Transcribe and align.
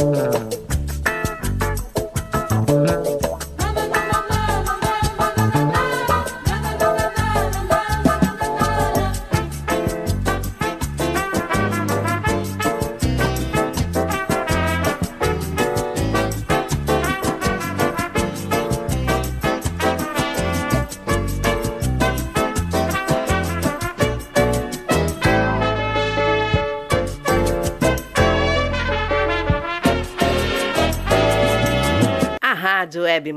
Rádio 0.00 0.12
Web 0.12 0.59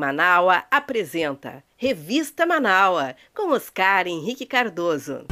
Manaua 0.03 0.65
apresenta 0.69 1.63
Revista 1.77 2.45
Manaua 2.45 3.15
com 3.33 3.53
Oscar 3.53 4.05
Henrique 4.05 4.45
Cardoso. 4.45 5.25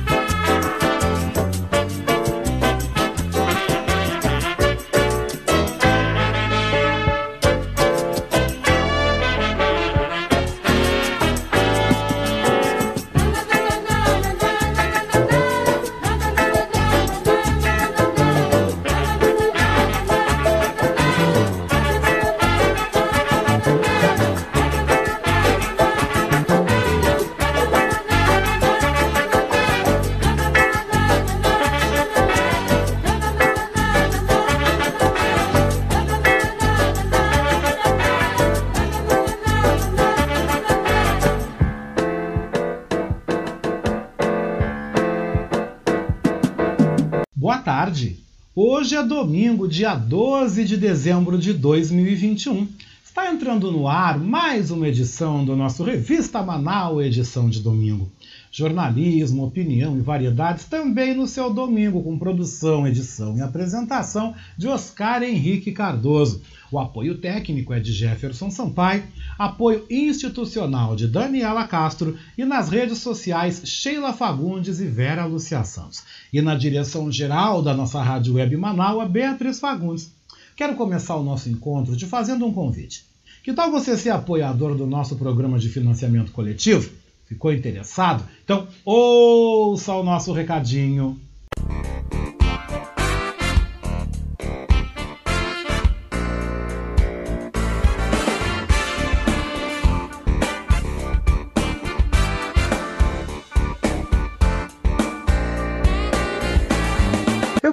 Domingo, 49.21 49.67
dia 49.67 49.93
12 49.93 50.65
de 50.65 50.75
dezembro 50.75 51.37
de 51.37 51.53
2021. 51.53 52.67
Está 53.05 53.31
entrando 53.31 53.71
no 53.71 53.87
ar 53.87 54.17
mais 54.17 54.71
uma 54.71 54.87
edição 54.87 55.45
do 55.45 55.55
nosso 55.55 55.83
Revista 55.83 56.41
Manaus, 56.41 57.05
edição 57.05 57.47
de 57.47 57.59
domingo. 57.59 58.11
Jornalismo, 58.51 59.45
opinião 59.45 59.95
e 59.95 60.01
variedades 60.01 60.65
também 60.65 61.13
no 61.13 61.27
seu 61.27 61.53
domingo, 61.53 62.01
com 62.01 62.17
produção, 62.17 62.87
edição 62.87 63.37
e 63.37 63.41
apresentação 63.41 64.33
de 64.57 64.67
Oscar 64.67 65.21
Henrique 65.21 65.71
Cardoso. 65.71 66.41
O 66.71 66.79
apoio 66.79 67.19
técnico 67.19 67.73
é 67.73 67.79
de 67.79 67.93
Jefferson 67.93 68.49
Sampaio, 68.49 69.03
apoio 69.37 69.85
institucional 69.87 70.95
de 70.95 71.07
Daniela 71.07 71.67
Castro 71.67 72.17
e 72.35 72.43
nas 72.43 72.69
redes 72.69 72.97
sociais 72.97 73.61
Sheila 73.65 74.13
Fagundes 74.13 74.79
e 74.79 74.87
Vera 74.87 75.25
Lucia 75.25 75.63
Santos. 75.63 76.03
E 76.31 76.41
na 76.41 76.55
direção 76.55 77.11
geral 77.11 77.61
da 77.61 77.73
nossa 77.73 78.01
Rádio 78.01 78.35
Web 78.35 78.55
Manaus, 78.55 79.09
Beatriz 79.09 79.59
Fagundes. 79.59 80.11
Quero 80.55 80.75
começar 80.75 81.15
o 81.15 81.23
nosso 81.23 81.49
encontro 81.49 81.95
te 81.95 82.05
fazendo 82.05 82.45
um 82.45 82.53
convite. 82.53 83.05
Que 83.43 83.53
tal 83.53 83.71
você 83.71 83.97
ser 83.97 84.11
apoiador 84.11 84.75
do 84.75 84.85
nosso 84.85 85.15
programa 85.15 85.57
de 85.57 85.69
financiamento 85.69 86.31
coletivo? 86.31 86.91
Ficou 87.25 87.51
interessado? 87.51 88.23
Então 88.43 88.67
ouça 88.85 89.93
o 89.93 90.03
nosso 90.03 90.31
recadinho. 90.31 91.19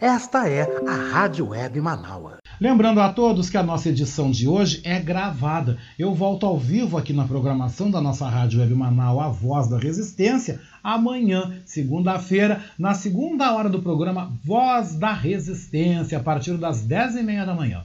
Esta 0.00 0.48
é 0.48 0.62
a 0.86 0.94
Rádio 1.12 1.48
Web 1.48 1.80
Manaua. 1.80 2.38
Lembrando 2.60 3.00
a 3.00 3.12
todos 3.12 3.50
que 3.50 3.56
a 3.56 3.62
nossa 3.62 3.88
edição 3.88 4.30
de 4.30 4.46
hoje 4.46 4.80
é 4.84 5.00
gravada. 5.00 5.76
Eu 5.98 6.14
volto 6.14 6.46
ao 6.46 6.58
vivo 6.58 6.96
aqui 6.96 7.12
na 7.12 7.24
programação 7.24 7.90
da 7.90 8.00
nossa 8.00 8.28
Rádio 8.28 8.60
Web 8.60 8.74
Manaus, 8.74 9.22
A 9.22 9.28
Voz 9.28 9.68
da 9.68 9.78
Resistência, 9.78 10.60
amanhã, 10.82 11.60
segunda-feira, 11.64 12.64
na 12.78 12.94
segunda 12.94 13.52
hora 13.52 13.68
do 13.68 13.82
programa 13.82 14.32
Voz 14.44 14.94
da 14.94 15.12
Resistência, 15.12 16.18
a 16.18 16.22
partir 16.22 16.56
das 16.56 16.86
10h30 16.86 17.46
da 17.46 17.54
manhã. 17.54 17.84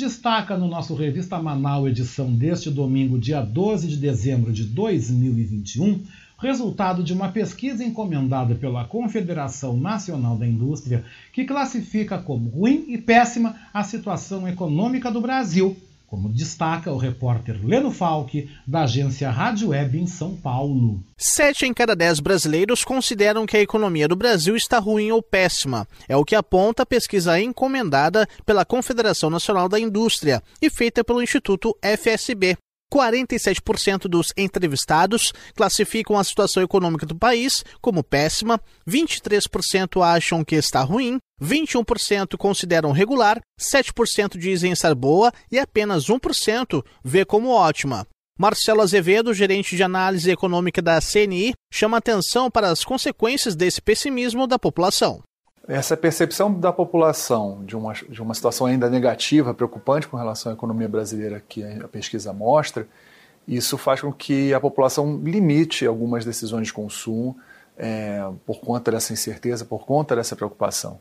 Destaca 0.00 0.56
no 0.56 0.66
nosso 0.66 0.94
Revista 0.94 1.38
Manaus, 1.38 1.90
edição 1.90 2.32
deste 2.32 2.70
domingo, 2.70 3.18
dia 3.18 3.42
12 3.42 3.86
de 3.86 3.98
dezembro 3.98 4.50
de 4.50 4.64
2021, 4.64 6.02
resultado 6.38 7.02
de 7.04 7.12
uma 7.12 7.28
pesquisa 7.28 7.84
encomendada 7.84 8.54
pela 8.54 8.86
Confederação 8.86 9.76
Nacional 9.76 10.38
da 10.38 10.46
Indústria, 10.46 11.04
que 11.34 11.44
classifica 11.44 12.16
como 12.16 12.48
ruim 12.48 12.86
e 12.88 12.96
péssima 12.96 13.56
a 13.74 13.84
situação 13.84 14.48
econômica 14.48 15.10
do 15.10 15.20
Brasil, 15.20 15.76
como 16.10 16.28
destaca 16.28 16.90
o 16.90 16.96
repórter 16.96 17.64
Leno 17.64 17.92
Falck, 17.92 18.50
da 18.66 18.82
agência 18.82 19.30
Rádio 19.30 19.68
Web 19.68 19.96
em 19.96 20.08
São 20.08 20.34
Paulo. 20.34 21.00
Sete 21.16 21.66
em 21.66 21.72
cada 21.72 21.94
dez 21.94 22.18
brasileiros 22.18 22.82
consideram 22.82 23.46
que 23.46 23.56
a 23.56 23.60
economia 23.60 24.08
do 24.08 24.16
Brasil 24.16 24.56
está 24.56 24.80
ruim 24.80 25.12
ou 25.12 25.22
péssima. 25.22 25.86
É 26.08 26.16
o 26.16 26.24
que 26.24 26.34
aponta 26.34 26.82
a 26.82 26.86
pesquisa 26.86 27.40
encomendada 27.40 28.28
pela 28.44 28.64
Confederação 28.64 29.30
Nacional 29.30 29.68
da 29.68 29.78
Indústria 29.78 30.42
e 30.60 30.68
feita 30.68 31.04
pelo 31.04 31.22
Instituto 31.22 31.76
FSB. 31.80 32.58
47% 32.92 34.08
dos 34.08 34.32
entrevistados 34.36 35.32
classificam 35.54 36.18
a 36.18 36.24
situação 36.24 36.62
econômica 36.62 37.06
do 37.06 37.14
país 37.14 37.64
como 37.80 38.02
péssima, 38.02 38.60
23% 38.88 40.02
acham 40.02 40.44
que 40.44 40.56
está 40.56 40.82
ruim, 40.82 41.18
21% 41.42 42.36
consideram 42.36 42.92
regular, 42.92 43.40
7% 43.58 44.36
dizem 44.36 44.72
estar 44.72 44.94
boa 44.94 45.32
e 45.50 45.58
apenas 45.58 46.06
1% 46.06 46.84
vê 47.04 47.24
como 47.24 47.50
ótima. 47.50 48.06
Marcelo 48.38 48.80
Azevedo, 48.80 49.34
gerente 49.34 49.76
de 49.76 49.82
análise 49.82 50.30
econômica 50.30 50.80
da 50.80 50.98
CNI, 50.98 51.52
chama 51.70 51.98
atenção 51.98 52.50
para 52.50 52.70
as 52.70 52.82
consequências 52.82 53.54
desse 53.54 53.82
pessimismo 53.82 54.46
da 54.46 54.58
população. 54.58 55.22
Essa 55.70 55.96
percepção 55.96 56.52
da 56.52 56.72
população 56.72 57.64
de 57.64 57.76
uma, 57.76 57.92
de 57.92 58.20
uma 58.20 58.34
situação 58.34 58.66
ainda 58.66 58.90
negativa, 58.90 59.54
preocupante 59.54 60.08
com 60.08 60.16
relação 60.16 60.50
à 60.50 60.54
economia 60.56 60.88
brasileira 60.88 61.40
que 61.48 61.62
a 61.62 61.86
pesquisa 61.86 62.32
mostra, 62.32 62.88
isso 63.46 63.78
faz 63.78 64.00
com 64.00 64.12
que 64.12 64.52
a 64.52 64.58
população 64.58 65.20
limite 65.22 65.86
algumas 65.86 66.24
decisões 66.24 66.66
de 66.66 66.72
consumo 66.72 67.36
é, 67.78 68.20
por 68.44 68.58
conta 68.58 68.90
dessa 68.90 69.12
incerteza, 69.12 69.64
por 69.64 69.86
conta 69.86 70.16
dessa 70.16 70.34
preocupação. 70.34 70.98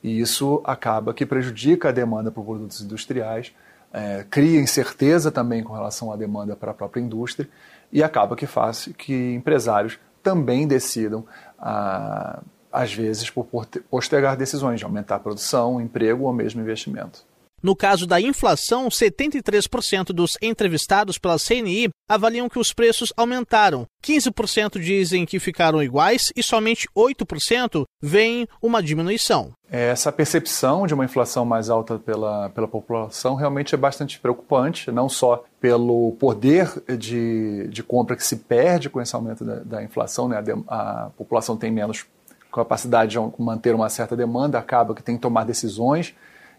E 0.00 0.20
isso 0.20 0.62
acaba 0.64 1.12
que 1.12 1.26
prejudica 1.26 1.88
a 1.88 1.92
demanda 1.92 2.30
por 2.30 2.44
produtos 2.44 2.80
industriais, 2.80 3.52
é, 3.92 4.24
cria 4.30 4.60
incerteza 4.60 5.32
também 5.32 5.64
com 5.64 5.72
relação 5.72 6.12
à 6.12 6.16
demanda 6.16 6.54
para 6.54 6.70
a 6.70 6.74
própria 6.74 7.00
indústria 7.00 7.48
e 7.90 8.04
acaba 8.04 8.36
que 8.36 8.46
faz 8.46 8.88
que 8.96 9.34
empresários 9.34 9.98
também 10.22 10.68
decidam 10.68 11.26
a 11.58 12.40
às 12.72 12.92
vezes 12.92 13.28
por 13.30 13.46
postergar 13.90 14.36
decisões 14.36 14.78
de 14.78 14.84
aumentar 14.84 15.16
a 15.16 15.20
produção, 15.20 15.80
emprego 15.80 16.24
ou 16.24 16.32
mesmo 16.32 16.60
investimento. 16.60 17.24
No 17.62 17.76
caso 17.76 18.08
da 18.08 18.20
inflação, 18.20 18.88
73% 18.88 20.06
dos 20.06 20.36
entrevistados 20.42 21.16
pela 21.16 21.38
CNI 21.38 21.90
avaliam 22.08 22.48
que 22.48 22.58
os 22.58 22.72
preços 22.72 23.12
aumentaram. 23.16 23.86
15% 24.04 24.80
dizem 24.80 25.24
que 25.24 25.38
ficaram 25.38 25.80
iguais 25.80 26.32
e 26.34 26.42
somente 26.42 26.88
8% 26.96 27.84
veem 28.02 28.48
uma 28.60 28.82
diminuição. 28.82 29.52
Essa 29.70 30.10
percepção 30.10 30.88
de 30.88 30.92
uma 30.92 31.04
inflação 31.04 31.44
mais 31.44 31.70
alta 31.70 32.00
pela, 32.00 32.50
pela 32.50 32.66
população 32.66 33.36
realmente 33.36 33.76
é 33.76 33.78
bastante 33.78 34.18
preocupante, 34.18 34.90
não 34.90 35.08
só 35.08 35.44
pelo 35.60 36.16
poder 36.18 36.68
de, 36.98 37.68
de 37.68 37.82
compra 37.82 38.16
que 38.16 38.26
se 38.26 38.36
perde 38.38 38.90
com 38.90 39.00
esse 39.00 39.14
aumento 39.14 39.44
da, 39.44 39.60
da 39.60 39.82
inflação, 39.84 40.28
né? 40.28 40.42
a, 40.68 41.04
a 41.06 41.10
população 41.10 41.56
tem 41.56 41.70
menos 41.70 42.04
capacidade 42.52 43.12
de 43.12 43.42
manter 43.42 43.74
uma 43.74 43.88
certa 43.88 44.16
demanda, 44.16 44.58
acaba 44.58 44.94
que 44.94 45.02
tem 45.02 45.16
que 45.16 45.22
tomar 45.22 45.44
decisões 45.44 46.14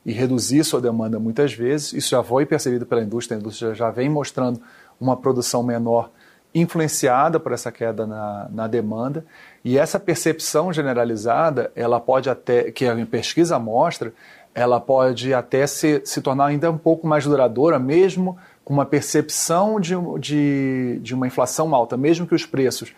e 0.06 0.12
reduzir 0.12 0.64
sua 0.64 0.82
demanda 0.82 1.20
muitas 1.20 1.54
vezes. 1.54 1.94
Isso 1.94 2.10
já 2.10 2.24
foi 2.24 2.46
percebido 2.46 2.86
pela 2.86 3.02
indústria, 3.02 3.38
a 3.38 3.40
indústria 3.40 3.74
já 3.74 3.90
vem 3.90 4.10
mostrando 4.10 4.62
uma 5.00 5.16
produção 5.16 5.64
menor 5.64 6.10
influenciada 6.54 7.40
por 7.40 7.52
essa 7.52 7.72
queda 7.72 8.06
na, 8.06 8.48
na 8.52 8.68
demanda. 8.68 9.26
E 9.64 9.78
essa 9.78 10.00
percepção 10.00 10.72
generalizada, 10.72 11.72
ela 11.76 12.00
pode 12.00 12.30
até, 12.30 12.72
que 12.72 12.86
a 12.86 13.06
pesquisa 13.06 13.58
mostra, 13.58 14.14
ela 14.54 14.80
pode 14.80 15.34
até 15.34 15.66
se, 15.66 16.02
se 16.06 16.22
tornar 16.22 16.48
ainda 16.48 16.70
um 16.70 16.78
pouco 16.78 17.08
mais 17.08 17.26
duradoura, 17.26 17.80
mesmo 17.80 18.38
com 18.64 18.74
uma 18.74 18.86
percepção 18.86 19.80
de, 19.80 19.96
de, 20.20 21.00
de 21.02 21.16
uma 21.16 21.26
inflação 21.26 21.74
alta, 21.74 21.98
mesmo 21.98 22.28
que 22.28 22.36
os 22.36 22.46
preços 22.46 22.94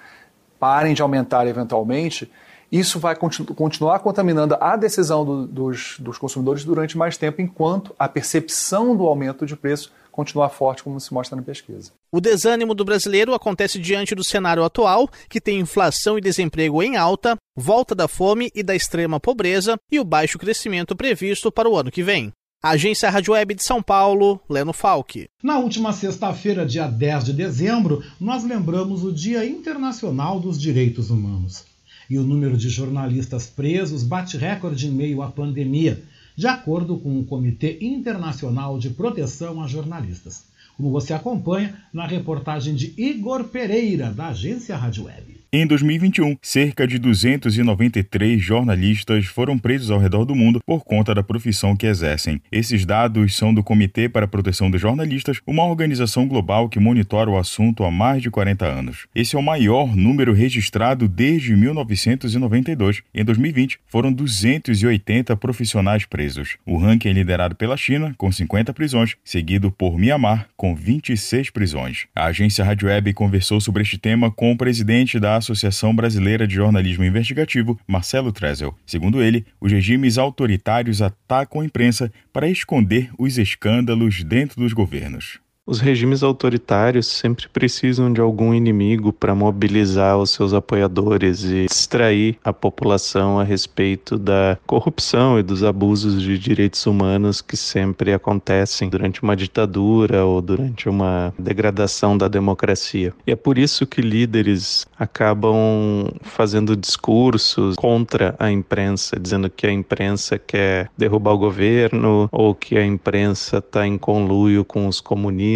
parem 0.60 0.94
de 0.94 1.02
aumentar 1.02 1.48
eventualmente, 1.48 2.32
isso 2.80 3.00
vai 3.00 3.16
continu 3.16 3.54
continuar 3.54 4.00
contaminando 4.00 4.58
a 4.60 4.76
decisão 4.76 5.24
do, 5.24 5.48
dos, 5.48 5.96
dos 6.00 6.18
consumidores 6.18 6.64
durante 6.64 6.98
mais 6.98 7.18
tempo, 7.18 7.42
enquanto 7.42 7.96
a 7.98 8.08
percepção 8.08 8.96
do 8.96 9.06
aumento 9.06 9.46
de 9.46 9.56
preço 9.56 9.92
continuar 10.12 10.50
forte, 10.50 10.84
como 10.84 11.00
se 11.00 11.14
mostra 11.14 11.36
na 11.36 11.42
pesquisa. 11.42 11.92
O 12.12 12.22
desânimo 12.22 12.74
do 12.74 12.86
brasileiro 12.86 13.34
acontece 13.34 13.78
diante 13.78 14.16
do 14.16 14.24
cenário 14.24 14.64
atual, 14.64 15.10
que 15.30 15.42
tem 15.42 15.60
inflação 15.60 16.18
e 16.18 16.22
desemprego 16.22 16.82
em 16.82 16.96
alta, 16.96 17.36
volta 17.56 17.94
da 17.94 18.08
fome 18.08 18.50
e 18.56 18.64
da 18.64 18.76
extrema 18.76 19.20
pobreza 19.20 19.78
e 19.92 20.00
o 20.00 20.06
baixo 20.06 20.38
crescimento 20.38 20.96
previsto 20.96 21.52
para 21.52 21.70
o 21.70 21.78
ano 21.78 21.92
que 21.92 22.02
vem. 22.04 22.32
Agência 22.64 23.10
Rádio 23.10 23.34
Web 23.34 23.56
de 23.56 23.64
São 23.64 23.84
Paulo, 23.84 24.42
Leno 24.50 24.74
Falck. 24.74 25.26
Na 25.44 25.60
última 25.60 25.94
sexta-feira, 25.94 26.66
dia 26.66 26.88
10 26.88 27.26
de 27.26 27.34
dezembro, 27.34 28.02
nós 28.20 28.44
lembramos 28.44 29.04
o 29.04 29.12
Dia 29.12 29.46
Internacional 29.46 30.40
dos 30.40 30.60
Direitos 30.60 31.10
Humanos 31.10 31.75
e 32.10 32.18
o 32.18 32.24
número 32.24 32.58
de 32.58 32.70
jornalistas 32.70 33.48
presos 33.48 34.04
bate 34.04 34.38
recorde 34.38 34.88
em 34.88 34.92
meio 34.92 35.22
à 35.22 35.32
pandemia, 35.32 36.04
de 36.36 36.48
acordo 36.48 36.98
com 36.98 37.20
o 37.20 37.26
Comitê 37.26 37.78
Internacional 37.82 38.78
de 38.78 38.90
Proteção 38.90 39.62
a 39.62 39.68
Jornalistas, 39.68 40.44
como 40.76 40.92
você 40.92 41.14
acompanha 41.14 41.82
na 41.94 42.06
reportagem 42.06 42.76
de 42.76 42.94
Igor 42.98 43.46
Pereira, 43.46 44.12
da 44.12 44.28
agência 44.28 44.76
Rádio 44.76 45.06
Web. 45.06 45.35
Em 45.54 45.66
2021, 45.66 46.38
cerca 46.42 46.88
de 46.88 46.98
293 46.98 48.42
jornalistas 48.42 49.26
foram 49.26 49.58
presos 49.58 49.92
ao 49.92 50.00
redor 50.00 50.26
do 50.26 50.36
mundo 50.36 50.60
por 50.66 50.84
conta 50.84 51.14
da 51.14 51.24
profissão 51.24 51.76
que 51.76 51.86
exercem. 51.86 52.42
Esses 52.52 52.86
dados 52.86 53.36
são 53.36 53.54
do 53.54 53.64
Comitê 53.64 54.10
para 54.10 54.26
a 54.26 54.28
Proteção 54.28 54.70
dos 54.70 54.82
Jornalistas, 54.82 55.40
uma 55.46 55.64
organização 55.64 56.28
global 56.28 56.68
que 56.68 56.80
monitora 56.80 57.30
o 57.30 57.38
assunto 57.38 57.84
há 57.84 57.92
mais 57.92 58.22
de 58.22 58.30
40 58.30 58.66
anos. 58.66 59.08
Esse 59.16 59.36
é 59.36 59.40
o 59.40 59.44
maior 59.44 59.96
número 59.96 60.34
registrado 60.34 61.08
desde 61.08 61.56
1992. 61.56 63.02
Em 63.14 63.24
2020, 63.24 63.80
foram 63.88 64.12
280 64.12 65.36
profissionais 65.38 66.06
presos. 66.06 66.58
O 66.66 66.78
ranking 66.78 67.10
é 67.10 67.14
liderado 67.14 67.56
pela 67.56 67.78
China, 67.78 68.14
com 68.18 68.32
50 68.32 68.74
prisões, 68.74 69.16
seguido 69.24 69.72
por 69.72 69.98
Mianmar, 69.98 70.48
com 70.58 70.76
26 70.76 71.50
prisões. 71.50 72.08
A 72.16 72.26
agência 72.26 72.66
Rádio 72.66 72.88
Web 72.88 73.14
conversou 73.14 73.62
sobre 73.62 73.84
este 73.84 73.98
tema 73.98 74.30
com 74.32 74.52
o 74.52 74.58
presidente 74.58 75.20
da 75.20 75.35
Associação 75.38 75.96
Brasileira 75.96 76.48
de 76.48 76.56
Jornalismo 76.56 77.04
Investigativo, 77.04 77.80
Marcelo 77.88 78.32
Trezel. 78.32 78.76
Segundo 78.86 79.22
ele, 79.22 79.46
os 79.60 79.72
regimes 79.72 80.18
autoritários 80.18 81.02
atacam 81.02 81.62
a 81.62 81.66
imprensa 81.66 82.12
para 82.34 82.50
esconder 82.50 83.10
os 83.18 83.38
escândalos 83.38 84.24
dentro 84.24 84.62
dos 84.62 84.74
governos. 84.74 85.40
Os 85.68 85.80
regimes 85.80 86.22
autoritários 86.22 87.08
sempre 87.08 87.50
precisam 87.50 88.14
de 88.14 88.22
algum 88.22 88.54
inimigo 88.54 89.12
para 89.12 89.34
mobilizar 89.34 90.16
os 90.16 90.30
seus 90.30 90.54
apoiadores 90.54 91.44
e 91.44 91.66
distrair 91.66 92.38
a 92.44 92.54
população 92.54 93.40
a 93.40 93.44
respeito 93.44 94.16
da 94.16 94.60
corrupção 94.68 95.40
e 95.40 95.44
dos 95.44 95.64
abusos 95.64 96.22
de 96.22 96.38
direitos 96.38 96.86
humanos 96.86 97.42
que 97.42 97.58
sempre 97.58 98.14
acontecem 98.14 98.88
durante 98.90 99.24
uma 99.24 99.36
ditadura 99.36 100.24
ou 100.24 100.40
durante 100.40 100.88
uma 100.88 101.34
degradação 101.40 102.16
da 102.16 102.28
democracia. 102.28 103.12
E 103.26 103.32
é 103.32 103.36
por 103.36 103.58
isso 103.58 103.88
que 103.88 104.04
líderes 104.04 104.86
acabam 105.00 106.12
fazendo 106.22 106.76
discursos 106.76 107.76
contra 107.76 108.36
a 108.38 108.52
imprensa, 108.52 109.20
dizendo 109.20 109.50
que 109.50 109.66
a 109.66 109.72
imprensa 109.72 110.38
quer 110.38 110.92
derrubar 110.96 111.34
o 111.34 111.40
governo 111.40 112.30
ou 112.32 112.54
que 112.54 112.78
a 112.78 112.86
imprensa 112.86 113.58
está 113.58 113.88
em 113.88 113.98
conluio 113.98 114.64
com 114.64 114.88
os 114.88 115.02
comunistas 115.02 115.55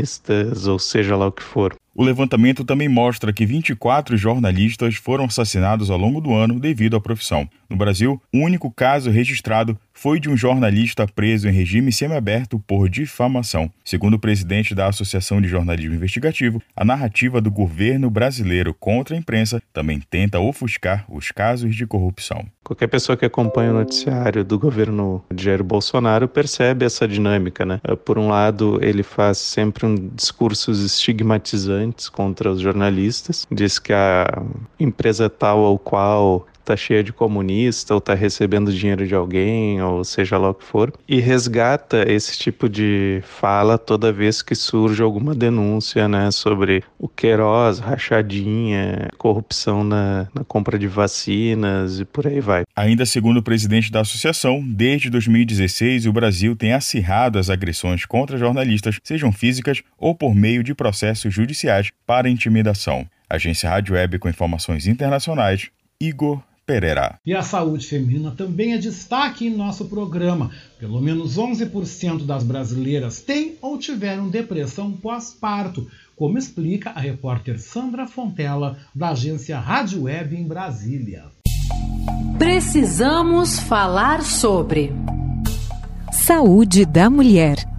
ou 0.68 0.79
seja 0.79 1.15
lá 1.15 1.27
o 1.27 1.32
que 1.32 1.44
for. 1.44 1.75
O 2.00 2.03
levantamento 2.03 2.63
também 2.63 2.88
mostra 2.88 3.34
que 3.34 3.46
24 3.46 4.15
jornalistas 4.15 4.96
foram 4.96 5.25
assassinados 5.25 5.89
ao 5.89 5.98
longo 5.98 6.22
do 6.22 6.34
ano 6.34 6.58
devido 6.58 6.96
à 6.96 7.01
profissão. 7.01 7.50
No 7.70 7.75
Brasil, 7.75 8.22
o 8.34 8.38
único 8.38 8.72
caso 8.72 9.12
registrado 9.12 9.77
foi 9.91 10.18
de 10.18 10.29
um 10.29 10.38
jornalista 10.38 11.06
preso 11.06 11.50
em 11.50 11.51
regime 11.51 11.91
semiaberto 11.91 12.58
por 12.60 12.88
difamação. 12.88 13.70
Segundo 13.84 14.13
o 14.13 14.20
presidente 14.20 14.74
da 14.74 14.88
Associação 14.88 15.41
de 15.41 15.50
Jornalismo 15.50 15.94
Investigativo, 15.94 16.62
a 16.74 16.86
narrativa 16.86 17.41
do 17.41 17.51
governo 17.51 18.10
brasileiro 18.10 18.74
contra 18.74 19.13
a 19.13 19.20
imprensa 19.20 19.62
também 19.74 20.00
tenta 20.10 20.39
ofuscar 20.39 21.06
os 21.10 21.32
casos 21.32 21.75
de 21.75 21.86
corrupção. 21.86 22.46
Qualquer 22.69 22.85
pessoa 22.85 23.17
que 23.17 23.25
acompanha 23.25 23.71
o 23.71 23.73
noticiário 23.73 24.43
do 24.43 24.59
governo 24.59 25.25
de 25.33 25.45
Jair 25.45 25.63
Bolsonaro 25.63 26.27
percebe 26.27 26.85
essa 26.85 27.07
dinâmica, 27.07 27.65
né? 27.65 27.81
Por 28.05 28.19
um 28.19 28.27
lado, 28.27 28.77
ele 28.79 29.01
faz 29.01 29.39
sempre 29.39 29.88
um 29.88 29.95
discursos 29.95 30.83
estigmatizantes 30.83 32.07
contra 32.07 32.51
os 32.51 32.61
jornalistas, 32.61 33.47
diz 33.51 33.79
que 33.79 33.91
a 33.91 34.43
empresa 34.79 35.27
tal 35.27 35.57
ou 35.61 35.79
qual 35.79 36.45
tá 36.69 36.77
cheia 36.77 37.03
de 37.03 37.11
comunista 37.11 37.95
ou 37.95 38.01
tá 38.01 38.13
recebendo 38.13 38.71
dinheiro 38.71 39.07
de 39.07 39.15
alguém, 39.15 39.81
ou 39.81 40.03
seja 40.03 40.38
lá 40.38 40.51
o 40.51 40.53
que 40.53 40.63
for, 40.63 40.93
e 41.07 41.19
resgata 41.19 42.05
esse 42.07 42.38
tipo 42.38 42.69
de 42.69 43.23
fala 43.23 43.75
toda 43.75 44.13
vez 44.13 44.43
que 44.43 44.53
surge 44.53 45.01
alguma 45.01 45.33
denúncia, 45.33 46.07
né, 46.07 46.29
sobre 46.29 46.83
o 46.99 47.07
Queiroz, 47.07 47.79
rachadinha, 47.79 49.07
corrupção 49.17 49.83
na, 49.83 50.27
na 50.33 50.43
compra 50.43 50.77
de 50.77 50.88
vacinas 50.88 51.99
e 51.99 52.05
por 52.05 52.27
aí 52.27 52.39
vai. 52.39 52.63
Ainda 52.75 53.03
segundo 53.03 53.38
o 53.38 53.43
presidente 53.43 53.91
da 53.91 54.01
associação, 54.01 54.63
desde 54.63 55.09
2016 55.09 56.05
o 56.05 56.13
Brasil 56.13 56.55
tem 56.55 56.73
acirrado 56.73 57.39
as 57.39 57.49
agressões 57.49 58.05
contra 58.05 58.38
jornalistas, 58.38 58.99
sejam 59.03 59.31
físicas 59.31 59.81
ou 59.97 60.13
por 60.13 60.35
meio 60.35 60.63
de 60.63 60.75
processos 60.75 61.33
judiciais 61.33 61.89
para 62.05 62.29
intimidação. 62.29 63.07
Agência 63.27 63.69
Rádio 63.69 63.95
Web 63.95 64.19
com 64.19 64.29
informações 64.29 64.85
internacionais, 64.85 65.69
Igor 65.99 66.41
Pereira. 66.69 67.19
E 67.25 67.33
a 67.33 67.41
saúde 67.41 67.88
feminina 67.88 68.29
também 68.29 68.73
é 68.73 68.77
destaque 68.77 69.47
em 69.47 69.49
nosso 69.49 69.85
programa. 69.85 70.51
Pelo 70.79 71.01
menos 71.01 71.35
11% 71.35 72.27
das 72.27 72.43
brasileiras 72.43 73.21
têm 73.21 73.55
ou 73.59 73.79
tiveram 73.79 74.29
depressão 74.29 74.91
pós-parto, 74.91 75.89
como 76.15 76.38
explica 76.38 76.91
a 76.91 76.99
repórter 76.99 77.57
Sandra 77.59 78.05
Fontela, 78.05 78.77
da 78.93 79.09
agência 79.09 79.57
Rádio 79.57 80.03
Web 80.03 80.35
em 80.35 80.47
Brasília. 80.47 81.23
Precisamos 82.38 83.59
falar 83.61 84.21
sobre 84.21 84.91
saúde 86.11 86.85
da 86.85 87.09
mulher. 87.09 87.78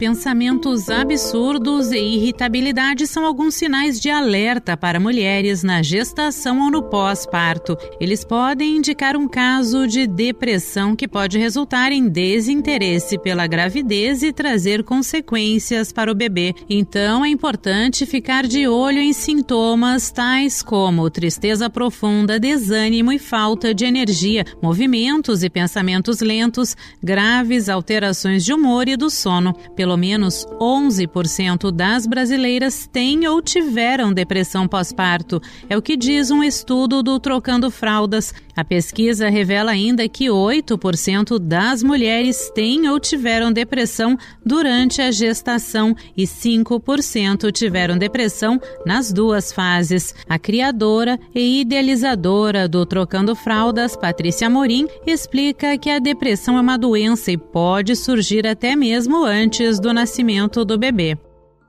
Pensamentos 0.00 0.88
absurdos 0.88 1.92
e 1.92 1.98
irritabilidade 1.98 3.06
são 3.06 3.22
alguns 3.22 3.54
sinais 3.54 4.00
de 4.00 4.08
alerta 4.08 4.74
para 4.74 4.98
mulheres 4.98 5.62
na 5.62 5.82
gestação 5.82 6.58
ou 6.58 6.70
no 6.70 6.82
pós-parto. 6.82 7.76
Eles 8.00 8.24
podem 8.24 8.78
indicar 8.78 9.14
um 9.14 9.28
caso 9.28 9.86
de 9.86 10.06
depressão 10.06 10.96
que 10.96 11.06
pode 11.06 11.38
resultar 11.38 11.92
em 11.92 12.08
desinteresse 12.08 13.18
pela 13.18 13.46
gravidez 13.46 14.22
e 14.22 14.32
trazer 14.32 14.82
consequências 14.84 15.92
para 15.92 16.10
o 16.10 16.14
bebê. 16.14 16.54
Então 16.70 17.22
é 17.22 17.28
importante 17.28 18.06
ficar 18.06 18.46
de 18.46 18.66
olho 18.66 19.00
em 19.00 19.12
sintomas 19.12 20.10
tais 20.10 20.62
como 20.62 21.10
tristeza 21.10 21.68
profunda, 21.68 22.40
desânimo 22.40 23.12
e 23.12 23.18
falta 23.18 23.74
de 23.74 23.84
energia, 23.84 24.46
movimentos 24.62 25.42
e 25.42 25.50
pensamentos 25.50 26.22
lentos, 26.22 26.74
graves 27.02 27.68
alterações 27.68 28.42
de 28.42 28.54
humor 28.54 28.88
e 28.88 28.96
do 28.96 29.10
sono. 29.10 29.52
Pelo 29.76 29.89
pelo 29.90 29.98
menos 29.98 30.46
11% 30.60 31.72
das 31.72 32.06
brasileiras 32.06 32.88
têm 32.92 33.26
ou 33.26 33.42
tiveram 33.42 34.12
depressão 34.12 34.68
pós-parto. 34.68 35.42
É 35.68 35.76
o 35.76 35.82
que 35.82 35.96
diz 35.96 36.30
um 36.30 36.44
estudo 36.44 37.02
do 37.02 37.18
Trocando 37.18 37.72
Fraldas. 37.72 38.32
A 38.54 38.64
pesquisa 38.64 39.28
revela 39.28 39.72
ainda 39.72 40.08
que 40.08 40.26
8% 40.26 41.40
das 41.40 41.82
mulheres 41.82 42.52
têm 42.54 42.88
ou 42.88 43.00
tiveram 43.00 43.50
depressão 43.50 44.16
durante 44.46 45.02
a 45.02 45.10
gestação 45.10 45.96
e 46.16 46.22
5% 46.22 47.50
tiveram 47.50 47.98
depressão 47.98 48.60
nas 48.86 49.12
duas 49.12 49.50
fases. 49.50 50.14
A 50.28 50.38
criadora 50.38 51.18
e 51.34 51.62
idealizadora 51.62 52.68
do 52.68 52.86
Trocando 52.86 53.34
Fraldas, 53.34 53.96
Patrícia 53.96 54.48
Morim, 54.48 54.86
explica 55.04 55.76
que 55.76 55.90
a 55.90 55.98
depressão 55.98 56.56
é 56.56 56.60
uma 56.60 56.78
doença 56.78 57.32
e 57.32 57.36
pode 57.36 57.96
surgir 57.96 58.46
até 58.46 58.76
mesmo 58.76 59.24
antes 59.24 59.79
do 59.80 59.92
nascimento 59.92 60.64
do 60.64 60.78
bebê. 60.78 61.18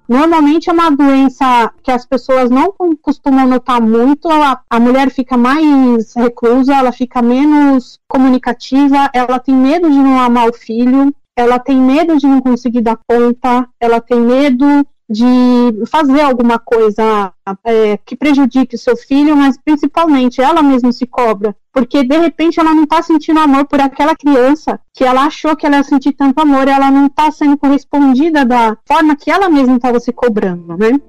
Normalmente 0.07 0.69
é 0.69 0.73
uma 0.73 0.91
doença 0.91 1.71
que 1.81 1.89
as 1.89 2.05
pessoas 2.05 2.49
não 2.49 2.75
costumam 3.01 3.47
notar 3.47 3.81
muito, 3.81 4.27
a, 4.29 4.61
a, 4.69 4.79
mulher 4.79 5.09
fica 5.09 5.37
mais 5.37 6.13
reclusa, 6.13 6.75
ela 6.75 6.91
fica 6.91 7.21
menos 7.21 7.97
comunicativa, 8.09 9.09
ela 9.13 9.39
tem 9.39 9.55
medo 9.55 9.89
de 9.89 9.97
não 9.97 10.19
amar 10.19 10.49
o 10.49 10.53
filho, 10.53 11.15
ela 11.33 11.57
tem 11.57 11.79
medo 11.79 12.17
de 12.17 12.27
não 12.27 12.41
conseguir 12.41 12.81
dar 12.81 12.99
conta, 13.07 13.65
ela 13.79 14.01
tem 14.01 14.19
medo 14.19 14.85
de 15.11 15.85
fazer 15.87 16.21
alguma 16.21 16.57
coisa 16.57 17.33
é, 17.65 17.97
que 17.97 18.15
prejudique 18.15 18.75
o 18.75 18.79
seu 18.79 18.95
filho, 18.95 19.35
mas 19.35 19.57
principalmente 19.57 20.41
ela 20.41 20.63
mesma 20.63 20.91
se 20.91 21.05
cobra, 21.05 21.55
porque 21.73 22.03
de 22.03 22.17
repente 22.17 22.59
ela 22.59 22.73
não 22.73 22.83
está 22.83 23.01
sentindo 23.01 23.39
amor 23.39 23.65
por 23.65 23.81
aquela 23.81 24.15
criança 24.15 24.79
que 24.93 25.03
ela 25.03 25.25
achou 25.25 25.55
que 25.55 25.65
ela 25.65 25.77
ia 25.77 25.83
sentir 25.83 26.13
tanto 26.13 26.39
amor, 26.39 26.67
e 26.67 26.71
ela 26.71 26.89
não 26.89 27.07
está 27.07 27.29
sendo 27.31 27.57
correspondida 27.57 28.45
da 28.45 28.77
forma 28.87 29.15
que 29.15 29.29
ela 29.29 29.49
mesma 29.49 29.75
estava 29.75 29.99
se 29.99 30.11
cobrando, 30.11 30.77
né? 30.77 30.99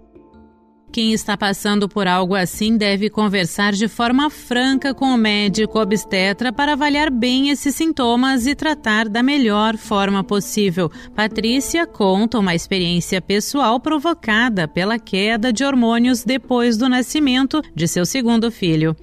Quem 0.93 1.15
está 1.15 1.39
passando 1.39 1.89
por 1.89 2.07
algo 2.07 2.35
assim 2.35 2.77
deve 2.77 3.09
conversar 3.09 3.73
de 3.73 3.89
forma 3.89 4.29
franca 4.29 4.93
com 4.93 5.07
o 5.07 5.17
médico 5.17 5.81
obstetra 5.81 6.53
para 6.53 6.75
avaliar 6.75 7.11
bem 7.11 7.49
esses 7.49 7.75
sintomas 7.75 8.47
e 8.47 8.55
tratar 8.55 9.09
da 9.09 9.23
melhor 9.23 9.79
forma 9.79 10.23
possível. 10.23 10.93
Patrícia 11.17 11.87
conta 11.87 12.39
uma 12.39 12.55
experiência 12.55 13.23
pessoal 13.23 13.81
provocada 13.81 14.69
pela 14.69 14.99
queda 14.99 15.51
de 15.51 15.65
hormônios 15.65 16.25
depois 16.25 16.77
do 16.77 16.91
nascimento 16.91 17.63
de 17.75 17.89
seu 17.89 18.05
segundo 18.05 18.53
filho 18.53 18.95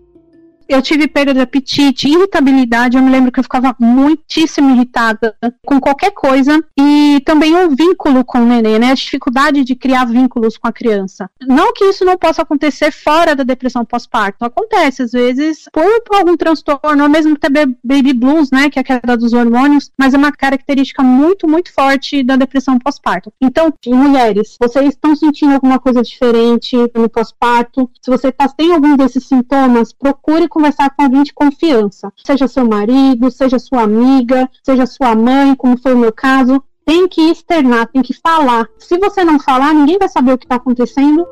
eu 0.70 0.84
tive 0.84 1.08
perda 1.08 1.34
de 1.34 1.40
apetite, 1.40 2.08
irritabilidade. 2.08 2.96
Eu 2.96 3.04
me 3.04 3.10
lembro 3.10 3.32
que 3.32 3.40
eu 3.40 3.44
ficava 3.44 3.76
muitíssimo 3.80 4.70
irritada 4.70 5.36
com 5.66 5.80
qualquer 5.80 6.12
coisa. 6.12 6.64
E 6.80 7.20
também 7.26 7.56
um 7.56 7.76
vínculo 7.76 8.24
com 8.24 8.40
o 8.40 8.46
neném, 8.46 8.78
né? 8.78 8.92
A 8.92 8.96
dificuldade 8.96 9.64
de 9.64 9.76
criar 9.76 10.06
vínculos 10.06 10.58
com 10.58 10.68
a 10.68 10.72
criança. 10.72 11.30
Não 11.42 11.74
que 11.74 11.86
isso 11.86 12.06
não 12.06 12.18
possa 12.18 12.44
acontecer 12.44 12.92
fora 12.92 13.36
da 13.36 13.44
depressão 13.44 13.84
pós-parto. 13.84 14.46
Acontece, 14.46 15.02
às 15.02 15.12
vezes, 15.12 15.66
por, 15.74 16.02
por, 16.04 16.18
algum 16.18 16.38
transtorno, 16.38 17.04
ou 17.04 17.10
mesmo 17.10 17.34
até 17.34 17.66
baby 17.84 18.14
blues, 18.14 18.52
né? 18.52 18.70
Que 18.70 18.78
é 18.78 18.82
a 18.82 18.86
queda 18.86 19.18
dos 19.18 19.34
hormônios. 19.34 19.92
Mas 19.98 20.14
é 20.14 20.18
uma 20.18 20.32
característica 20.32 21.02
muito, 21.02 21.48
muito 21.48 21.74
forte 21.74 22.22
da 22.22 22.36
depressão 22.36 22.78
pós-parto. 22.78 23.34
Então, 23.42 23.74
mulheres, 23.88 24.56
vocês 24.62 24.90
estão 24.90 25.16
sentindo 25.16 25.54
alguma 25.54 25.80
coisa 25.80 26.04
diferente 26.04 26.78
no 26.94 27.10
pós-parto? 27.10 27.90
Se 28.00 28.12
você 28.12 28.32
tá, 28.32 28.48
tem 28.48 28.72
algum 28.72 28.96
desses 28.96 29.26
sintomas, 29.26 29.92
procure 29.92 30.48
conversar 30.60 30.89
com 30.89 31.04
alguém 31.04 31.24
de 31.24 31.34
confiança, 31.34 32.12
seja 32.25 32.48
seu 32.48 32.68
marido, 32.68 33.32
seja 33.32 33.58
sua 33.58 33.84
amiga, 33.84 34.50
seja 34.62 34.86
sua 34.86 35.16
mãe, 35.16 35.56
como 35.56 35.78
foi 35.78 35.94
o 35.94 35.98
meu 35.98 36.12
caso. 36.12 36.62
Tem 36.86 37.08
que 37.08 37.22
externar, 37.22 37.88
tem 37.88 38.01
que 38.01 38.13
falar. 38.13 38.68
Se 38.78 38.98
você 38.98 39.24
não 39.24 39.39
falar, 39.39 39.74
ninguém 39.74 39.98
vai 39.98 40.10
saber 40.10 40.34
o 40.34 40.38
que 40.38 40.46
está 40.46 40.56
acontecendo 40.56 41.25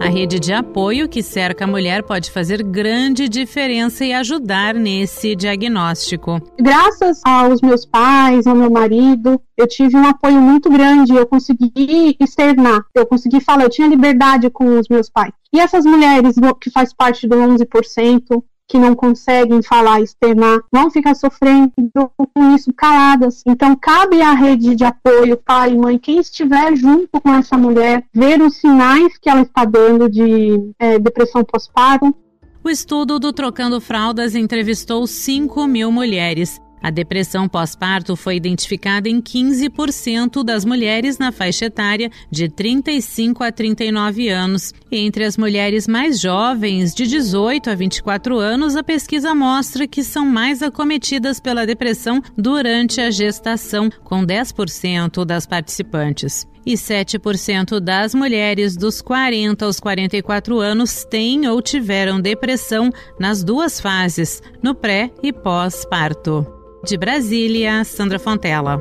A 0.00 0.08
rede 0.08 0.38
de 0.38 0.52
apoio 0.52 1.08
que 1.08 1.22
cerca 1.22 1.64
a 1.64 1.68
mulher 1.68 2.02
pode 2.02 2.30
fazer 2.30 2.62
grande 2.62 3.28
diferença 3.28 4.04
e 4.04 4.12
ajudar 4.12 4.74
nesse 4.74 5.34
diagnóstico. 5.34 6.40
Graças 6.58 7.20
aos 7.24 7.60
meus 7.60 7.86
pais, 7.86 8.46
ao 8.46 8.54
meu 8.54 8.70
marido, 8.70 9.40
eu 9.56 9.66
tive 9.66 9.96
um 9.96 10.06
apoio 10.06 10.40
muito 10.40 10.68
grande. 10.70 11.14
Eu 11.14 11.26
consegui 11.26 12.16
externar, 12.20 12.84
eu 12.94 13.06
consegui 13.06 13.40
falar, 13.40 13.64
eu 13.64 13.70
tinha 13.70 13.88
liberdade 13.88 14.50
com 14.50 14.78
os 14.78 14.88
meus 14.88 15.08
pais. 15.08 15.32
E 15.52 15.60
essas 15.60 15.84
mulheres 15.86 16.34
que 16.60 16.70
faz 16.70 16.92
parte 16.92 17.26
do 17.26 17.36
11%, 17.36 18.42
que 18.68 18.78
não 18.78 18.94
conseguem 18.94 19.62
falar, 19.62 20.00
externar, 20.00 20.60
vão 20.72 20.90
ficar 20.90 21.14
sofrendo 21.14 21.70
com 22.16 22.54
isso 22.54 22.72
caladas. 22.72 23.42
Então, 23.46 23.76
cabe 23.76 24.22
à 24.22 24.32
rede 24.32 24.74
de 24.74 24.84
apoio, 24.84 25.36
pai 25.36 25.72
e 25.72 25.78
mãe, 25.78 25.98
quem 25.98 26.18
estiver 26.18 26.74
junto 26.74 27.20
com 27.20 27.34
essa 27.34 27.56
mulher, 27.56 28.04
ver 28.12 28.40
os 28.40 28.56
sinais 28.56 29.18
que 29.18 29.28
ela 29.28 29.42
está 29.42 29.64
dando 29.64 30.08
de 30.08 30.72
é, 30.78 30.98
depressão 30.98 31.44
pós-parto. 31.44 32.14
O 32.62 32.70
estudo 32.70 33.18
do 33.18 33.32
Trocando 33.32 33.78
Fraldas 33.80 34.34
entrevistou 34.34 35.06
5 35.06 35.66
mil 35.66 35.92
mulheres. 35.92 36.58
A 36.84 36.90
depressão 36.90 37.48
pós-parto 37.48 38.14
foi 38.14 38.36
identificada 38.36 39.08
em 39.08 39.18
15% 39.18 40.44
das 40.44 40.66
mulheres 40.66 41.16
na 41.16 41.32
faixa 41.32 41.64
etária 41.64 42.10
de 42.30 42.46
35 42.46 43.42
a 43.42 43.50
39 43.50 44.28
anos. 44.28 44.74
Entre 44.92 45.24
as 45.24 45.38
mulheres 45.38 45.88
mais 45.88 46.20
jovens, 46.20 46.94
de 46.94 47.06
18 47.06 47.70
a 47.70 47.74
24 47.74 48.38
anos, 48.38 48.76
a 48.76 48.82
pesquisa 48.82 49.34
mostra 49.34 49.86
que 49.86 50.04
são 50.04 50.26
mais 50.26 50.60
acometidas 50.60 51.40
pela 51.40 51.64
depressão 51.64 52.20
durante 52.36 53.00
a 53.00 53.10
gestação, 53.10 53.88
com 54.04 54.22
10% 54.22 55.24
das 55.24 55.46
participantes 55.46 56.46
e 56.66 56.74
7% 56.74 57.80
das 57.80 58.14
mulheres 58.14 58.76
dos 58.76 59.00
40 59.00 59.64
aos 59.64 59.80
44 59.80 60.60
anos 60.60 61.02
têm 61.04 61.48
ou 61.48 61.62
tiveram 61.62 62.20
depressão 62.20 62.90
nas 63.18 63.42
duas 63.42 63.80
fases, 63.80 64.42
no 64.62 64.74
pré 64.74 65.10
e 65.22 65.32
pós-parto. 65.32 66.46
De 66.86 66.98
Brasília, 66.98 67.82
Sandra 67.82 68.18
Fontela. 68.18 68.78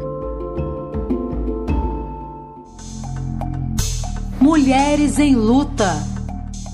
Mulheres 4.42 5.20
em 5.20 5.36
Luta. 5.36 6.04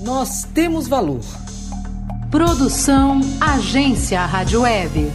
Nós 0.00 0.42
temos 0.42 0.88
valor. 0.88 1.20
Produção 2.32 3.20
Agência 3.40 4.26
Rádio 4.26 4.62
Web. 4.62 5.12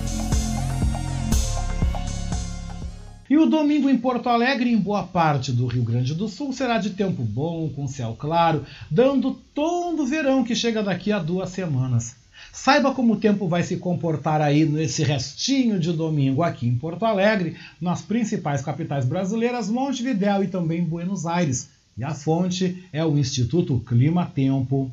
E 3.30 3.38
o 3.38 3.46
domingo 3.46 3.90
em 3.90 3.98
Porto 3.98 4.30
Alegre, 4.30 4.72
em 4.72 4.78
boa 4.78 5.04
parte 5.04 5.52
do 5.52 5.68
Rio 5.68 5.84
Grande 5.84 6.14
do 6.14 6.30
Sul, 6.30 6.54
será 6.54 6.78
de 6.78 6.92
tempo 6.92 7.24
bom, 7.24 7.68
com 7.76 7.90
céu 7.90 8.16
claro, 8.18 8.64
dando 8.90 9.34
tom 9.54 9.94
do 9.94 10.06
verão 10.06 10.46
que 10.46 10.56
chega 10.56 10.82
daqui 10.82 11.12
a 11.12 11.20
duas 11.20 11.50
semanas. 11.50 12.25
Saiba 12.56 12.96
como 12.96 13.14
o 13.14 13.20
tempo 13.20 13.50
vai 13.50 13.64
se 13.64 13.76
comportar 13.76 14.40
aí 14.42 14.66
nesse 14.66 15.04
restinho 15.04 15.78
de 15.78 15.92
domingo 15.92 16.42
aqui 16.42 16.66
em 16.66 16.78
Porto 16.78 17.04
Alegre, 17.06 17.58
nas 17.82 18.02
principais 18.02 18.62
capitais 18.62 19.06
brasileiras, 19.06 19.70
Montevidéu 19.70 20.42
e 20.42 20.48
também 20.48 20.82
Buenos 20.82 21.26
Aires. 21.26 21.70
E 21.98 22.04
a 22.04 22.14
fonte 22.14 22.88
é 22.94 23.04
o 23.06 23.18
Instituto 23.18 23.78
Clima 23.86 24.32
Tempo. 24.34 24.90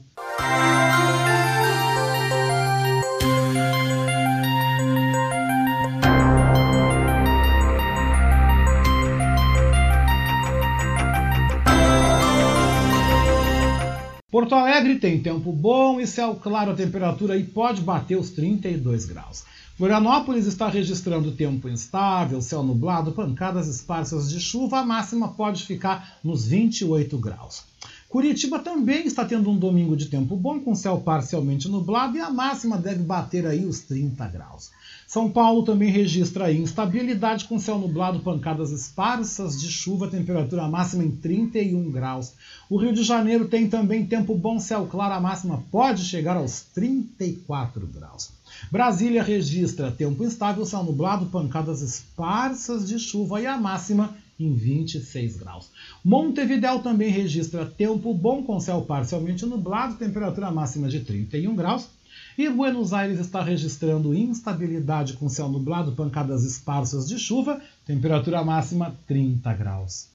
Porto 14.32 14.54
Alegre 14.54 14.98
tem 14.98 15.20
tempo 15.20 15.52
bom 15.52 16.00
e 16.00 16.06
céu 16.06 16.34
claro, 16.34 16.70
a 16.70 16.74
temperatura 16.74 17.34
aí 17.34 17.44
pode 17.44 17.82
bater 17.82 18.16
os 18.16 18.30
32 18.30 19.04
graus. 19.04 19.44
Florianópolis 19.76 20.46
está 20.46 20.68
registrando 20.68 21.32
tempo 21.32 21.68
instável, 21.68 22.40
céu 22.40 22.62
nublado, 22.62 23.12
pancadas 23.12 23.68
esparsas 23.68 24.30
de 24.30 24.40
chuva, 24.40 24.78
a 24.78 24.84
máxima 24.86 25.28
pode 25.28 25.66
ficar 25.66 26.18
nos 26.24 26.46
28 26.46 27.18
graus. 27.18 27.64
Curitiba 28.08 28.58
também 28.58 29.06
está 29.06 29.22
tendo 29.22 29.50
um 29.50 29.58
domingo 29.58 29.94
de 29.94 30.06
tempo 30.06 30.34
bom, 30.34 30.60
com 30.60 30.74
céu 30.74 30.98
parcialmente 30.98 31.68
nublado, 31.68 32.16
e 32.16 32.20
a 32.20 32.30
máxima 32.30 32.78
deve 32.78 33.02
bater 33.02 33.46
aí 33.46 33.66
os 33.66 33.80
30 33.80 34.26
graus. 34.28 34.70
São 35.12 35.30
Paulo 35.30 35.62
também 35.62 35.90
registra 35.90 36.50
instabilidade 36.50 37.44
com 37.44 37.58
céu 37.58 37.78
nublado, 37.78 38.20
pancadas 38.20 38.70
esparsas 38.70 39.60
de 39.60 39.70
chuva, 39.70 40.08
temperatura 40.08 40.66
máxima 40.66 41.04
em 41.04 41.10
31 41.10 41.90
graus. 41.90 42.32
O 42.70 42.78
Rio 42.78 42.94
de 42.94 43.02
Janeiro 43.02 43.46
tem 43.46 43.68
também 43.68 44.06
tempo 44.06 44.34
bom, 44.34 44.58
céu 44.58 44.86
claro, 44.90 45.12
a 45.12 45.20
máxima 45.20 45.62
pode 45.70 46.02
chegar 46.02 46.38
aos 46.38 46.62
34 46.62 47.86
graus. 47.88 48.30
Brasília 48.70 49.22
registra 49.22 49.90
tempo 49.90 50.24
instável, 50.24 50.64
céu 50.64 50.82
nublado, 50.82 51.26
pancadas 51.26 51.82
esparsas 51.82 52.88
de 52.88 52.98
chuva 52.98 53.38
e 53.38 53.46
a 53.46 53.58
máxima 53.58 54.16
em 54.40 54.54
26 54.54 55.36
graus. 55.36 55.68
Montevidéu 56.02 56.78
também 56.78 57.10
registra 57.10 57.66
tempo 57.66 58.14
bom 58.14 58.42
com 58.42 58.58
céu 58.58 58.80
parcialmente 58.80 59.44
nublado, 59.44 59.96
temperatura 59.96 60.50
máxima 60.50 60.88
de 60.88 61.00
31 61.00 61.54
graus. 61.54 61.86
E 62.36 62.48
Buenos 62.48 62.92
Aires 62.92 63.18
está 63.18 63.42
registrando 63.42 64.14
instabilidade 64.14 65.14
com 65.14 65.28
céu 65.28 65.48
nublado, 65.48 65.92
pancadas 65.92 66.44
esparsas 66.44 67.06
de 67.06 67.18
chuva, 67.18 67.60
temperatura 67.84 68.42
máxima 68.42 68.94
30 69.06 69.52
graus. 69.54 70.08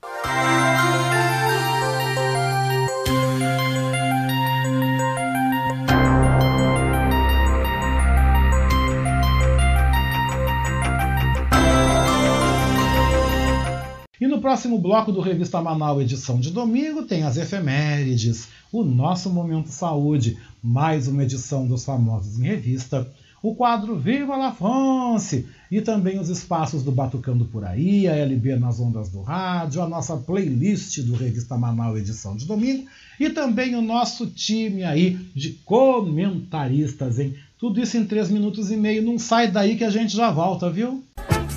Próximo 14.47 14.79
bloco 14.79 15.11
do 15.11 15.19
Revista 15.19 15.61
Manaus, 15.61 16.01
edição 16.01 16.39
de 16.39 16.51
domingo, 16.51 17.03
tem 17.03 17.23
as 17.23 17.35
efemérides, 17.35 18.47
o 18.71 18.81
nosso 18.81 19.29
Momento 19.29 19.67
Saúde, 19.67 20.37
mais 20.63 21.05
uma 21.05 21.23
edição 21.23 21.67
dos 21.67 21.83
famosos 21.83 22.39
em 22.39 22.43
revista, 22.43 23.05
o 23.43 23.53
quadro 23.53 23.97
Viva 23.97 24.37
la 24.37 24.53
France 24.53 25.45
e 25.69 25.81
também 25.81 26.17
os 26.17 26.29
espaços 26.29 26.81
do 26.81 26.93
Batucando 26.93 27.43
por 27.43 27.65
aí, 27.65 28.07
a 28.07 28.15
LB 28.15 28.55
nas 28.55 28.79
ondas 28.79 29.09
do 29.09 29.21
rádio, 29.21 29.81
a 29.81 29.89
nossa 29.89 30.15
playlist 30.15 31.01
do 31.01 31.13
Revista 31.13 31.57
Manaus 31.57 31.99
edição 31.99 32.33
de 32.37 32.45
domingo 32.45 32.85
e 33.19 33.29
também 33.29 33.75
o 33.75 33.81
nosso 33.81 34.27
time 34.27 34.85
aí 34.85 35.19
de 35.35 35.59
comentaristas, 35.65 37.19
hein? 37.19 37.35
Tudo 37.59 37.81
isso 37.81 37.97
em 37.97 38.05
três 38.05 38.29
minutos 38.29 38.71
e 38.71 38.77
meio. 38.77 39.03
Não 39.03 39.19
sai 39.19 39.51
daí 39.51 39.75
que 39.75 39.83
a 39.83 39.89
gente 39.89 40.15
já 40.15 40.31
volta, 40.31 40.69
viu? 40.69 41.03
Você 41.17 41.56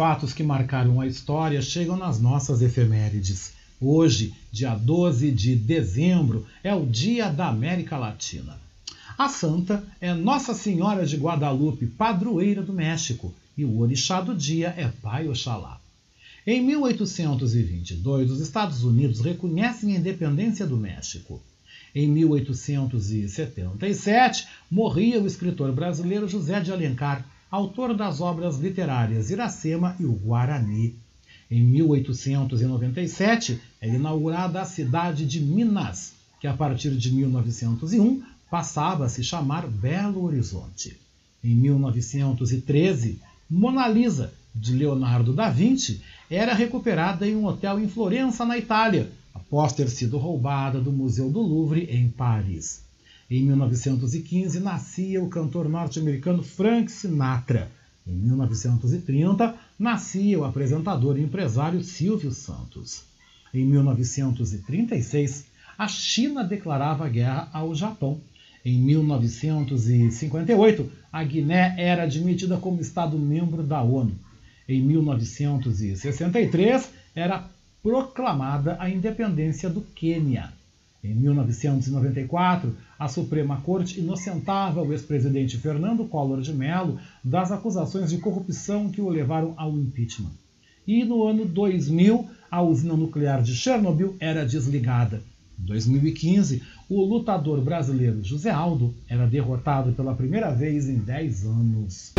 Fatos 0.00 0.32
que 0.32 0.42
marcaram 0.42 0.98
a 0.98 1.06
história 1.06 1.60
chegam 1.60 1.94
nas 1.94 2.18
nossas 2.18 2.62
efemérides. 2.62 3.52
Hoje, 3.78 4.32
dia 4.50 4.74
12 4.74 5.30
de 5.30 5.54
dezembro, 5.54 6.46
é 6.64 6.74
o 6.74 6.86
Dia 6.86 7.28
da 7.28 7.48
América 7.48 7.98
Latina. 7.98 8.58
A 9.18 9.28
santa 9.28 9.84
é 10.00 10.14
Nossa 10.14 10.54
Senhora 10.54 11.04
de 11.04 11.18
Guadalupe, 11.18 11.86
padroeira 11.86 12.62
do 12.62 12.72
México, 12.72 13.34
e 13.58 13.62
o 13.62 13.78
orixá 13.78 14.22
do 14.22 14.34
dia 14.34 14.74
é 14.74 14.90
Pai 15.02 15.28
Oxalá. 15.28 15.78
Em 16.46 16.62
1822, 16.62 18.30
os 18.30 18.40
Estados 18.40 18.82
Unidos 18.82 19.20
reconhecem 19.20 19.94
a 19.94 19.98
independência 19.98 20.66
do 20.66 20.78
México. 20.78 21.42
Em 21.94 22.08
1877, 22.08 24.48
morria 24.70 25.20
o 25.20 25.26
escritor 25.26 25.70
brasileiro 25.72 26.26
José 26.26 26.58
de 26.58 26.72
Alencar, 26.72 27.22
autor 27.50 27.94
das 27.94 28.20
obras 28.20 28.58
literárias 28.58 29.30
Iracema 29.30 29.96
e 29.98 30.04
o 30.04 30.12
Guarani. 30.12 30.94
Em 31.50 31.62
1897 31.62 33.60
é 33.80 33.88
inaugurada 33.88 34.62
a 34.62 34.64
cidade 34.64 35.26
de 35.26 35.40
Minas, 35.40 36.12
que 36.40 36.46
a 36.46 36.54
partir 36.54 36.96
de 36.96 37.12
1901 37.12 38.22
passava 38.48 39.06
a 39.06 39.08
se 39.08 39.24
chamar 39.24 39.66
Belo 39.66 40.24
Horizonte. 40.24 40.96
Em 41.42 41.54
1913, 41.54 43.18
Mona 43.48 43.88
Lisa, 43.88 44.32
de 44.54 44.72
Leonardo 44.72 45.32
da 45.32 45.48
Vinci, 45.48 46.02
era 46.30 46.54
recuperada 46.54 47.26
em 47.26 47.34
um 47.34 47.46
hotel 47.46 47.80
em 47.80 47.88
Florença, 47.88 48.44
na 48.44 48.58
Itália, 48.58 49.10
após 49.34 49.72
ter 49.72 49.88
sido 49.88 50.18
roubada 50.18 50.80
do 50.80 50.92
Museu 50.92 51.30
do 51.30 51.40
Louvre, 51.40 51.88
em 51.90 52.08
Paris. 52.08 52.82
Em 53.30 53.44
1915, 53.44 54.58
nascia 54.58 55.22
o 55.22 55.28
cantor 55.28 55.68
norte-americano 55.68 56.42
Frank 56.42 56.90
Sinatra. 56.90 57.70
Em 58.04 58.12
1930, 58.12 59.54
nascia 59.78 60.40
o 60.40 60.44
apresentador 60.44 61.16
e 61.16 61.22
empresário 61.22 61.80
Silvio 61.84 62.32
Santos. 62.32 63.04
Em 63.54 63.64
1936, 63.64 65.46
a 65.78 65.86
China 65.86 66.42
declarava 66.42 67.08
guerra 67.08 67.48
ao 67.52 67.72
Japão. 67.72 68.20
Em 68.64 68.76
1958, 68.80 70.90
a 71.12 71.22
Guiné 71.22 71.76
era 71.78 72.02
admitida 72.02 72.56
como 72.56 72.80
Estado-membro 72.80 73.62
da 73.62 73.80
ONU. 73.80 74.18
Em 74.68 74.82
1963, 74.82 76.88
era 77.14 77.48
proclamada 77.80 78.76
a 78.80 78.90
independência 78.90 79.70
do 79.70 79.82
Quênia. 79.82 80.58
Em 81.02 81.14
1994, 81.14 82.76
a 82.98 83.08
Suprema 83.08 83.60
Corte 83.62 84.00
inocentava 84.00 84.82
o 84.82 84.92
ex-presidente 84.92 85.56
Fernando 85.56 86.04
Collor 86.04 86.42
de 86.42 86.52
Mello 86.52 86.98
das 87.24 87.50
acusações 87.50 88.10
de 88.10 88.18
corrupção 88.18 88.90
que 88.90 89.00
o 89.00 89.08
levaram 89.08 89.54
ao 89.56 89.72
impeachment. 89.72 90.32
E 90.86 91.02
no 91.04 91.26
ano 91.26 91.46
2000, 91.46 92.28
a 92.50 92.62
usina 92.62 92.94
nuclear 92.94 93.42
de 93.42 93.54
Chernobyl 93.54 94.14
era 94.20 94.44
desligada. 94.44 95.22
Em 95.58 95.64
2015, 95.64 96.62
o 96.88 97.02
lutador 97.02 97.62
brasileiro 97.62 98.22
José 98.22 98.50
Aldo 98.50 98.94
era 99.08 99.26
derrotado 99.26 99.92
pela 99.92 100.14
primeira 100.14 100.50
vez 100.50 100.88
em 100.88 100.98
10 100.98 101.46
anos. 101.46 102.12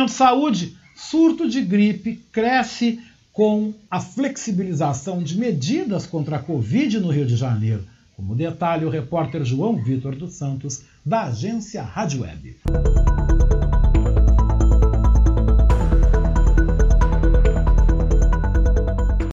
Momento 0.00 0.12
saúde, 0.12 0.76
surto 0.94 1.48
de 1.48 1.60
gripe 1.60 2.16
cresce 2.32 3.00
com 3.32 3.74
a 3.90 4.00
flexibilização 4.00 5.22
de 5.22 5.38
medidas 5.38 6.06
contra 6.06 6.36
a 6.36 6.38
Covid 6.38 6.98
no 6.98 7.10
Rio 7.10 7.26
de 7.26 7.36
Janeiro. 7.36 7.84
Como 8.16 8.34
detalhe, 8.34 8.84
o 8.84 8.90
repórter 8.90 9.44
João 9.44 9.76
Vitor 9.76 10.14
dos 10.14 10.34
Santos, 10.34 10.82
da 11.04 11.24
agência 11.24 11.82
Rádio 11.82 12.22
Web. 12.22 12.56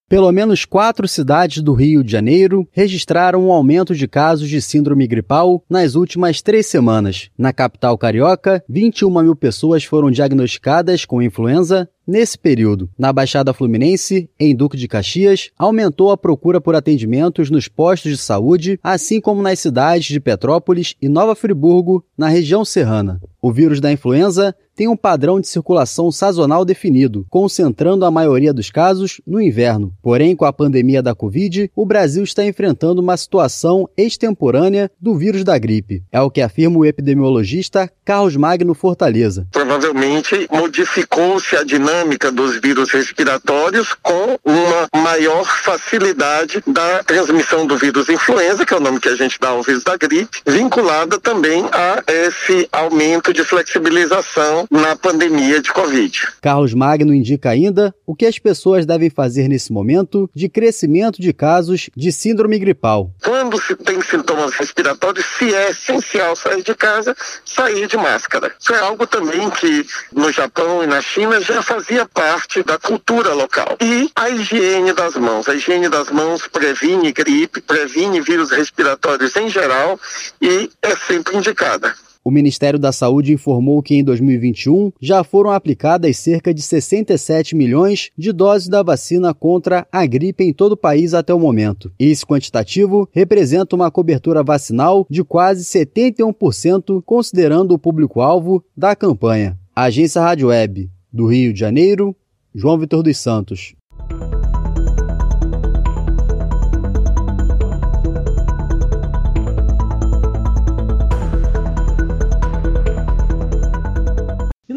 Pelo 0.10 0.32
menos 0.32 0.64
quatro 0.64 1.06
cidades 1.06 1.62
do 1.62 1.74
Rio 1.74 2.02
de 2.02 2.10
Janeiro 2.10 2.66
registraram 2.72 3.46
um 3.46 3.52
aumento 3.52 3.94
de 3.94 4.08
casos 4.08 4.48
de 4.48 4.62
síndrome 4.62 5.06
gripal 5.06 5.62
nas 5.70 5.96
últimas 5.96 6.42
três 6.42 6.66
semanas. 6.68 7.30
Na 7.38 7.52
capital 7.52 7.98
carioca, 7.98 8.64
21 8.70 9.22
mil 9.22 9.36
pessoas 9.36 9.84
foram 9.84 10.10
diagnosticadas 10.10 11.04
com 11.04 11.22
influenza 11.22 11.90
Nesse 12.08 12.38
período, 12.38 12.90
na 12.98 13.12
Baixada 13.12 13.54
Fluminense, 13.54 14.30
em 14.40 14.56
Duque 14.56 14.78
de 14.78 14.88
Caxias, 14.88 15.52
aumentou 15.60 16.10
a 16.10 16.16
procura 16.16 16.62
por 16.62 16.74
atendimentos 16.74 17.52
nos 17.52 17.68
postos 17.68 18.14
de 18.14 18.18
saúde, 18.18 18.80
assim 18.82 19.20
como 19.20 19.42
nas 19.42 19.60
cidades 19.60 20.08
de 20.08 20.22
Petrópolis 20.22 20.96
e 21.02 21.10
Nova 21.10 21.36
Friburgo, 21.36 22.06
na 22.18 22.30
região 22.30 22.64
serrana. 22.64 23.20
O 23.42 23.52
vírus 23.52 23.82
da 23.82 23.92
influenza 23.92 24.56
tem 24.76 24.88
um 24.88 24.96
padrão 24.96 25.42
de 25.42 25.48
circulação 25.48 26.12
sazonal 26.12 26.64
definido, 26.64 27.26
concentrando 27.30 28.06
a 28.06 28.12
maioria 28.12 28.54
dos 28.54 28.70
casos 28.70 29.20
no 29.26 29.42
inverno. 29.42 29.92
Porém, 30.04 30.36
com 30.36 30.46
a 30.46 30.54
pandemia 30.54 31.02
da 31.02 31.16
Covid, 31.16 31.72
o 31.76 31.86
Brasil 31.86 32.24
está 32.24 32.46
enfrentando 32.46 33.02
uma 33.02 33.18
situação 33.18 33.90
extemporânea 33.98 34.92
do 35.02 35.16
vírus 35.16 35.44
da 35.44 35.58
gripe. 35.58 36.04
É 36.12 36.22
o 36.22 36.30
que 36.30 36.42
afirma 36.42 36.78
o 36.78 36.86
epidemiologista 36.86 37.92
Carlos 38.06 38.36
Magno 38.36 38.76
Fortaleza. 38.76 39.48
Provavelmente 39.52 40.48
modificou-se 40.52 41.56
a 41.56 41.64
dinâmica 41.64 41.97
dinâmica 41.98 42.32
dos 42.32 42.60
vírus 42.60 42.92
respiratórios 42.92 43.94
com 44.02 44.38
uma 44.46 45.02
maior 45.02 45.46
facilidade 45.46 46.64
da 46.68 47.04
transmissão 47.04 47.66
do 47.66 47.78
vírus 47.78 48.08
influenza, 48.10 48.66
que 48.66 48.74
é 48.74 48.78
o 48.78 48.80
nome 48.80 49.00
que 49.00 49.10
a 49.10 49.16
gente 49.16 49.40
dá 49.40 49.50
ao 49.50 49.64
vírus 49.64 49.84
da 49.84 49.98
gripe, 49.98 50.42
vinculada 50.46 51.20
também 51.20 51.66
a 51.72 52.04
esse 52.08 52.68
aumento 52.72 53.34
de 53.34 53.44
flexibilização 53.44 54.68
na 54.70 54.96
pandemia 54.96 55.62
de 55.62 55.72
Covid. 55.72 56.28
Carlos 56.42 56.74
Magno 56.74 57.14
indica 57.14 57.50
ainda 57.50 57.94
o 58.06 58.16
que 58.16 58.26
as 58.26 58.38
pessoas 58.38 58.86
devem 58.86 59.10
fazer 59.10 59.48
nesse 59.48 59.72
momento 59.72 60.30
de 60.36 60.48
crescimento 60.48 61.22
de 61.22 61.34
casos 61.34 61.90
de 61.96 62.12
síndrome 62.12 62.60
gripal. 62.60 63.12
Quando 63.24 63.60
se 63.62 63.76
tem 63.76 64.02
sintomas 64.02 64.54
respiratórios, 64.54 65.26
se 65.38 65.54
é 65.54 65.72
essencial 65.72 66.36
sair 66.36 66.64
de 66.64 66.76
casa, 66.76 67.16
sair 67.44 67.88
de 67.88 67.98
máscara. 67.98 68.52
Isso 68.60 68.74
é 68.74 68.80
algo 68.80 69.08
também 69.08 69.50
que 69.50 69.86
no 70.12 70.32
Japão 70.32 70.84
e 70.84 70.88
na 70.88 71.02
China 71.02 71.40
já 71.42 71.62
fazia 71.62 71.87
parte 72.06 72.64
da 72.64 72.78
cultura 72.78 73.34
local. 73.34 73.78
E 73.82 74.10
a 74.16 74.30
higiene 74.30 74.94
das 74.94 75.16
mãos. 75.16 75.48
A 75.48 75.56
higiene 75.56 75.90
das 75.90 76.10
mãos 76.10 76.48
previne 76.48 77.12
gripe, 77.12 77.62
previne 77.62 78.22
vírus 78.22 78.52
respiratórios 78.52 79.36
em 79.36 79.50
geral 79.50 80.00
e 80.42 80.70
é 80.82 80.96
sempre 80.96 81.38
indicada. 81.38 81.94
O 82.28 82.30
Ministério 82.30 82.78
da 82.78 82.92
Saúde 82.92 83.32
informou 83.32 83.82
que 83.82 83.96
em 83.96 84.04
2021 84.04 84.92
já 85.00 85.24
foram 85.24 85.50
aplicadas 85.50 86.18
cerca 86.18 86.54
de 86.54 86.62
67 86.62 87.56
milhões 87.56 88.10
de 88.18 88.34
doses 88.34 88.68
da 88.68 88.84
vacina 88.84 89.34
contra 89.34 89.88
a 89.90 90.06
gripe 90.06 90.44
em 90.44 90.52
todo 90.52 90.74
o 90.74 90.78
país 90.78 91.14
até 91.14 91.34
o 91.34 91.40
momento. 91.40 91.90
Esse 91.98 92.26
quantitativo 92.26 93.08
representa 93.14 93.78
uma 93.78 93.90
cobertura 93.90 94.44
vacinal 94.44 95.08
de 95.10 95.24
quase 95.24 95.64
71%, 95.64 97.02
considerando 97.06 97.72
o 97.72 97.80
público-alvo 97.80 98.62
da 98.76 98.94
campanha. 98.94 99.58
Agência 99.74 100.22
Rádio 100.22 100.50
Web, 100.50 100.90
do 101.12 101.28
Rio 101.28 101.54
de 101.54 101.60
Janeiro, 101.60 102.16
João 102.54 102.78
Vitor 102.78 103.04
dos 103.04 103.18
Santos. 103.18 103.76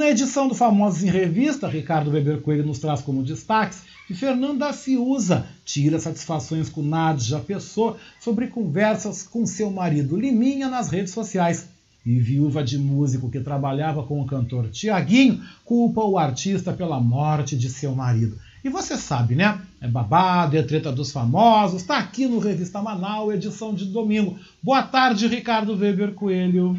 na 0.01 0.09
edição 0.09 0.49
do 0.49 0.55
Famosos 0.55 1.05
em 1.05 1.11
Revista, 1.11 1.69
Ricardo 1.69 2.11
Weber 2.11 2.41
Coelho 2.41 2.67
nos 2.67 2.79
traz 2.79 3.03
como 3.03 3.23
destaques 3.23 3.83
que 4.07 4.15
Fernanda 4.15 4.73
Fiuza 4.73 5.47
tira 5.65 6.01
satisfações 6.01 6.71
com 6.71 6.83
Nádia 6.83 7.39
Pessoa 7.39 7.99
sobre 8.19 8.49
conversas 8.49 9.23
com 9.23 9.45
seu 9.45 9.71
marido 9.71 10.17
Liminha 10.17 10.69
nas 10.69 10.89
redes 10.89 11.13
sociais. 11.13 11.69
E 12.05 12.19
viúva 12.19 12.65
de 12.65 12.79
músico 12.79 13.31
que 13.31 13.41
trabalhava 13.41 14.03
com 14.03 14.21
o 14.21 14.27
cantor 14.27 14.69
Tiaguinho 14.71 15.43
culpa 15.65 16.03
o 16.03 16.19
artista 16.19 16.73
pela 16.73 16.99
morte 16.99 17.57
de 17.57 17.69
seu 17.69 17.95
marido. 17.95 18.39
E 18.63 18.69
você 18.69 18.97
sabe, 18.97 19.35
né? 19.35 19.59
É 19.81 19.89
babado, 19.89 20.57
é 20.57 20.63
treta 20.63 20.93
dos 20.93 21.11
famosos. 21.11 21.81
Está 21.81 21.99
aqui 21.99 22.27
no 22.27 22.39
Revista 22.39 22.81
Manaus, 22.83 23.35
edição 23.35 23.75
de 23.75 23.87
domingo. 23.87 24.39
Boa 24.63 24.83
tarde, 24.83 25.27
Ricardo 25.27 25.77
Weber 25.77 26.13
Coelho. 26.13 26.79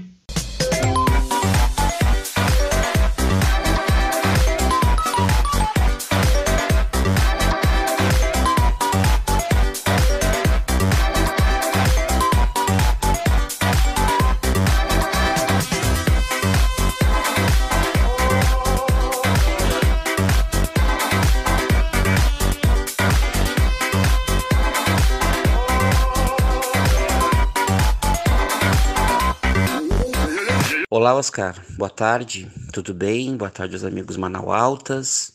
Olá, 31.11 31.19
Oscar. 31.19 31.61
Boa 31.71 31.89
tarde. 31.89 32.49
Tudo 32.71 32.93
bem? 32.93 33.35
Boa 33.35 33.51
tarde 33.51 33.75
aos 33.75 33.83
amigos 33.83 34.15
Manaualtas. 34.15 35.33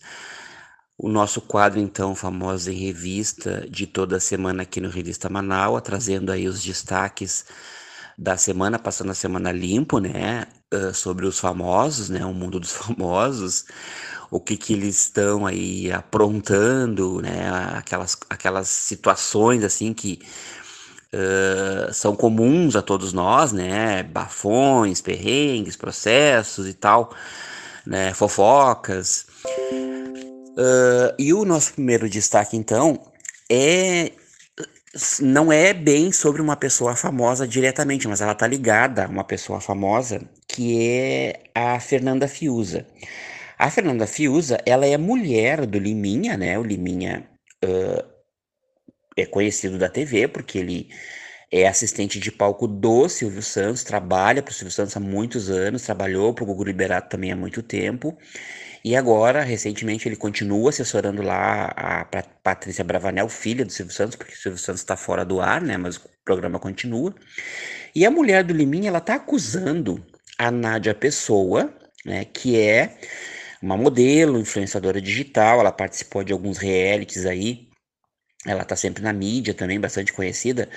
O 0.96 1.06
nosso 1.06 1.38
quadro, 1.38 1.78
então, 1.78 2.14
famoso 2.14 2.70
em 2.70 2.74
revista 2.74 3.66
de 3.68 3.86
toda 3.86 4.18
semana 4.18 4.62
aqui 4.62 4.80
no 4.80 4.88
Revista 4.88 5.28
Manaus, 5.28 5.82
trazendo 5.82 6.32
aí 6.32 6.48
os 6.48 6.62
destaques 6.62 7.44
da 8.16 8.38
semana, 8.38 8.78
passando 8.78 9.10
a 9.10 9.14
semana 9.14 9.52
limpo, 9.52 9.98
né? 9.98 10.46
Uh, 10.72 10.94
sobre 10.94 11.26
os 11.26 11.38
famosos, 11.38 12.08
né? 12.08 12.24
O 12.24 12.32
mundo 12.32 12.58
dos 12.58 12.72
famosos, 12.72 13.66
o 14.30 14.40
que 14.40 14.56
que 14.56 14.72
eles 14.72 14.98
estão 15.02 15.44
aí 15.44 15.92
aprontando, 15.92 17.20
né? 17.20 17.50
Aquelas, 17.76 18.16
aquelas 18.30 18.68
situações, 18.68 19.62
assim, 19.62 19.92
que 19.92 20.20
Uh, 21.12 21.92
são 21.94 22.14
comuns 22.14 22.76
a 22.76 22.82
todos 22.82 23.12
nós, 23.12 23.52
né? 23.52 24.02
Bafões, 24.02 25.00
perrengues, 25.00 25.76
processos 25.76 26.68
e 26.68 26.74
tal, 26.74 27.12
né? 27.86 28.12
Fofocas. 28.12 29.26
Uh, 30.56 31.14
e 31.18 31.32
o 31.32 31.44
nosso 31.44 31.74
primeiro 31.74 32.08
destaque, 32.08 32.56
então, 32.56 33.00
é 33.50 34.12
não 35.20 35.52
é 35.52 35.74
bem 35.74 36.10
sobre 36.10 36.40
uma 36.40 36.56
pessoa 36.56 36.96
famosa 36.96 37.46
diretamente, 37.46 38.08
mas 38.08 38.20
ela 38.20 38.34
tá 38.34 38.46
ligada 38.46 39.04
a 39.04 39.08
uma 39.08 39.24
pessoa 39.24 39.60
famosa 39.60 40.22
que 40.48 40.88
é 40.88 41.40
a 41.54 41.78
Fernanda 41.80 42.26
Fiuza. 42.26 42.86
A 43.58 43.70
Fernanda 43.70 44.06
Fiuza, 44.06 44.58
ela 44.64 44.86
é 44.86 44.96
mulher 44.96 45.66
do 45.66 45.78
Liminha, 45.78 46.36
né? 46.36 46.58
O 46.58 46.62
Liminha 46.62 47.28
uh, 47.64 48.15
é 49.16 49.26
conhecido 49.26 49.78
da 49.78 49.88
TV, 49.88 50.28
porque 50.28 50.58
ele 50.58 50.90
é 51.50 51.66
assistente 51.66 52.18
de 52.18 52.30
palco 52.30 52.66
do 52.66 53.08
Silvio 53.08 53.42
Santos, 53.42 53.84
trabalha 53.84 54.42
para 54.42 54.50
o 54.50 54.54
Silvio 54.54 54.72
Santos 54.72 54.96
há 54.96 55.00
muitos 55.00 55.48
anos, 55.48 55.82
trabalhou 55.82 56.34
para 56.34 56.44
o 56.44 56.46
Gugu 56.46 56.64
Liberato 56.64 57.08
também 57.08 57.32
há 57.32 57.36
muito 57.36 57.62
tempo. 57.62 58.16
E 58.84 58.94
agora, 58.94 59.42
recentemente, 59.42 60.08
ele 60.08 60.16
continua 60.16 60.70
assessorando 60.70 61.22
lá 61.22 61.72
a 61.76 62.04
Patrícia 62.42 62.84
Bravanel, 62.84 63.28
filha 63.28 63.64
do 63.64 63.72
Silvio 63.72 63.94
Santos, 63.94 64.16
porque 64.16 64.34
o 64.34 64.36
Silvio 64.36 64.58
Santos 64.58 64.80
está 64.80 64.96
fora 64.96 65.24
do 65.24 65.40
ar, 65.40 65.60
né? 65.60 65.76
Mas 65.76 65.96
o 65.96 66.02
programa 66.24 66.58
continua. 66.58 67.14
E 67.94 68.06
a 68.06 68.10
mulher 68.10 68.44
do 68.44 68.54
Liminha, 68.54 68.88
ela 68.88 69.00
tá 69.00 69.14
acusando 69.16 70.04
a 70.38 70.50
Nádia 70.50 70.94
Pessoa, 70.94 71.74
né? 72.04 72.24
Que 72.26 72.60
é 72.60 72.96
uma 73.60 73.76
modelo, 73.76 74.38
influenciadora 74.38 75.00
digital, 75.00 75.60
ela 75.60 75.72
participou 75.72 76.22
de 76.22 76.32
alguns 76.32 76.58
realities 76.58 77.26
aí 77.26 77.65
ela 78.44 78.64
tá 78.64 78.76
sempre 78.76 79.02
na 79.02 79.12
mídia 79.12 79.54
também, 79.54 79.80
bastante 79.80 80.12
conhecida. 80.12 80.68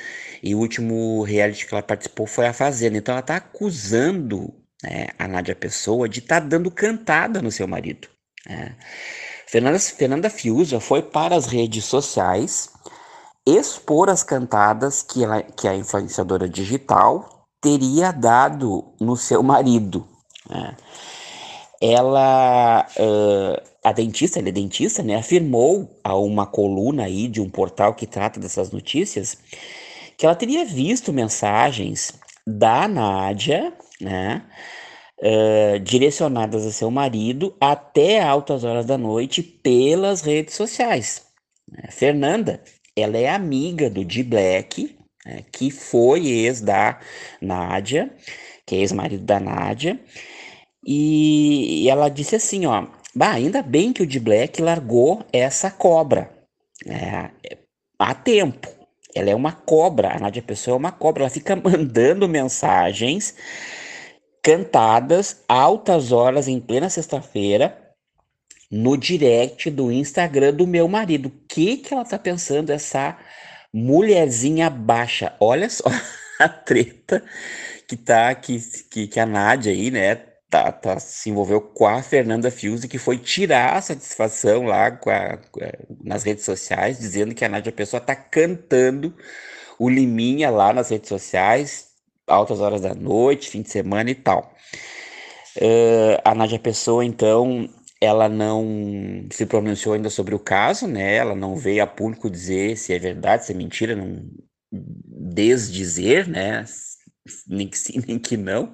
E 0.41 0.56
o 0.56 0.60
último 0.60 1.24
reality 1.24 1.65
que 1.65 1.74
ela 1.74 1.84
participou 1.84 2.26
foi 2.26 2.48
a 2.48 2.54
Fazenda. 2.54 2.98
Então 2.98 3.13
ela 3.13 3.22
tá 3.22 3.36
acusando 3.36 4.54
né, 4.84 5.08
a 5.17 5.28
Nádia 5.28 5.56
Pessoa 5.56 6.08
de 6.08 6.19
estar 6.19 6.41
tá 6.41 6.48
dando 6.48 6.72
cantada 6.72 7.41
no 7.41 7.52
seu 7.52 7.67
marido. 7.67 8.08
Né? 8.48 8.76
Fernanda, 9.48 9.80
Fernanda 9.80 10.30
Fiuza 10.30 10.80
foi 10.80 11.02
para 11.02 11.36
as 11.36 11.45
redes 11.45 11.86
sociais 11.86 12.69
expor 13.45 14.10
as 14.10 14.24
cantadas 14.24 15.02
que, 15.02 15.24
ela, 15.24 15.41
que 15.41 15.67
a 15.67 15.76
influenciadora 15.76 16.48
digital 16.48 17.48
teria 17.62 18.12
dado 18.12 18.93
no 19.00 19.15
seu 19.17 19.43
marido. 19.43 20.08
Né? 20.50 20.76
Ela 21.82 22.86
uh, 22.98 23.70
a 23.84 23.94
dentista, 23.94 24.39
ele 24.39 24.50
é 24.50 24.52
dentista, 24.52 25.02
né, 25.02 25.15
afirmou 25.15 26.00
a 26.04 26.15
uma 26.15 26.46
coluna 26.46 27.06
aí 27.06 27.28
de 27.28 27.39
um 27.42 27.50
portal 27.50 27.94
que 27.94 28.06
trata 28.06 28.39
dessas 28.39 28.72
notícias 28.72 29.38
que 30.18 30.26
ela 30.26 30.36
teria 30.36 30.65
visto 30.65 31.13
mensagens 31.13 32.13
da 32.46 32.88
Nádia, 32.88 33.74
né, 34.02 34.44
uh, 35.22 35.80
direcionadas 35.80 36.65
a 36.65 36.72
seu 36.72 36.92
marido 36.92 37.56
até 37.62 38.22
altas 38.22 38.65
horas 38.65 38.86
da 38.86 38.98
noite 38.98 39.42
pelas 39.42 40.22
redes 40.22 40.56
sociais. 40.56 41.24
Fernanda, 41.89 42.62
ela 42.96 43.18
é 43.18 43.30
amiga 43.30 43.89
do 43.89 44.04
Di 44.04 44.24
Black, 44.24 44.98
né, 45.26 45.46
que 45.52 45.72
foi 45.72 46.28
ex 46.28 46.60
da 46.60 47.00
Nádia, 47.42 48.12
que 48.65 48.76
é 48.76 48.80
ex-marido 48.80 49.24
da 49.24 49.39
Nádia, 49.39 50.00
e 50.91 51.89
ela 51.89 52.10
disse 52.10 52.36
assim, 52.36 52.65
ó, 52.65 52.88
Bah, 53.13 53.32
ainda 53.32 53.62
bem 53.62 53.91
que 53.91 54.04
o 54.04 54.08
de 54.08 54.19
Black 54.19 54.62
largou 54.62 55.25
essa 55.34 55.71
cobra. 55.71 56.32
É, 56.88 57.30
há 57.97 58.13
tempo. 58.13 58.67
Ela 59.15 59.32
é 59.32 59.36
uma 59.36 59.52
cobra, 59.52 60.15
a 60.15 60.19
Nádia 60.19 60.41
Pessoa 60.41 60.75
é 60.75 60.78
uma 60.78 60.91
cobra. 60.91 61.23
Ela 61.23 61.30
fica 61.30 61.56
mandando 61.62 62.30
mensagens 62.30 63.36
cantadas 64.43 65.43
altas 65.47 66.12
horas 66.12 66.47
em 66.47 66.60
plena 66.60 66.89
sexta-feira 66.89 67.78
no 68.71 68.95
direct 68.95 69.69
do 69.71 69.91
Instagram 69.91 70.54
do 70.54 70.67
meu 70.67 70.88
marido. 70.88 71.28
O 71.28 71.47
que 71.47 71.78
que 71.78 71.93
ela 71.93 72.06
tá 72.06 72.19
pensando 72.19 72.69
essa 72.69 73.17
mulherzinha 73.73 74.69
baixa? 74.69 75.36
Olha 75.39 75.69
só 75.69 75.89
a 76.39 76.47
treta 76.47 77.23
que 77.88 77.97
tá 77.97 78.34
que, 78.36 78.60
que, 78.89 79.08
que 79.08 79.19
a 79.19 79.25
Nádia 79.25 79.71
aí, 79.71 79.89
né, 79.89 80.29
tá, 80.49 80.71
tá, 80.71 80.99
se 80.99 81.29
envolveu 81.29 81.62
com 81.62 81.88
a 81.88 82.01
Fernanda 82.01 82.49
Fiuzi, 82.49 82.88
que 82.88 82.97
foi 82.97 83.17
tirar 83.17 83.77
a 83.77 83.81
satisfação 83.81 84.63
lá 84.65 84.91
com 84.91 85.09
a, 85.09 85.38
com 85.38 85.63
a, 85.63 85.71
nas 86.03 86.23
redes 86.23 86.43
sociais, 86.43 86.99
dizendo 86.99 87.35
que 87.35 87.45
a 87.45 87.49
Nádia 87.49 87.71
Pessoa 87.71 88.01
tá 88.01 88.15
cantando 88.15 89.13
o 89.77 89.89
Liminha 89.89 90.49
lá 90.49 90.73
nas 90.73 90.89
redes 90.89 91.09
sociais, 91.09 91.89
altas 92.27 92.59
horas 92.59 92.81
da 92.81 92.93
noite, 92.95 93.49
fim 93.49 93.62
de 93.62 93.69
semana 93.69 94.09
e 94.09 94.15
tal. 94.15 94.53
Uh, 95.57 96.19
a 96.23 96.33
Nádia 96.35 96.59
Pessoa, 96.59 97.05
então, 97.05 97.69
ela 98.01 98.27
não 98.27 99.27
se 99.31 99.45
pronunciou 99.45 99.93
ainda 99.93 100.09
sobre 100.09 100.33
o 100.33 100.39
caso, 100.39 100.88
né? 100.88 101.15
Ela 101.15 101.35
não 101.35 101.55
veio 101.55 101.83
a 101.83 101.88
público 101.88 102.29
dizer 102.29 102.77
se 102.77 102.93
é 102.93 102.99
verdade, 102.99 103.45
se 103.45 103.51
é 103.51 103.55
mentira, 103.55 103.95
não 103.95 104.21
desdizer, 104.71 106.27
né? 106.27 106.65
Nem 107.47 107.67
que 107.67 107.77
sim, 107.77 108.01
nem 108.08 108.19
que 108.19 108.38
não. 108.38 108.73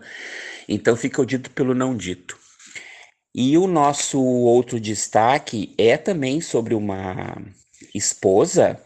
Então 0.68 0.96
fica 0.96 1.22
o 1.22 1.26
dito 1.26 1.50
pelo 1.52 1.74
não 1.74 1.96
dito. 1.96 2.38
E 3.34 3.58
o 3.58 3.68
nosso 3.68 4.22
outro 4.22 4.80
destaque 4.80 5.74
é 5.78 5.98
também 5.98 6.40
sobre 6.40 6.74
uma 6.74 7.36
esposa, 7.94 8.80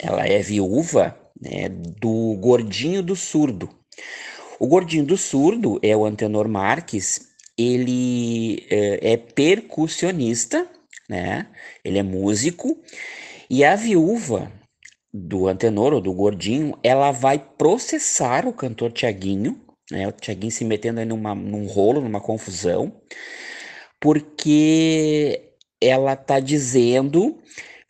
ela 0.00 0.26
é 0.26 0.40
viúva, 0.40 1.18
né, 1.40 1.68
do 1.68 2.36
Gordinho 2.40 3.02
do 3.02 3.14
Surdo. 3.14 3.68
O 4.58 4.66
Gordinho 4.66 5.04
do 5.04 5.16
Surdo 5.18 5.78
é 5.82 5.94
o 5.94 6.06
Antenor 6.06 6.48
Marques, 6.48 7.28
ele 7.56 8.66
é, 8.70 9.12
é 9.12 9.16
percussionista, 9.16 10.68
né? 11.08 11.46
Ele 11.84 11.98
é 11.98 12.02
músico 12.02 12.80
e 13.48 13.64
a 13.64 13.76
viúva 13.76 14.50
do 15.16 15.46
Antenor 15.46 15.94
ou 15.94 16.00
do 16.00 16.12
Gordinho, 16.12 16.76
ela 16.82 17.12
vai 17.12 17.38
processar 17.38 18.46
o 18.46 18.52
cantor 18.52 18.92
Tiaguinho 18.92 19.64
né? 19.90 20.08
O 20.08 20.12
Thiaguinho 20.12 20.50
se 20.50 20.64
metendo 20.64 21.00
aí 21.00 21.06
numa, 21.06 21.34
num 21.34 21.66
rolo, 21.66 22.00
numa 22.00 22.20
confusão, 22.20 23.00
porque 24.00 25.52
ela 25.80 26.16
tá 26.16 26.40
dizendo 26.40 27.38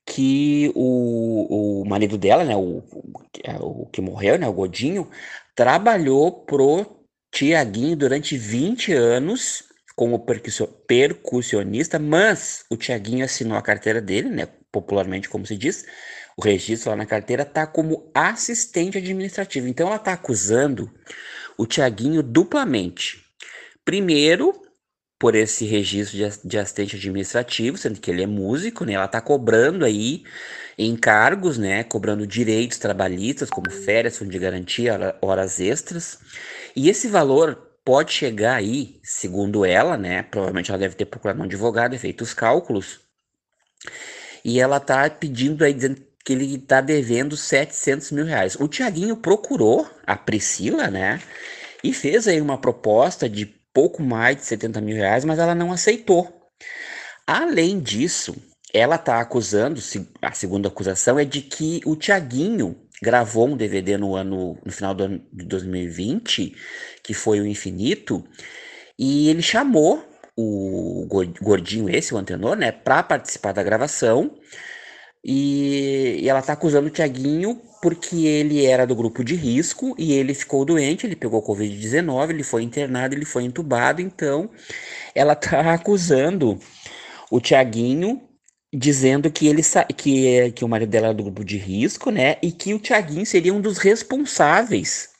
que 0.07 0.71
o, 0.75 1.83
o 1.83 1.89
marido 1.89 2.19
dela, 2.19 2.45
né, 2.45 2.57
o, 2.57 2.83
o, 2.93 3.83
o 3.83 3.87
que 3.87 4.01
morreu, 4.01 4.39
né, 4.39 4.47
o 4.47 4.53
Godinho, 4.53 5.09
trabalhou 5.55 6.31
pro 6.45 6.85
Tiaguinho 7.33 7.97
durante 7.97 8.37
20 8.37 8.93
anos 8.93 9.65
como 9.97 10.27
percussionista, 10.87 11.99
mas 11.99 12.65
o 12.69 12.77
Tiaguinho 12.77 13.25
assinou 13.25 13.57
a 13.57 13.63
carteira 13.63 14.01
dele, 14.01 14.29
né, 14.29 14.49
popularmente 14.71 15.29
como 15.29 15.47
se 15.47 15.57
diz, 15.57 15.87
o 16.37 16.43
registro 16.43 16.91
lá 16.91 16.97
na 16.97 17.07
carteira 17.07 17.45
tá 17.45 17.67
como 17.67 18.11
assistente 18.15 18.99
administrativo. 18.99 19.69
Então 19.69 19.89
ela 19.89 19.99
tá 19.99 20.13
acusando 20.13 20.91
o 21.57 21.67
Tiaguinho 21.67 22.23
duplamente. 22.23 23.25
Primeiro, 23.85 24.53
por 25.19 25.35
esse 25.35 25.65
registro 25.65 26.19
de, 26.45 26.59
assistente 26.59 26.97
administrativo, 26.97 27.79
sendo 27.79 28.01
que 28.01 28.11
ele 28.11 28.23
é 28.23 28.27
músico, 28.27 28.85
né? 28.85 28.95
Ela 28.95 29.05
está 29.05 29.21
cobrando 29.21 29.85
aí 29.85 30.25
encargos, 30.77 31.57
né? 31.57 31.85
Cobrando 31.85 32.27
direitos 32.27 32.79
trabalhistas, 32.79 33.49
como 33.49 33.71
férias, 33.71 34.19
fundo 34.19 34.31
de 34.31 34.39
garantia, 34.39 35.17
horas 35.23 35.61
extras. 35.61 36.19
E 36.75 36.89
esse 36.89 37.09
valor 37.09 37.71
pode 37.85 38.13
chegar 38.13 38.57
aí, 38.57 38.99
segundo 39.03 39.65
ela, 39.65 39.97
né? 39.97 40.23
Provavelmente 40.25 40.71
ela 40.71 40.79
deve 40.79 40.97
ter 40.97 41.05
procurado 41.05 41.41
um 41.41 41.45
advogado 41.45 41.95
e 41.95 41.99
feito 41.99 42.23
os 42.23 42.35
cálculos. 42.35 43.01
E 44.45 44.61
ela 44.61 44.79
está 44.79 45.09
pedindo 45.09 45.65
aí, 45.65 45.73
dizendo 45.73 46.03
que 46.25 46.33
ele 46.33 46.55
está 46.55 46.81
devendo 46.81 47.37
700 47.37 48.11
mil 48.13 48.25
reais. 48.25 48.57
O 48.59 48.67
Tiaguinho 48.67 49.17
procurou 49.17 49.89
a 50.07 50.17
Priscila, 50.17 50.89
né? 50.89 51.21
E 51.83 51.93
fez 51.93 52.27
aí 52.27 52.41
uma 52.41 52.59
proposta 52.59 53.29
de 53.29 53.45
pouco 53.75 54.03
mais 54.03 54.37
de 54.37 54.45
70 54.45 54.81
mil 54.81 54.97
reais, 54.97 55.25
mas 55.25 55.39
ela 55.39 55.55
não 55.55 55.71
aceitou. 55.71 56.51
Além 57.27 57.79
disso, 57.79 58.35
ela 58.73 58.97
está 58.97 59.21
acusando, 59.21 59.81
a 60.23 60.33
segunda 60.33 60.69
acusação 60.69 61.19
é 61.19 61.25
de 61.25 61.43
que 61.43 61.81
o 61.85 61.95
Tiaguinho 61.95 62.77
gravou 63.03 63.49
um 63.49 63.57
DVD 63.57 63.99
no 63.99 64.17
ano, 64.17 64.59
no 64.65 64.73
final 64.73 64.95
do 64.95 65.05
ano 65.05 65.23
de 65.33 65.45
2020, 65.45 66.55
que 67.03 67.13
foi 67.13 67.41
o 67.41 67.47
Infinito, 67.47 68.25
e 68.99 69.29
ele 69.29 69.43
chamou 69.43 70.03
o 70.37 71.07
gordinho 71.41 71.89
esse, 71.89 72.15
o 72.15 72.17
antenor, 72.17 72.57
né, 72.57 72.73
para 72.73 73.03
participar 73.03 73.53
da 73.53 73.63
gravação. 73.63 74.37
E, 75.25 76.19
e 76.21 76.29
ela 76.29 76.43
tá 76.43 76.53
acusando 76.53 76.89
o 76.89 76.91
Tiaguinho 76.91 77.61
porque 77.81 78.27
ele 78.27 78.65
era 78.65 78.87
do 78.87 78.95
grupo 78.95 79.23
de 79.23 79.35
risco 79.35 79.95
e 79.99 80.13
ele 80.13 80.35
ficou 80.35 80.65
doente, 80.65 81.07
ele 81.07 81.17
pegou 81.17 81.43
Covid-19, 81.43 82.31
ele 82.31 82.43
foi 82.43 82.63
internado, 82.63 83.15
ele 83.15 83.25
foi 83.25 83.45
entubado, 83.45 84.01
então 84.01 84.51
ela 85.15 85.35
tá 85.35 85.61
acusando 85.75 86.59
o 87.31 87.41
Tiaguinho 87.41 88.23
dizendo 88.73 89.31
que 89.31 89.47
ele 89.47 89.63
que, 89.97 90.53
que 90.53 90.65
o 90.65 90.69
marido 90.69 90.91
dela 90.91 91.07
era 91.07 91.15
do 91.15 91.23
grupo 91.23 91.45
de 91.45 91.57
risco, 91.57 92.11
né? 92.11 92.37
E 92.43 92.51
que 92.51 92.75
o 92.75 92.79
Tiaguinho 92.79 93.25
seria 93.25 93.55
um 93.55 93.61
dos 93.61 93.79
responsáveis, 93.79 95.11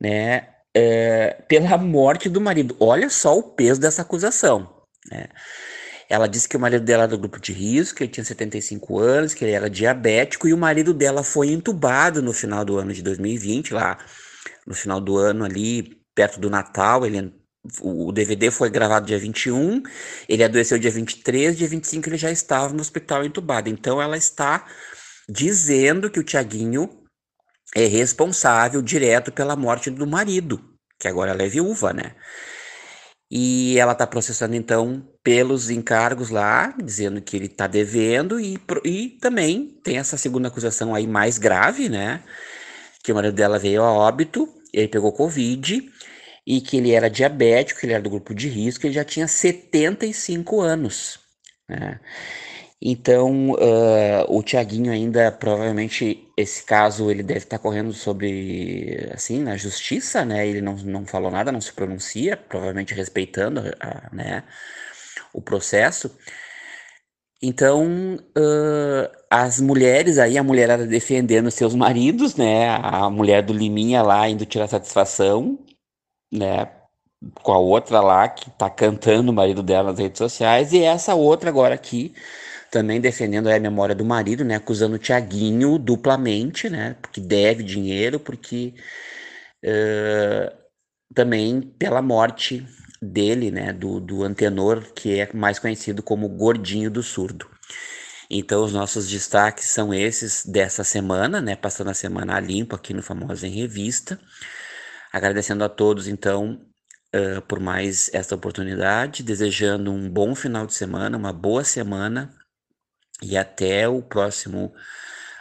né? 0.00 0.48
É, 0.74 1.42
pela 1.48 1.78
morte 1.78 2.28
do 2.28 2.40
marido. 2.40 2.76
Olha 2.78 3.08
só 3.08 3.38
o 3.38 3.42
peso 3.42 3.80
dessa 3.80 4.02
acusação, 4.02 4.68
né? 5.10 5.26
Ela 6.08 6.28
disse 6.28 6.48
que 6.48 6.56
o 6.56 6.60
marido 6.60 6.84
dela 6.84 7.04
era 7.04 7.10
do 7.10 7.18
grupo 7.18 7.40
de 7.40 7.52
risco, 7.52 7.96
que 7.96 8.04
ele 8.04 8.12
tinha 8.12 8.24
75 8.24 8.98
anos, 8.98 9.34
que 9.34 9.44
ele 9.44 9.52
era 9.52 9.68
diabético, 9.68 10.46
e 10.46 10.54
o 10.54 10.58
marido 10.58 10.94
dela 10.94 11.24
foi 11.24 11.48
entubado 11.48 12.22
no 12.22 12.32
final 12.32 12.64
do 12.64 12.78
ano 12.78 12.92
de 12.92 13.02
2020, 13.02 13.74
lá 13.74 13.98
no 14.66 14.74
final 14.74 15.00
do 15.00 15.16
ano 15.16 15.44
ali, 15.44 16.00
perto 16.14 16.40
do 16.40 16.50
Natal, 16.50 17.04
ele 17.04 17.34
o 17.80 18.12
DVD 18.12 18.50
foi 18.50 18.70
gravado 18.70 19.06
dia 19.06 19.18
21, 19.18 19.82
ele 20.28 20.44
adoeceu 20.44 20.78
dia 20.78 20.90
23, 20.90 21.56
dia 21.56 21.66
25 21.66 22.08
ele 22.08 22.16
já 22.16 22.30
estava 22.30 22.72
no 22.72 22.80
hospital 22.80 23.24
entubado. 23.24 23.68
Então 23.68 24.00
ela 24.00 24.16
está 24.16 24.66
dizendo 25.28 26.10
que 26.10 26.20
o 26.20 26.24
Tiaguinho 26.24 26.88
é 27.74 27.86
responsável 27.86 28.80
direto 28.80 29.32
pela 29.32 29.56
morte 29.56 29.90
do 29.90 30.06
marido, 30.06 30.62
que 30.98 31.08
agora 31.08 31.32
ela 31.32 31.42
é 31.42 31.48
viúva, 31.48 31.92
né? 31.92 32.14
E 33.30 33.76
ela 33.78 33.92
está 33.92 34.06
processando 34.06 34.54
então 34.54 35.04
pelos 35.26 35.70
encargos 35.70 36.30
lá, 36.30 36.72
dizendo 36.80 37.20
que 37.20 37.36
ele 37.36 37.46
está 37.46 37.66
devendo, 37.66 38.38
e, 38.38 38.56
e 38.84 39.08
também 39.20 39.66
tem 39.82 39.98
essa 39.98 40.16
segunda 40.16 40.46
acusação 40.46 40.94
aí 40.94 41.04
mais 41.04 41.36
grave, 41.36 41.88
né? 41.88 42.22
Que 43.02 43.10
o 43.10 43.14
marido 43.16 43.34
dela 43.34 43.58
veio 43.58 43.82
a 43.82 43.92
óbito, 43.92 44.48
ele 44.72 44.86
pegou 44.86 45.10
Covid, 45.12 45.82
e 46.46 46.60
que 46.60 46.76
ele 46.76 46.92
era 46.92 47.10
diabético, 47.10 47.80
que 47.80 47.86
ele 47.86 47.94
era 47.94 48.02
do 48.04 48.08
grupo 48.08 48.32
de 48.32 48.48
risco, 48.48 48.86
ele 48.86 48.94
já 48.94 49.02
tinha 49.02 49.26
75 49.26 50.60
anos, 50.60 51.18
né? 51.68 51.98
Então, 52.80 53.50
uh, 53.50 54.26
o 54.28 54.44
Tiaguinho 54.44 54.92
ainda, 54.92 55.32
provavelmente, 55.32 56.24
esse 56.36 56.62
caso 56.64 57.10
ele 57.10 57.24
deve 57.24 57.40
estar 57.40 57.58
tá 57.58 57.62
correndo 57.62 57.92
sobre, 57.92 59.10
assim, 59.12 59.42
na 59.42 59.56
justiça, 59.56 60.24
né? 60.24 60.46
Ele 60.46 60.60
não, 60.60 60.76
não 60.76 61.04
falou 61.04 61.32
nada, 61.32 61.50
não 61.50 61.60
se 61.60 61.72
pronuncia, 61.72 62.36
provavelmente 62.36 62.94
respeitando, 62.94 63.60
a, 63.80 64.08
né, 64.14 64.44
o 65.36 65.42
processo. 65.42 66.10
Então, 67.42 68.16
uh, 68.36 69.16
as 69.30 69.60
mulheres 69.60 70.18
aí, 70.18 70.38
a 70.38 70.42
mulherada 70.42 70.86
defendendo 70.86 71.50
seus 71.50 71.74
maridos, 71.74 72.34
né? 72.36 72.68
A 72.82 73.10
mulher 73.10 73.42
do 73.42 73.52
Liminha 73.52 74.02
lá 74.02 74.28
indo 74.28 74.46
tirar 74.46 74.68
satisfação, 74.68 75.58
né? 76.32 76.70
Com 77.42 77.52
a 77.52 77.58
outra 77.58 78.00
lá 78.00 78.28
que 78.28 78.50
tá 78.52 78.70
cantando 78.70 79.30
o 79.30 79.34
marido 79.34 79.62
dela 79.62 79.90
nas 79.90 79.98
redes 79.98 80.18
sociais, 80.18 80.72
e 80.72 80.82
essa 80.82 81.14
outra 81.14 81.50
agora 81.50 81.74
aqui 81.74 82.14
também 82.70 83.00
defendendo 83.00 83.48
a 83.48 83.58
memória 83.60 83.94
do 83.94 84.04
marido, 84.04 84.44
né, 84.44 84.56
acusando 84.56 84.96
o 84.96 84.98
Tiaguinho 84.98 85.78
duplamente, 85.78 86.68
né, 86.68 86.96
porque 87.00 87.20
deve 87.20 87.62
dinheiro, 87.62 88.20
porque 88.20 88.74
uh, 89.64 90.54
também 91.14 91.60
pela 91.62 92.02
morte 92.02 92.66
dele, 93.00 93.50
né, 93.50 93.72
do, 93.72 94.00
do 94.00 94.24
Antenor, 94.24 94.82
que 94.94 95.20
é 95.20 95.30
mais 95.32 95.58
conhecido 95.58 96.02
como 96.02 96.28
Gordinho 96.28 96.90
do 96.90 97.02
Surdo. 97.02 97.48
Então, 98.28 98.64
os 98.64 98.72
nossos 98.72 99.08
destaques 99.08 99.66
são 99.66 99.94
esses 99.94 100.44
dessa 100.44 100.82
semana, 100.82 101.40
né, 101.40 101.54
passando 101.54 101.90
a 101.90 101.94
semana 101.94 102.40
limpo 102.40 102.74
aqui 102.74 102.92
no 102.92 103.02
Famosa 103.02 103.46
em 103.46 103.50
Revista. 103.50 104.18
Agradecendo 105.12 105.62
a 105.62 105.68
todos, 105.68 106.08
então, 106.08 106.60
uh, 107.14 107.40
por 107.42 107.60
mais 107.60 108.10
esta 108.12 108.34
oportunidade, 108.34 109.22
desejando 109.22 109.92
um 109.92 110.10
bom 110.10 110.34
final 110.34 110.66
de 110.66 110.74
semana, 110.74 111.16
uma 111.16 111.32
boa 111.32 111.64
semana 111.64 112.34
e 113.22 113.36
até 113.36 113.88
o 113.88 114.02
próximo 114.02 114.74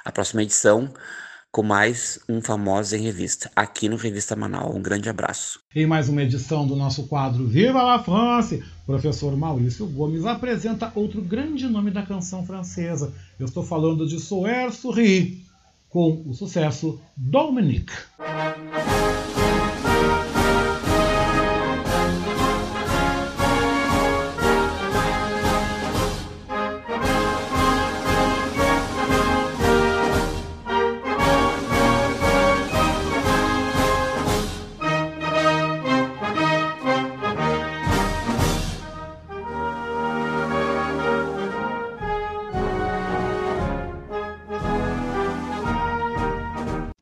a 0.05 0.11
próxima 0.11 0.43
edição 0.43 0.93
com 1.55 1.63
mais 1.63 2.19
um 2.27 2.41
Famosos 2.41 2.91
em 2.91 3.01
Revista, 3.01 3.49
aqui 3.55 3.87
no 3.87 3.95
Revista 3.95 4.35
Manaus. 4.35 4.75
Um 4.75 4.81
grande 4.81 5.07
abraço. 5.07 5.61
Em 5.73 5.85
mais 5.85 6.09
uma 6.09 6.21
edição 6.21 6.67
do 6.67 6.75
nosso 6.75 7.07
quadro 7.07 7.47
Viva 7.47 7.81
la 7.81 7.97
France, 7.97 8.61
professor 8.85 9.37
Maurício 9.37 9.87
Gomes 9.87 10.25
apresenta 10.25 10.91
outro 10.93 11.21
grande 11.21 11.65
nome 11.65 11.91
da 11.91 12.01
canção 12.01 12.45
francesa. 12.45 13.13
Eu 13.39 13.45
estou 13.45 13.63
falando 13.63 14.05
de 14.05 14.19
Soeur 14.19 14.69
Souris, 14.73 15.37
com 15.87 16.23
o 16.27 16.33
sucesso 16.33 16.99
Dominique. 17.15 17.93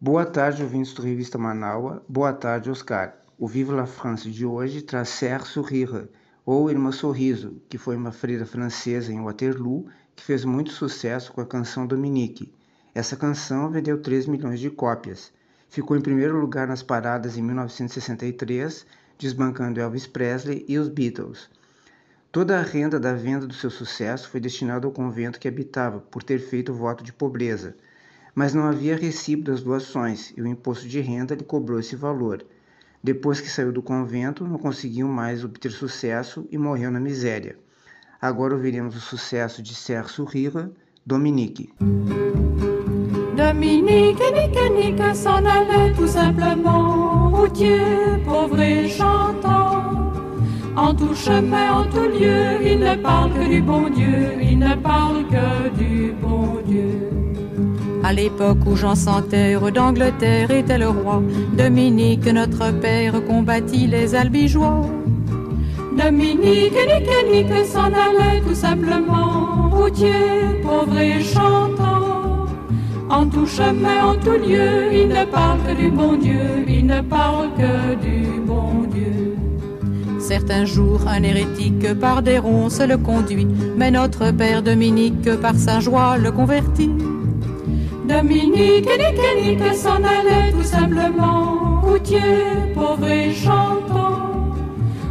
Boa 0.05 0.25
tarde, 0.25 0.61
ouvintes 0.61 0.91
do 0.93 1.01
Revista 1.01 1.37
Manaua. 1.37 2.03
Boa 2.09 2.33
tarde, 2.33 2.69
Oscar. 2.69 3.15
O 3.39 3.47
Viva 3.47 3.73
la 3.73 3.85
France 3.85 4.29
de 4.29 4.45
hoje 4.45 4.81
traz 4.81 5.07
Serre 5.07 5.45
Sourire, 5.45 6.09
ou 6.45 6.69
Irmã 6.69 6.91
Sorriso, 6.91 7.61
que 7.69 7.77
foi 7.77 7.95
uma 7.95 8.11
freira 8.11 8.45
francesa 8.45 9.13
em 9.13 9.23
Waterloo 9.23 9.87
que 10.13 10.21
fez 10.21 10.43
muito 10.43 10.73
sucesso 10.73 11.31
com 11.31 11.39
a 11.39 11.45
canção 11.45 11.87
Dominique. 11.87 12.53
Essa 12.93 13.15
canção 13.15 13.71
vendeu 13.71 13.97
3 14.01 14.27
milhões 14.27 14.59
de 14.59 14.69
cópias. 14.69 15.31
Ficou 15.69 15.95
em 15.95 16.01
primeiro 16.01 16.37
lugar 16.37 16.67
nas 16.67 16.83
paradas 16.83 17.37
em 17.37 17.41
1963, 17.41 18.85
desbancando 19.17 19.79
Elvis 19.79 20.05
Presley 20.05 20.65
e 20.67 20.77
os 20.77 20.89
Beatles. 20.89 21.49
Toda 22.29 22.59
a 22.59 22.61
renda 22.61 22.99
da 22.99 23.13
venda 23.13 23.47
do 23.47 23.53
seu 23.53 23.69
sucesso 23.69 24.27
foi 24.27 24.41
destinada 24.41 24.85
ao 24.85 24.91
convento 24.91 25.39
que 25.39 25.47
habitava, 25.47 26.01
por 26.01 26.23
ter 26.23 26.39
feito 26.39 26.73
voto 26.73 27.05
de 27.05 27.13
pobreza 27.13 27.73
mas 28.35 28.53
não 28.53 28.63
havia 28.63 28.95
recibo 28.95 29.43
das 29.43 29.61
doações 29.61 30.33
e 30.35 30.41
o 30.41 30.47
imposto 30.47 30.87
de 30.87 30.99
renda 30.99 31.35
lhe 31.35 31.43
cobrou 31.43 31.79
esse 31.79 31.95
valor. 31.95 32.43
Depois 33.03 33.41
que 33.41 33.49
saiu 33.49 33.71
do 33.71 33.81
convento, 33.81 34.47
não 34.47 34.57
conseguiu 34.57 35.07
mais 35.07 35.43
obter 35.43 35.71
sucesso 35.71 36.47
e 36.51 36.57
morreu 36.57 36.89
na 36.89 36.99
miséria. 36.99 37.57
Agora 38.21 38.55
ouviremos 38.55 38.95
o 38.95 39.01
sucesso 39.01 39.61
de 39.61 39.75
Serre 39.75 40.07
Sourire, 40.07 40.69
Dominique. 41.05 41.73
Dominique, 43.35 44.23
nique, 44.31 44.69
nique, 44.69 45.15
s'en 45.15 45.45
allait 45.45 45.93
tout 45.93 46.07
simplement, 46.07 47.29
routier, 47.29 47.81
pauvre 48.25 48.59
et 48.61 48.87
chantant. 48.87 50.13
En 50.75 50.95
tout 50.95 51.13
chemin, 51.13 51.81
en 51.81 51.89
tout 51.89 52.07
lieu, 52.07 52.61
il 52.63 52.79
ne 52.79 52.95
parle 52.95 53.33
que 53.33 53.47
du 53.47 53.61
bon 53.61 53.89
Dieu, 53.89 54.41
il 54.41 54.57
ne 54.57 54.75
parle 54.75 55.25
que 55.27 55.69
du 55.77 56.13
bon 56.13 56.61
Dieu. 56.65 57.22
À 58.03 58.11
l'époque 58.11 58.57
où 58.65 58.75
Jean 58.75 58.95
sans 58.95 59.21
terre 59.21 59.71
d'Angleterre 59.71 60.51
était 60.51 60.77
le 60.77 60.89
roi, 60.89 61.23
Dominique, 61.57 62.25
notre 62.25 62.71
père, 62.73 63.23
combattit 63.25 63.87
les 63.87 64.13
albigeois. 64.13 64.81
Dominique, 65.97 66.73
nique, 66.73 67.09
nique, 67.31 67.65
s'en 67.65 67.85
allait 67.85 68.41
tout 68.45 68.55
simplement, 68.55 69.69
routier, 69.71 70.11
pauvre 70.61 70.99
et 70.99 71.23
chantant. 71.23 72.47
En 73.09 73.25
tout 73.25 73.45
chemin, 73.45 74.03
en 74.03 74.15
tout 74.15 74.31
lieu, 74.31 74.91
il 74.91 75.07
ne 75.07 75.23
parle 75.23 75.59
que 75.65 75.73
du 75.73 75.89
bon 75.89 76.17
Dieu, 76.17 76.65
il 76.67 76.85
ne 76.85 76.99
parle 76.99 77.51
que 77.55 77.95
du 77.95 78.41
bon 78.45 78.83
Dieu. 78.91 79.37
Certains 80.19 80.65
jours, 80.65 81.01
un 81.07 81.23
hérétique 81.23 81.93
par 82.01 82.21
des 82.21 82.39
ronces 82.39 82.81
le 82.81 82.97
conduit, 82.97 83.47
mais 83.77 83.91
notre 83.91 84.31
père 84.31 84.61
Dominique, 84.61 85.29
par 85.41 85.55
sa 85.55 85.79
joie, 85.79 86.17
le 86.17 86.31
convertit. 86.31 86.91
Dominique, 88.07 88.85
nique, 88.85 89.59
nique, 89.59 89.73
s'en 89.73 89.95
allait 89.95 90.51
tout 90.51 90.63
simplement, 90.63 91.81
routier, 91.81 92.19
pauvre 92.75 93.07
et. 93.07 93.31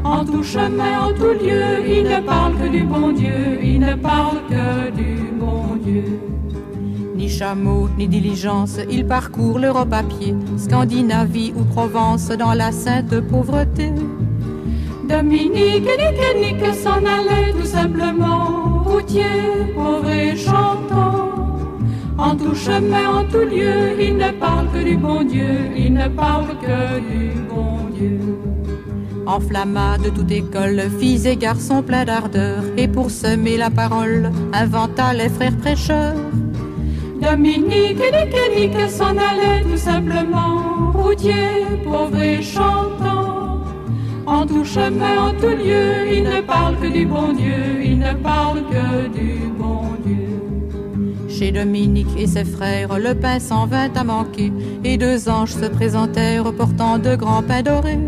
En 0.05 0.25
tout 0.25 0.43
chemin, 0.43 1.07
en 1.07 1.13
tout 1.15 1.33
lieu, 1.43 1.87
il 1.87 2.05
ne 2.05 2.21
parle 2.21 2.55
que 2.59 2.69
du 2.69 2.83
bon 2.83 3.13
Dieu, 3.13 3.59
il 3.63 3.81
ne 3.81 3.95
parle 3.95 4.39
que 4.49 4.91
du 4.91 5.33
bon 5.39 5.77
Dieu. 5.83 6.21
Ni 7.17 7.29
chameau, 7.31 7.89
ni 7.97 8.09
diligence, 8.09 8.79
il 8.91 9.07
parcourt 9.07 9.59
l'Europe 9.59 9.93
à 9.93 10.03
pied, 10.03 10.35
Scandinavie 10.59 11.55
ou 11.57 11.65
Provence, 11.65 12.29
dans 12.29 12.53
la 12.53 12.73
sainte 12.73 13.21
pauvreté. 13.21 13.93
Dominique, 15.09 15.85
nique, 15.85 16.37
nique, 16.37 16.75
s'en 16.75 16.99
allait 16.99 17.53
tout 17.59 17.67
simplement, 17.67 18.83
routier, 18.85 19.25
pauvre 19.75 20.11
et. 20.11 20.37
En 22.23 22.37
tout 22.37 22.55
chemin, 22.55 23.19
en 23.19 23.25
tout 23.25 23.47
lieu, 23.55 24.01
il 24.01 24.17
ne 24.17 24.31
parle 24.31 24.69
que 24.73 24.79
du 24.79 24.97
bon 24.97 25.25
Dieu, 25.25 25.55
il 25.77 25.93
ne 25.93 26.07
parle 26.07 26.51
que 26.65 27.01
du 27.01 27.33
bon 27.51 27.89
Dieu. 27.99 28.21
Enflamma 29.27 29.99
de 29.99 30.09
toute 30.09 30.31
école, 30.31 30.83
filles 31.01 31.27
et 31.27 31.37
garçons 31.37 31.83
pleins 31.83 32.05
d'ardeur, 32.05 32.63
et 32.77 32.87
pour 32.87 33.11
semer 33.11 33.57
la 33.57 33.71
parole, 33.71 34.31
inventa 34.53 35.13
les 35.15 35.29
frères 35.29 35.57
prêcheurs. 35.57 36.15
Dominique 37.21 38.01
et 38.01 38.61
Nique, 38.61 38.89
s'en 38.89 39.17
allait 39.29 39.63
tout 39.65 39.77
simplement, 39.77 40.93
routier, 40.95 41.67
pauvre 41.83 42.23
et 42.23 42.41
chantant. 42.41 43.65
En 44.27 44.47
tout 44.47 44.65
chemin, 44.65 45.29
en 45.29 45.33
tout 45.41 45.57
lieu, 45.65 46.09
il 46.13 46.23
ne 46.23 46.41
parle 46.41 46.77
que 46.79 46.87
du 46.87 47.05
bon 47.05 47.33
Dieu, 47.33 47.83
il 47.83 47.99
ne 47.99 48.15
parle 48.15 48.61
que 48.71 49.09
du 49.09 49.49
bon 49.59 49.81
Dieu. 49.83 49.92
Chez 51.43 51.51
Dominique 51.51 52.17
et 52.17 52.29
ses 52.29 52.45
frères, 52.45 53.01
le 53.01 53.17
pain 53.17 53.41
s'en 53.41 53.67
vint 53.67 53.93
à 53.97 54.05
manquer, 54.05 54.53
et 54.85 54.97
deux 54.97 55.29
anges 55.29 55.55
se 55.55 55.67
présentèrent 55.67 56.53
portant 56.53 56.99
de 56.99 57.17
grands 57.17 57.43
pains 57.43 57.65
dorés. 57.65 57.99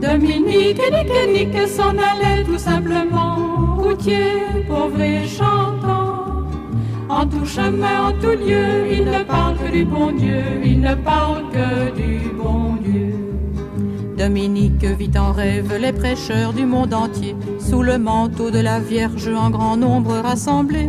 Dominique 0.00 0.80
et 0.86 1.02
Nique, 1.02 1.50
Nique 1.50 1.68
s'en 1.68 1.90
allait 1.90 2.44
tout 2.44 2.58
simplement, 2.58 3.74
routier, 3.76 4.44
pauvre 4.68 5.00
et 5.00 5.26
chantant. 5.26 6.46
En 7.08 7.26
tout 7.26 7.44
chemin, 7.44 8.10
en 8.10 8.12
tout 8.12 8.38
lieu, 8.38 8.92
il 8.92 9.04
ne 9.04 9.24
parle 9.24 9.56
que 9.56 9.72
du 9.72 9.84
bon 9.84 10.12
Dieu, 10.12 10.44
il 10.64 10.80
ne 10.80 10.94
parle 10.94 11.42
que 11.50 11.90
du 11.96 12.20
bon 12.40 12.76
Dieu. 12.84 13.16
Dominique 14.16 14.84
vit 14.84 15.18
en 15.18 15.32
rêve 15.32 15.76
les 15.76 15.92
prêcheurs 15.92 16.52
du 16.52 16.66
monde 16.66 16.94
entier, 16.94 17.34
sous 17.58 17.82
le 17.82 17.98
manteau 17.98 18.52
de 18.52 18.60
la 18.60 18.78
Vierge 18.78 19.26
en 19.26 19.50
grand 19.50 19.76
nombre 19.76 20.12
rassemblés. 20.18 20.88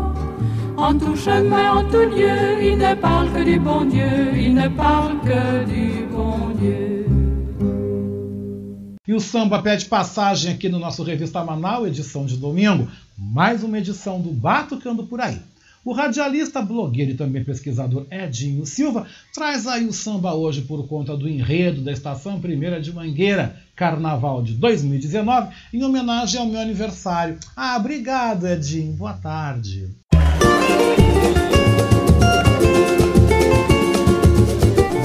En 0.83 0.97
tout 0.97 1.15
chemin, 1.15 1.75
en 1.77 1.83
tout 1.91 2.09
lieu, 2.09 2.63
il 2.63 2.75
ne 2.75 2.95
parle 2.95 3.31
que 3.31 3.43
du 3.43 3.59
bon 3.59 3.85
Dieu, 3.85 4.35
il 4.35 4.55
ne 4.55 4.67
parle 4.67 5.19
que 5.21 5.63
du 5.65 6.07
bon 6.07 6.55
Dieu. 6.59 7.05
E 9.07 9.13
o 9.13 9.19
samba 9.19 9.61
pede 9.61 9.85
passagem 9.85 10.51
aqui 10.51 10.69
no 10.69 10.79
nosso 10.79 11.03
Revista 11.03 11.43
Manaus, 11.43 11.85
edição 11.85 12.25
de 12.25 12.35
domingo. 12.35 12.87
Mais 13.15 13.63
uma 13.63 13.77
edição 13.77 14.19
do 14.19 14.31
Batucando 14.31 15.05
por 15.05 15.21
Aí. 15.21 15.39
O 15.85 15.93
radialista, 15.93 16.63
blogueiro 16.63 17.11
e 17.11 17.15
também 17.15 17.43
pesquisador 17.43 18.07
Edinho 18.09 18.65
Silva 18.65 19.05
traz 19.35 19.67
aí 19.67 19.85
o 19.85 19.93
samba 19.93 20.33
hoje 20.33 20.61
por 20.61 20.87
conta 20.87 21.15
do 21.15 21.29
enredo 21.29 21.81
da 21.83 21.91
Estação 21.91 22.41
Primeira 22.41 22.81
de 22.81 22.91
Mangueira, 22.91 23.55
Carnaval 23.75 24.41
de 24.41 24.55
2019, 24.55 25.53
em 25.73 25.83
homenagem 25.83 26.41
ao 26.41 26.47
meu 26.47 26.59
aniversário. 26.59 27.37
Ah, 27.55 27.77
obrigado, 27.77 28.47
Edinho. 28.47 28.93
Boa 28.93 29.13
tarde. 29.13 30.00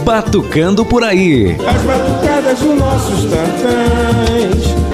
Batucando 0.04 0.84
por 0.84 1.02
aí. 1.02 1.56
As 1.66 1.82
batucadas 1.82 2.58
dos 2.60 2.78
nossos 2.78 3.20
tantãs. 3.30 4.86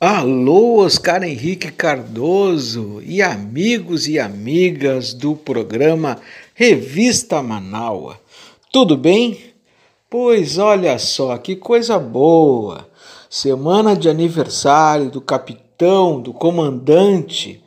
Alô, 0.00 0.84
Oscar 0.84 1.24
Henrique 1.24 1.72
Cardoso 1.72 3.02
e 3.04 3.20
amigos 3.20 4.06
e 4.06 4.16
amigas 4.16 5.12
do 5.12 5.34
programa 5.34 6.18
Revista 6.54 7.42
Manaua. 7.42 8.20
Tudo 8.70 8.96
bem? 8.96 9.40
Pois 10.08 10.56
olha 10.56 10.98
só, 10.98 11.36
que 11.36 11.56
coisa 11.56 11.98
boa! 11.98 12.88
Semana 13.28 13.96
de 13.96 14.08
aniversário 14.08 15.10
do 15.10 15.20
capitão, 15.20 15.67
do 16.20 16.32
comandante 16.32 17.62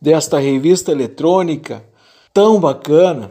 desta 0.00 0.38
revista 0.38 0.90
eletrônica 0.90 1.84
tão 2.34 2.58
bacana, 2.60 3.30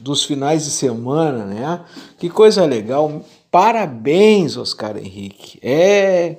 dos 0.00 0.24
finais 0.24 0.64
de 0.64 0.70
semana, 0.70 1.46
né? 1.46 1.84
Que 2.18 2.28
coisa 2.28 2.64
legal! 2.64 3.24
Parabéns, 3.50 4.56
Oscar 4.56 4.98
Henrique. 4.98 5.58
É 5.62 6.36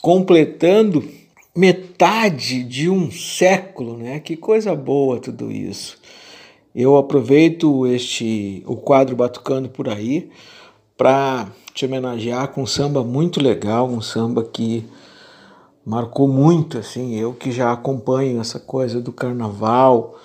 completando 0.00 1.06
metade 1.54 2.64
de 2.64 2.88
um 2.88 3.10
século, 3.10 3.96
né? 3.96 4.20
Que 4.20 4.36
coisa 4.36 4.74
boa 4.74 5.20
tudo 5.20 5.52
isso. 5.52 5.98
Eu 6.74 6.96
aproveito 6.96 7.86
este 7.86 8.62
o 8.66 8.76
quadro 8.76 9.14
Batucando 9.14 9.68
por 9.68 9.88
aí 9.88 10.30
para 10.96 11.48
te 11.72 11.84
homenagear 11.84 12.48
com 12.48 12.62
um 12.62 12.66
samba 12.66 13.04
muito 13.04 13.40
legal, 13.40 13.88
um 13.88 14.00
samba 14.00 14.42
que 14.42 14.84
marcou 15.84 16.26
muito 16.26 16.78
assim, 16.78 17.14
eu 17.14 17.32
que 17.32 17.52
já 17.52 17.72
acompanho 17.72 18.40
essa 18.40 18.58
coisa 18.58 19.00
do 19.00 19.12
carnaval 19.12 20.18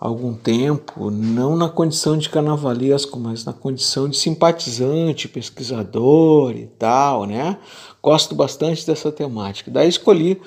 há 0.00 0.06
algum 0.06 0.34
tempo, 0.34 1.10
não 1.10 1.56
na 1.56 1.68
condição 1.68 2.18
de 2.18 2.28
carnavalesco, 2.28 3.18
mas 3.18 3.44
na 3.44 3.52
condição 3.52 4.08
de 4.08 4.16
simpatizante, 4.16 5.28
pesquisador 5.28 6.52
e 6.56 6.66
tal, 6.78 7.24
né? 7.24 7.58
Gosto 8.02 8.34
bastante 8.34 8.86
dessa 8.86 9.10
temática. 9.10 9.70
Daí 9.70 9.88
escolhi 9.88 10.40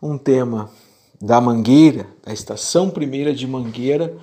um 0.00 0.16
tema 0.16 0.70
da 1.20 1.40
Mangueira, 1.40 2.06
da 2.24 2.32
Estação 2.32 2.90
Primeira 2.90 3.34
de 3.34 3.46
Mangueira, 3.46 4.16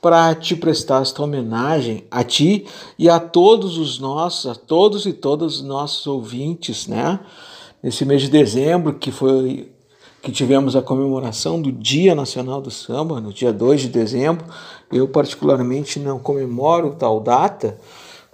para 0.00 0.34
te 0.34 0.56
prestar 0.56 1.02
esta 1.02 1.22
homenagem 1.22 2.04
a 2.10 2.24
ti 2.24 2.66
e 2.98 3.08
a 3.08 3.20
todos 3.20 3.78
os 3.78 4.00
nossos, 4.00 4.50
a 4.50 4.54
todos 4.54 5.06
e 5.06 5.12
todas 5.12 5.56
os 5.56 5.62
nossos 5.62 6.06
ouvintes, 6.08 6.88
né? 6.88 7.20
Nesse 7.82 8.04
mês 8.04 8.22
de 8.22 8.28
dezembro, 8.28 8.94
que 8.94 9.10
foi 9.10 9.68
que 10.22 10.30
tivemos 10.30 10.76
a 10.76 10.82
comemoração 10.82 11.60
do 11.60 11.72
Dia 11.72 12.14
Nacional 12.14 12.60
do 12.60 12.70
Samba, 12.70 13.20
no 13.20 13.32
dia 13.32 13.52
2 13.52 13.80
de 13.80 13.88
dezembro. 13.88 14.44
Eu, 14.92 15.08
particularmente, 15.08 15.98
não 15.98 16.20
comemoro 16.20 16.94
tal 16.94 17.18
data, 17.18 17.76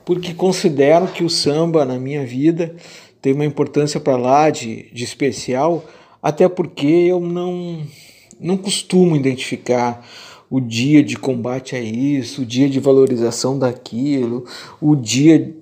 porque 0.04 0.34
considero 0.34 1.06
que 1.06 1.24
o 1.24 1.30
samba, 1.30 1.86
na 1.86 1.98
minha 1.98 2.26
vida, 2.26 2.76
tem 3.22 3.32
uma 3.32 3.46
importância 3.46 3.98
para 3.98 4.18
lá 4.18 4.50
de, 4.50 4.90
de 4.92 5.02
especial, 5.02 5.82
até 6.22 6.46
porque 6.46 6.86
eu 6.86 7.18
não, 7.18 7.80
não 8.38 8.58
costumo 8.58 9.16
identificar 9.16 10.06
o 10.50 10.60
dia 10.60 11.02
de 11.02 11.16
combate 11.16 11.74
a 11.74 11.80
isso, 11.80 12.42
o 12.42 12.46
dia 12.46 12.68
de 12.68 12.80
valorização 12.80 13.58
daquilo, 13.58 14.44
o 14.78 14.94
dia 14.94 15.54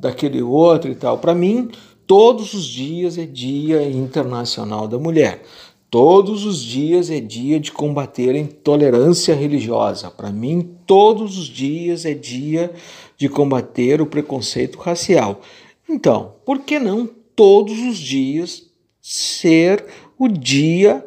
daquele 0.00 0.42
outro 0.42 0.90
e 0.90 0.96
tal. 0.96 1.18
Para 1.18 1.34
mim, 1.34 1.70
Todos 2.10 2.54
os 2.54 2.64
dias 2.64 3.16
é 3.16 3.24
Dia 3.24 3.88
Internacional 3.88 4.88
da 4.88 4.98
Mulher. 4.98 5.44
Todos 5.88 6.44
os 6.44 6.60
dias 6.60 7.08
é 7.08 7.20
dia 7.20 7.60
de 7.60 7.70
combater 7.70 8.30
a 8.30 8.38
intolerância 8.40 9.32
religiosa. 9.32 10.10
Para 10.10 10.32
mim, 10.32 10.74
todos 10.84 11.38
os 11.38 11.46
dias 11.46 12.04
é 12.04 12.12
dia 12.12 12.74
de 13.16 13.28
combater 13.28 14.02
o 14.02 14.06
preconceito 14.06 14.76
racial. 14.80 15.40
Então, 15.88 16.34
por 16.44 16.58
que 16.58 16.80
não 16.80 17.08
todos 17.36 17.78
os 17.78 17.96
dias 17.96 18.68
ser 19.00 19.86
o 20.18 20.26
Dia 20.26 21.06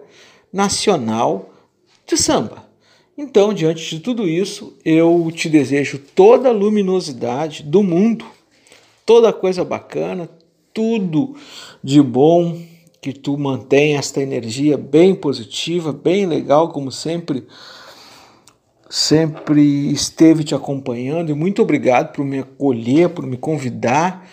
Nacional 0.54 1.50
de 2.08 2.16
Samba? 2.16 2.66
Então, 3.18 3.54
diante 3.54 3.90
de 3.90 4.00
tudo 4.00 4.26
isso, 4.26 4.74
eu 4.86 5.30
te 5.36 5.50
desejo 5.50 6.00
toda 6.16 6.48
a 6.48 6.54
luminosidade 6.54 7.62
do 7.62 7.84
mundo, 7.84 8.24
toda 9.06 9.34
coisa 9.34 9.66
bacana, 9.66 10.30
tudo 10.74 11.36
de 11.84 12.02
bom, 12.02 12.60
que 13.02 13.14
tu 13.14 13.38
mantenha 13.38 14.00
esta 14.00 14.22
energia 14.22 14.78
bem 14.78 15.14
positiva, 15.14 15.92
bem 15.92 16.26
legal, 16.26 16.70
como 16.70 16.92
sempre 16.92 17.46
sempre 18.90 19.92
esteve 19.92 20.44
te 20.44 20.54
acompanhando 20.54 21.32
e 21.32 21.34
muito 21.34 21.64
obrigado 21.64 22.14
por 22.14 22.24
me 22.24 22.40
acolher, 22.40 23.10
por 23.10 23.26
me 23.26 23.36
convidar, 23.36 24.30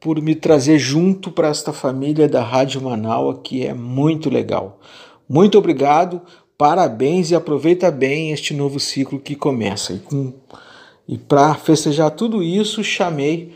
por 0.00 0.20
me 0.20 0.34
trazer 0.34 0.78
junto 0.78 1.30
para 1.30 1.48
esta 1.48 1.72
família 1.72 2.28
da 2.28 2.42
Rádio 2.42 2.82
Manaus, 2.82 3.38
que 3.44 3.64
é 3.64 3.72
muito 3.72 4.28
legal. 4.28 4.80
Muito 5.28 5.56
obrigado, 5.56 6.20
parabéns 6.58 7.30
e 7.30 7.36
aproveita 7.36 7.90
bem 7.90 8.32
este 8.32 8.52
novo 8.52 8.80
ciclo 8.80 9.20
que 9.20 9.36
começa. 9.36 9.92
E, 9.92 10.34
e 11.14 11.16
para 11.16 11.54
festejar 11.54 12.10
tudo 12.10 12.42
isso, 12.42 12.82
chamei 12.82 13.52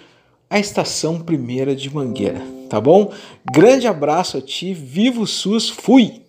a 0.51 0.59
estação 0.59 1.21
primeira 1.21 1.77
de 1.77 1.93
Mangueira, 1.93 2.43
tá 2.71 2.81
bom? 2.81 3.13
Grande 3.53 3.87
abraço 3.87 4.39
a 4.39 4.41
ti, 4.41 4.73
vivo 4.73 5.27
SUS, 5.27 5.69
fui! 5.69 6.23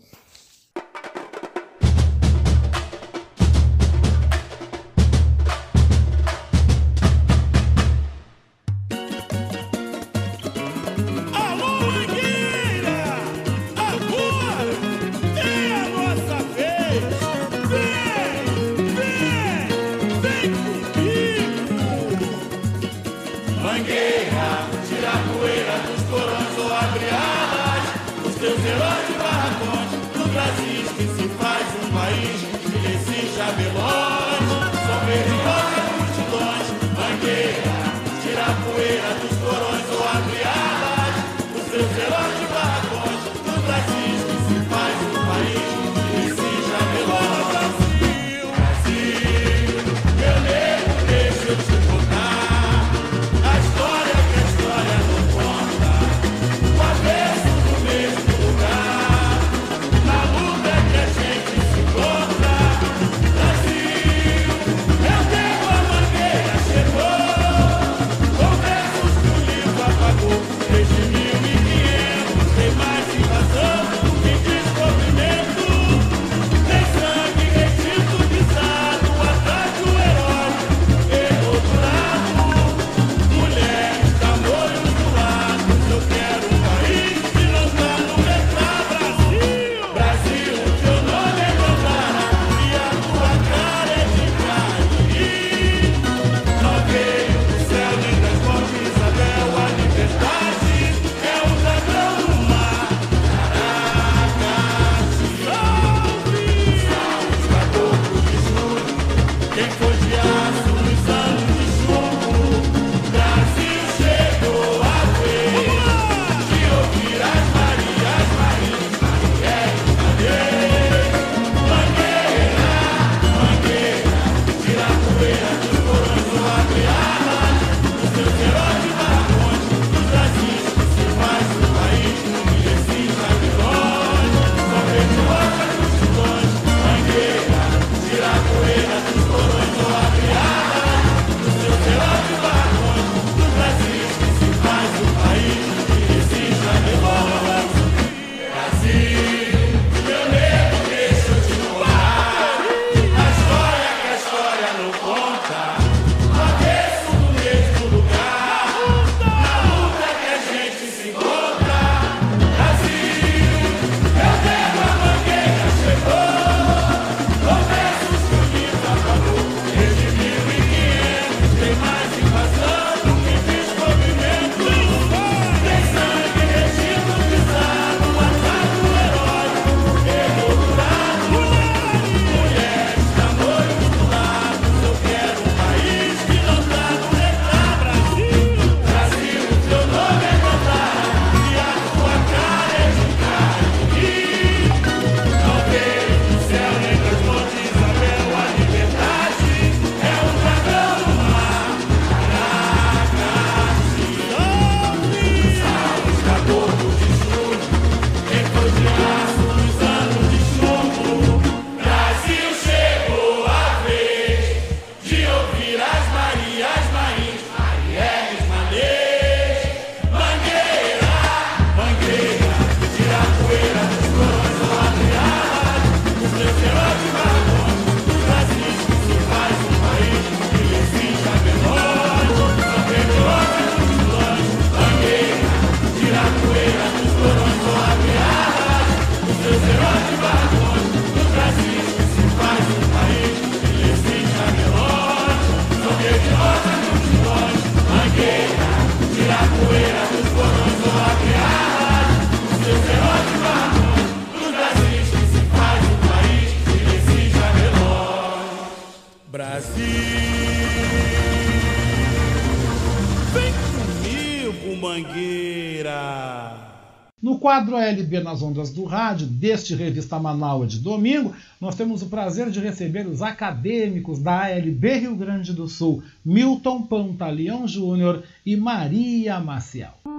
LB 268.09 268.23
nas 268.23 268.41
ondas 268.41 268.71
do 268.71 268.83
rádio, 268.85 269.27
deste 269.27 269.75
Revista 269.75 270.17
Manaus 270.19 270.71
de 270.71 270.79
domingo, 270.79 271.33
nós 271.61 271.75
temos 271.75 272.01
o 272.01 272.07
prazer 272.07 272.49
de 272.49 272.59
receber 272.59 273.07
os 273.07 273.21
acadêmicos 273.21 274.19
da 274.19 274.45
ALB 274.45 274.99
Rio 274.99 275.15
Grande 275.15 275.53
do 275.53 275.67
Sul, 275.67 276.03
Milton 276.25 276.81
Pantaleão 276.81 277.67
Júnior 277.67 278.23
e 278.43 278.55
Maria 278.55 279.39
Maciel. 279.39 280.18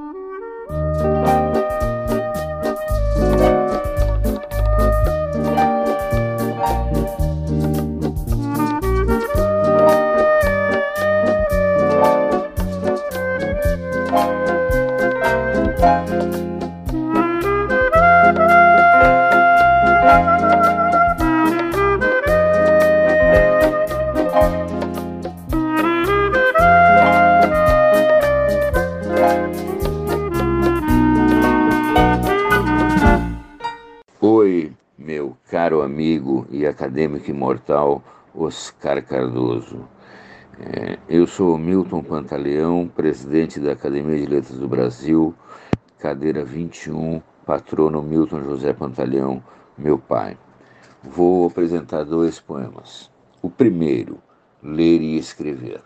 Acadêmico 36.91 37.31
imortal 37.31 38.03
Oscar 38.35 39.03
Cardoso. 39.05 39.89
É, 40.59 40.99
eu 41.09 41.27
sou 41.27 41.57
Milton 41.57 42.03
Pantaleão, 42.03 42.89
presidente 42.89 43.61
da 43.61 43.73
Academia 43.73 44.19
de 44.19 44.27
Letras 44.27 44.59
do 44.59 44.69
Brasil, 44.69 45.35
cadeira 45.99 46.45
21, 46.45 47.23
patrono 47.47 48.03
Milton 48.03 48.43
José 48.43 48.73
Pantaleão, 48.73 49.43
meu 49.79 49.99
pai. 49.99 50.37
Vou 51.03 51.47
apresentar 51.47 52.05
dois 52.05 52.41
poemas. 52.41 53.11
O 53.41 53.49
primeiro, 53.49 54.19
Ler 54.63 55.01
e 55.01 55.17
Escrever. 55.17 55.81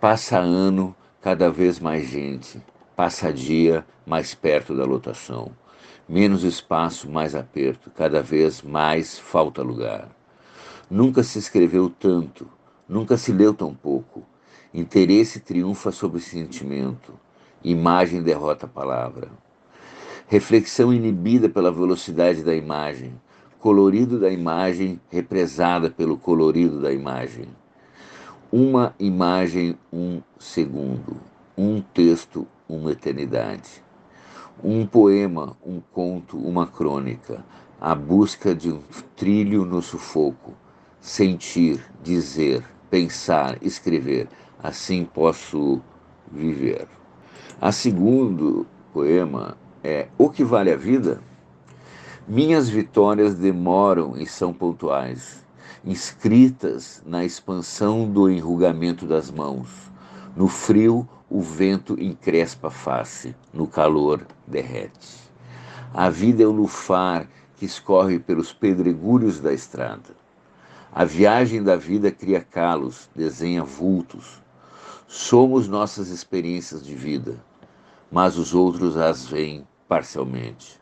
Passa 0.00 0.38
ano, 0.38 0.94
cada 1.20 1.48
vez 1.48 1.78
mais 1.78 2.08
gente, 2.08 2.60
passa 2.96 3.32
dia, 3.32 3.86
mais 4.04 4.34
perto 4.34 4.76
da 4.76 4.84
lotação 4.84 5.61
Menos 6.08 6.42
espaço, 6.42 7.08
mais 7.08 7.32
aperto, 7.32 7.88
cada 7.90 8.20
vez 8.20 8.60
mais 8.60 9.20
falta 9.20 9.62
lugar. 9.62 10.08
Nunca 10.90 11.22
se 11.22 11.38
escreveu 11.38 11.88
tanto, 11.88 12.48
nunca 12.88 13.16
se 13.16 13.32
leu 13.32 13.54
tão 13.54 13.72
pouco. 13.72 14.24
Interesse 14.74 15.38
triunfa 15.38 15.92
sobre 15.92 16.20
sentimento, 16.20 17.14
imagem 17.62 18.20
derrota 18.20 18.66
a 18.66 18.68
palavra. 18.68 19.28
Reflexão 20.26 20.92
inibida 20.92 21.48
pela 21.48 21.70
velocidade 21.70 22.42
da 22.42 22.54
imagem, 22.54 23.14
colorido 23.60 24.18
da 24.18 24.28
imagem 24.28 25.00
represada 25.08 25.88
pelo 25.88 26.18
colorido 26.18 26.80
da 26.80 26.92
imagem. 26.92 27.46
Uma 28.50 28.92
imagem, 28.98 29.78
um 29.92 30.20
segundo. 30.36 31.16
Um 31.56 31.80
texto, 31.80 32.46
uma 32.68 32.90
eternidade 32.90 33.81
um 34.62 34.86
poema, 34.86 35.56
um 35.64 35.80
conto, 35.92 36.36
uma 36.36 36.66
crônica, 36.66 37.44
a 37.80 37.94
busca 37.94 38.54
de 38.54 38.70
um 38.70 38.80
trilho 39.16 39.64
no 39.64 39.82
sufoco, 39.82 40.54
sentir, 41.00 41.84
dizer, 42.02 42.64
pensar, 42.88 43.58
escrever, 43.60 44.28
assim 44.62 45.04
posso 45.04 45.80
viver. 46.30 46.86
A 47.60 47.72
segundo 47.72 48.66
poema 48.92 49.56
é 49.82 50.06
O 50.16 50.30
que 50.30 50.44
vale 50.44 50.70
a 50.70 50.76
vida? 50.76 51.20
Minhas 52.28 52.68
vitórias 52.68 53.34
demoram 53.34 54.16
e 54.16 54.26
são 54.26 54.52
pontuais, 54.52 55.44
inscritas 55.84 57.02
na 57.04 57.24
expansão 57.24 58.08
do 58.08 58.30
enrugamento 58.30 59.06
das 59.06 59.28
mãos, 59.28 59.90
no 60.36 60.46
frio 60.46 61.08
o 61.34 61.40
vento 61.40 61.98
encrespa 61.98 62.68
a 62.68 62.70
face, 62.70 63.34
no 63.54 63.66
calor 63.66 64.26
derrete. 64.46 65.16
A 65.94 66.10
vida 66.10 66.42
é 66.42 66.46
o 66.46 66.52
lufar 66.52 67.26
que 67.56 67.64
escorre 67.64 68.18
pelos 68.18 68.52
pedregulhos 68.52 69.40
da 69.40 69.50
estrada. 69.50 70.14
A 70.92 71.06
viagem 71.06 71.62
da 71.62 71.74
vida 71.74 72.10
cria 72.10 72.42
calos, 72.42 73.08
desenha 73.16 73.64
vultos. 73.64 74.42
Somos 75.08 75.66
nossas 75.68 76.10
experiências 76.10 76.84
de 76.84 76.94
vida, 76.94 77.42
mas 78.10 78.36
os 78.36 78.52
outros 78.52 78.98
as 78.98 79.26
veem 79.26 79.66
parcialmente. 79.88 80.78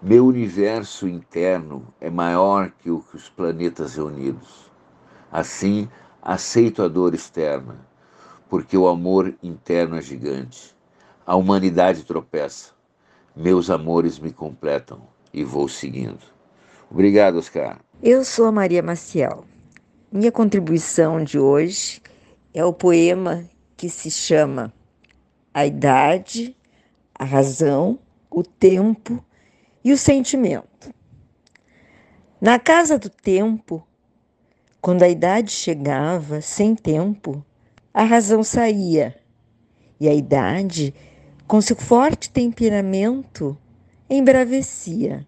Meu 0.00 0.24
universo 0.24 1.06
interno 1.06 1.86
é 2.00 2.08
maior 2.08 2.70
que 2.80 2.90
os 2.90 3.28
planetas 3.36 3.96
reunidos. 3.96 4.70
Assim, 5.30 5.90
aceito 6.22 6.82
a 6.82 6.88
dor 6.88 7.12
externa 7.12 7.85
porque 8.48 8.76
o 8.76 8.88
amor 8.88 9.34
interno 9.42 9.96
é 9.96 10.02
gigante. 10.02 10.74
A 11.26 11.34
humanidade 11.34 12.04
tropeça. 12.04 12.70
Meus 13.34 13.68
amores 13.70 14.18
me 14.18 14.32
completam 14.32 15.02
e 15.32 15.44
vou 15.44 15.68
seguindo. 15.68 16.20
Obrigado, 16.90 17.38
Oscar. 17.38 17.80
Eu 18.02 18.24
sou 18.24 18.46
a 18.46 18.52
Maria 18.52 18.82
Maciel. 18.82 19.44
Minha 20.10 20.30
contribuição 20.30 21.22
de 21.22 21.38
hoje 21.38 22.00
é 22.54 22.64
o 22.64 22.72
poema 22.72 23.44
que 23.76 23.88
se 23.88 24.10
chama 24.10 24.72
A 25.52 25.66
Idade, 25.66 26.56
a 27.14 27.24
Razão, 27.24 27.98
o 28.30 28.42
Tempo 28.42 29.22
e 29.84 29.92
o 29.92 29.98
Sentimento. 29.98 30.94
Na 32.40 32.58
casa 32.58 32.98
do 32.98 33.08
tempo, 33.08 33.86
quando 34.80 35.02
a 35.02 35.08
idade 35.08 35.50
chegava 35.50 36.40
sem 36.40 36.74
tempo, 36.74 37.44
a 37.96 38.04
razão 38.04 38.44
saía, 38.44 39.16
e 39.98 40.06
a 40.06 40.12
idade, 40.12 40.92
com 41.46 41.62
seu 41.62 41.74
forte 41.74 42.28
temperamento, 42.28 43.56
embravecia. 44.10 45.26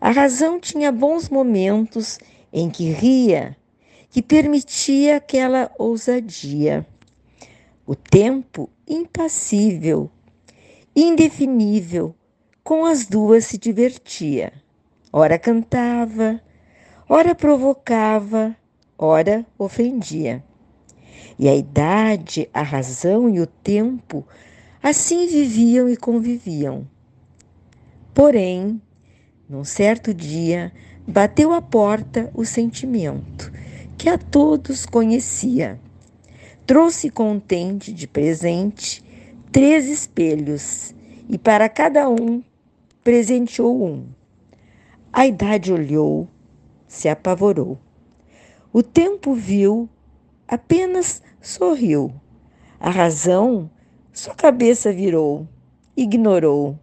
A 0.00 0.10
razão 0.10 0.58
tinha 0.58 0.90
bons 0.90 1.28
momentos 1.28 2.18
em 2.50 2.70
que 2.70 2.88
ria, 2.88 3.54
que 4.08 4.22
permitia 4.22 5.18
aquela 5.18 5.70
ousadia. 5.78 6.86
O 7.86 7.94
tempo, 7.94 8.70
impassível, 8.88 10.10
indefinível, 10.96 12.14
com 12.62 12.86
as 12.86 13.04
duas 13.04 13.44
se 13.44 13.58
divertia. 13.58 14.50
Ora 15.12 15.38
cantava, 15.38 16.40
ora 17.06 17.34
provocava, 17.34 18.56
ora 18.96 19.44
ofendia. 19.58 20.42
E 21.38 21.48
a 21.48 21.54
idade, 21.54 22.48
a 22.52 22.62
razão 22.62 23.28
e 23.28 23.40
o 23.40 23.46
tempo 23.46 24.26
assim 24.82 25.26
viviam 25.26 25.88
e 25.88 25.96
conviviam. 25.96 26.86
Porém, 28.12 28.80
num 29.48 29.64
certo 29.64 30.14
dia, 30.14 30.72
bateu 31.06 31.52
à 31.52 31.60
porta 31.60 32.30
o 32.34 32.44
sentimento, 32.44 33.52
que 33.96 34.08
a 34.08 34.16
todos 34.16 34.86
conhecia. 34.86 35.80
Trouxe 36.66 37.10
contente 37.10 37.92
de 37.92 38.06
presente 38.06 39.04
três 39.50 39.86
espelhos 39.86 40.94
e 41.28 41.36
para 41.36 41.68
cada 41.68 42.08
um 42.08 42.42
presenteou 43.02 43.84
um. 43.86 44.06
A 45.12 45.26
idade 45.26 45.72
olhou, 45.72 46.28
se 46.88 47.08
apavorou. 47.08 47.78
O 48.72 48.82
tempo 48.82 49.34
viu 49.34 49.88
apenas 50.48 51.22
sorriu. 51.44 52.12
A 52.80 52.90
razão, 52.90 53.70
sua 54.12 54.34
cabeça 54.34 54.92
virou, 54.92 55.46
ignorou. 55.96 56.78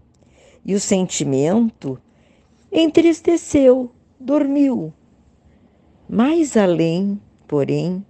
E 0.63 0.75
o 0.75 0.79
sentimento 0.79 1.99
entristeceu, 2.71 3.91
dormiu. 4.19 4.93
Mais 6.07 6.55
além, 6.55 7.19
porém, 7.47 8.05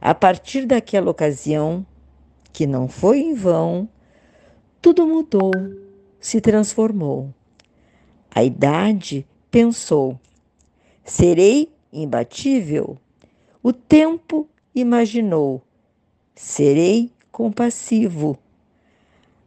a 0.00 0.14
partir 0.14 0.66
daquela 0.66 1.10
ocasião, 1.10 1.84
que 2.52 2.66
não 2.66 2.86
foi 2.86 3.20
em 3.20 3.34
vão, 3.34 3.88
tudo 4.82 5.06
mudou, 5.06 5.50
se 6.20 6.40
transformou. 6.40 7.32
A 8.34 8.44
idade 8.44 9.26
pensou: 9.50 10.18
serei 11.02 11.72
imbatível? 11.92 12.98
O 13.62 13.72
tempo 13.72 14.48
imaginou: 14.74 15.62
serei 16.34 17.12
compassivo. 17.30 18.38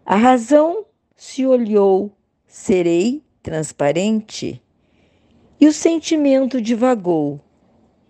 A 0.06 0.16
razão 0.16 0.86
se 1.16 1.46
olhou: 1.46 2.12
serei 2.46 3.24
transparente. 3.44 4.62
E 5.60 5.68
o 5.68 5.74
sentimento 5.74 6.62
divagou: 6.62 7.40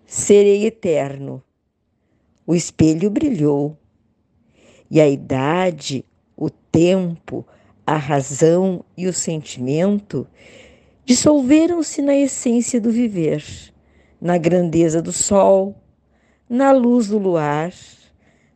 serei 0.06 0.66
eterno. 0.66 1.44
O 2.46 2.56
espelho 2.56 3.10
brilhou. 3.10 3.78
E 4.90 5.02
a 5.02 5.10
idade, 5.10 6.06
o 6.36 6.50
tempo, 6.50 7.46
a 7.86 7.98
razão 7.98 8.86
e 8.96 9.08
o 9.08 9.14
sentimento 9.14 10.26
dissolveram-se 11.04 12.02
na 12.02 12.16
essência 12.16 12.80
do 12.80 12.92
viver, 12.92 13.44
na 14.20 14.38
grandeza 14.38 15.02
do 15.02 15.12
sol, 15.12 15.76
na 16.50 16.72
luz 16.72 17.08
do 17.08 17.18
luar, 17.18 17.74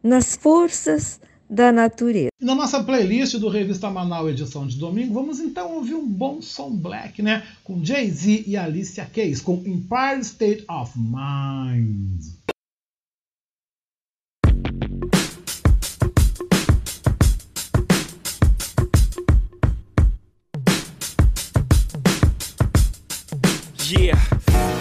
nas 0.04 0.36
forças 0.36 1.20
da 1.50 1.72
natureza. 1.72 2.30
Na 2.40 2.56
nossa 2.56 2.82
playlist 2.82 3.38
do 3.38 3.50
Revista 3.50 3.90
Manaus 3.90 4.30
edição 4.30 4.66
de 4.66 4.78
domingo, 4.78 5.14
vamos 5.14 5.40
então 5.40 5.76
ouvir 5.76 5.96
um 5.96 6.08
bom 6.08 6.42
som 6.42 6.72
black, 6.72 7.22
né? 7.22 7.44
Com 7.64 7.84
Jay-Z 7.84 8.46
e 8.48 8.56
Alicia 8.56 9.06
Keys, 9.06 9.42
com 9.42 9.62
Empire 9.66 10.22
State 10.22 10.66
of 10.70 10.94
Mind. 10.98 12.22
Yeah. 23.92 24.31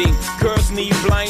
everything. 0.00 0.29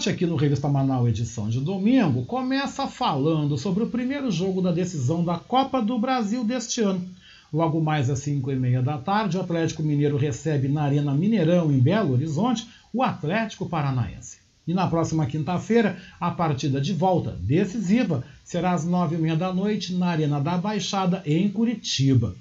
Esporte 0.00 0.08
aqui 0.08 0.24
no 0.24 0.36
Revista 0.36 0.66
Manaus 0.66 1.08
edição 1.08 1.50
de 1.50 1.60
domingo 1.60 2.24
começa 2.24 2.86
falando 2.86 3.58
sobre 3.58 3.84
o 3.84 3.90
primeiro 3.90 4.30
jogo 4.30 4.62
da 4.62 4.72
decisão 4.72 5.22
da 5.22 5.36
Copa 5.36 5.82
do 5.82 5.98
Brasil 5.98 6.42
deste 6.42 6.80
ano. 6.80 7.06
Logo 7.52 7.82
mais 7.82 8.08
às 8.08 8.20
5 8.20 8.50
e 8.50 8.56
meia 8.56 8.80
da 8.80 8.96
tarde, 8.96 9.36
o 9.36 9.42
Atlético 9.42 9.82
Mineiro 9.82 10.16
recebe 10.16 10.68
na 10.68 10.84
Arena 10.84 11.12
Mineirão, 11.12 11.70
em 11.70 11.78
Belo 11.78 12.14
Horizonte, 12.14 12.66
o 12.94 13.02
Atlético 13.02 13.68
Paranaense. 13.68 14.38
E 14.66 14.72
na 14.72 14.86
próxima 14.86 15.26
quinta-feira, 15.26 15.98
a 16.18 16.30
partida 16.30 16.80
de 16.80 16.94
volta 16.94 17.36
decisiva 17.38 18.24
será 18.42 18.72
às 18.72 18.86
nove 18.86 19.16
e 19.16 19.18
meia 19.18 19.36
da 19.36 19.52
noite 19.52 19.92
na 19.92 20.06
Arena 20.06 20.40
da 20.40 20.56
Baixada, 20.56 21.22
em 21.26 21.50
Curitiba. 21.50 22.34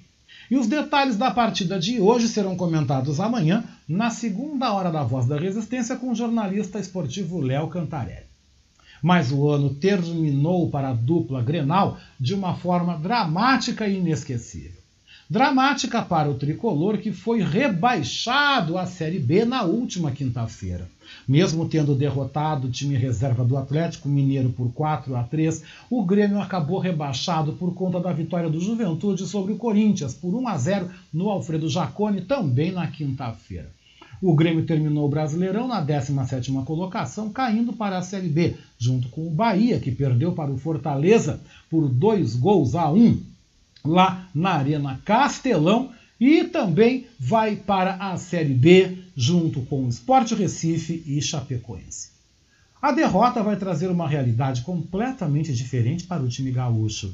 E 0.49 0.57
os 0.57 0.67
detalhes 0.67 1.15
da 1.15 1.29
partida 1.29 1.79
de 1.79 2.01
hoje 2.01 2.27
serão 2.27 2.55
comentados 2.55 3.19
amanhã, 3.19 3.63
na 3.87 4.09
segunda 4.09 4.73
hora 4.73 4.91
da 4.91 5.03
Voz 5.03 5.27
da 5.27 5.37
Resistência, 5.37 5.95
com 5.95 6.11
o 6.11 6.15
jornalista 6.15 6.79
esportivo 6.79 7.39
Léo 7.39 7.67
Cantarelli. 7.67 8.27
Mas 9.01 9.31
o 9.31 9.47
ano 9.47 9.75
terminou 9.75 10.69
para 10.69 10.89
a 10.89 10.93
dupla 10.93 11.41
Grenal 11.41 11.97
de 12.19 12.33
uma 12.33 12.55
forma 12.55 12.97
dramática 12.97 13.87
e 13.87 13.97
inesquecível. 13.97 14.78
Dramática 15.31 16.01
para 16.01 16.27
o 16.27 16.33
tricolor 16.33 16.97
que 16.97 17.11
foi 17.11 17.39
rebaixado 17.39 18.79
à 18.79 18.87
Série 18.87 19.19
B 19.19 19.45
na 19.45 19.61
última 19.61 20.09
quinta-feira. 20.09 20.89
Mesmo 21.27 21.69
tendo 21.69 21.93
derrotado 21.93 22.65
o 22.65 22.71
time 22.71 22.97
reserva 22.97 23.45
do 23.45 23.55
Atlético 23.55 24.09
Mineiro 24.09 24.49
por 24.49 24.73
4 24.73 25.15
a 25.15 25.21
3, 25.21 25.61
o 25.87 26.03
Grêmio 26.03 26.41
acabou 26.41 26.79
rebaixado 26.79 27.53
por 27.53 27.75
conta 27.75 27.99
da 27.99 28.11
vitória 28.11 28.49
do 28.49 28.59
Juventude 28.59 29.27
sobre 29.27 29.53
o 29.53 29.57
Corinthians 29.57 30.15
por 30.15 30.33
1 30.33 30.47
a 30.47 30.57
0 30.57 30.89
no 31.13 31.29
Alfredo 31.29 31.69
Jaconi 31.69 32.21
também 32.21 32.71
na 32.71 32.87
quinta-feira. 32.87 33.69
O 34.19 34.33
Grêmio 34.33 34.65
terminou 34.65 35.05
o 35.05 35.09
Brasileirão 35.09 35.67
na 35.67 35.85
17ª 35.85 36.65
colocação, 36.65 37.29
caindo 37.29 37.71
para 37.71 37.99
a 37.99 38.01
Série 38.01 38.29
B, 38.29 38.55
junto 38.79 39.07
com 39.09 39.27
o 39.27 39.29
Bahia, 39.29 39.79
que 39.79 39.91
perdeu 39.91 40.31
para 40.31 40.49
o 40.49 40.57
Fortaleza 40.57 41.39
por 41.69 41.87
dois 41.87 42.35
gols 42.35 42.73
a 42.73 42.91
um 42.91 43.28
lá 43.83 44.29
na 44.33 44.51
Arena 44.51 44.99
Castelão 45.05 45.91
e 46.19 46.43
também 46.43 47.07
vai 47.19 47.55
para 47.55 47.95
a 47.95 48.17
Série 48.17 48.53
B 48.53 48.97
junto 49.15 49.61
com 49.61 49.85
o 49.85 49.89
Sport 49.89 50.31
Recife 50.33 51.03
e 51.05 51.21
Chapecoense. 51.21 52.09
A 52.81 52.91
derrota 52.91 53.43
vai 53.43 53.55
trazer 53.55 53.89
uma 53.89 54.07
realidade 54.07 54.61
completamente 54.61 55.53
diferente 55.53 56.05
para 56.05 56.23
o 56.23 56.29
time 56.29 56.51
gaúcho. 56.51 57.13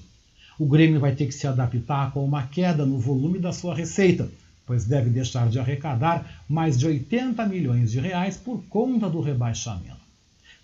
O 0.59 0.65
Grêmio 0.65 0.99
vai 0.99 1.15
ter 1.15 1.25
que 1.25 1.33
se 1.33 1.47
adaptar 1.47 2.11
com 2.11 2.23
uma 2.23 2.43
queda 2.43 2.85
no 2.85 2.99
volume 2.99 3.39
da 3.39 3.51
sua 3.51 3.75
receita, 3.75 4.29
pois 4.65 4.85
deve 4.85 5.09
deixar 5.09 5.49
de 5.49 5.59
arrecadar 5.59 6.43
mais 6.47 6.77
de 6.77 6.85
80 6.85 7.45
milhões 7.47 7.91
de 7.91 7.99
reais 7.99 8.37
por 8.37 8.63
conta 8.69 9.09
do 9.09 9.21
rebaixamento. 9.21 10.04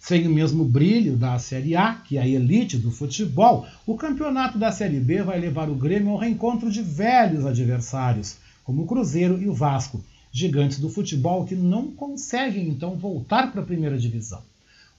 Sem 0.02 0.28
o 0.28 0.34
mesmo 0.34 0.66
brilho 0.66 1.16
da 1.16 1.38
Série 1.38 1.76
A, 1.76 1.93
que 1.93 2.18
é 2.18 2.22
a 2.22 2.28
elite 2.28 2.76
do 2.76 2.89
futebol, 2.89 3.68
o 3.86 3.95
campeonato 3.95 4.58
da 4.58 4.72
Série 4.72 4.99
B 4.99 5.22
vai 5.22 5.39
levar 5.39 5.70
o 5.70 5.76
Grêmio 5.76 6.10
ao 6.10 6.18
reencontro 6.18 6.72
de 6.72 6.82
velhos 6.82 7.45
adversários, 7.45 8.38
como 8.64 8.82
o 8.82 8.88
Cruzeiro 8.88 9.39
e 9.39 9.47
o 9.47 9.54
Vasco, 9.54 10.04
gigantes 10.32 10.80
do 10.80 10.89
futebol 10.89 11.45
que 11.45 11.54
não 11.54 11.91
conseguem 11.91 12.68
então 12.68 12.95
voltar 12.95 13.52
para 13.52 13.62
a 13.62 13.66
primeira 13.66 13.95
divisão. 13.95 14.41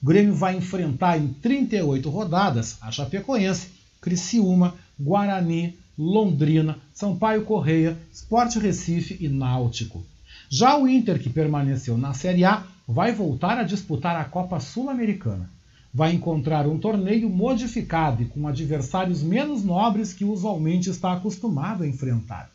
O 0.01 0.05
Grêmio 0.05 0.33
vai 0.33 0.55
enfrentar 0.55 1.17
em 1.17 1.27
38 1.27 2.09
rodadas 2.09 2.77
a 2.79 2.89
Chapecoense, 2.89 3.67
Criciúma, 3.99 4.73
Guarani, 4.97 5.77
Londrina, 5.97 6.77
Sampaio 6.93 7.43
Correia, 7.43 7.97
Sport 8.13 8.55
Recife 8.55 9.17
e 9.19 9.27
Náutico. 9.27 10.01
Já 10.49 10.77
o 10.77 10.87
Inter, 10.87 11.19
que 11.19 11.29
permaneceu 11.29 11.97
na 11.97 12.13
Série 12.13 12.45
A, 12.45 12.65
vai 12.87 13.11
voltar 13.11 13.57
a 13.57 13.63
disputar 13.63 14.15
a 14.15 14.25
Copa 14.25 14.59
Sul-Americana. 14.59 15.49
Vai 15.93 16.13
encontrar 16.13 16.67
um 16.67 16.77
torneio 16.77 17.29
modificado 17.29 18.23
e 18.23 18.25
com 18.25 18.47
adversários 18.47 19.21
menos 19.21 19.63
nobres 19.63 20.11
que 20.11 20.25
usualmente 20.25 20.89
está 20.89 21.13
acostumado 21.13 21.83
a 21.83 21.87
enfrentar. 21.87 22.49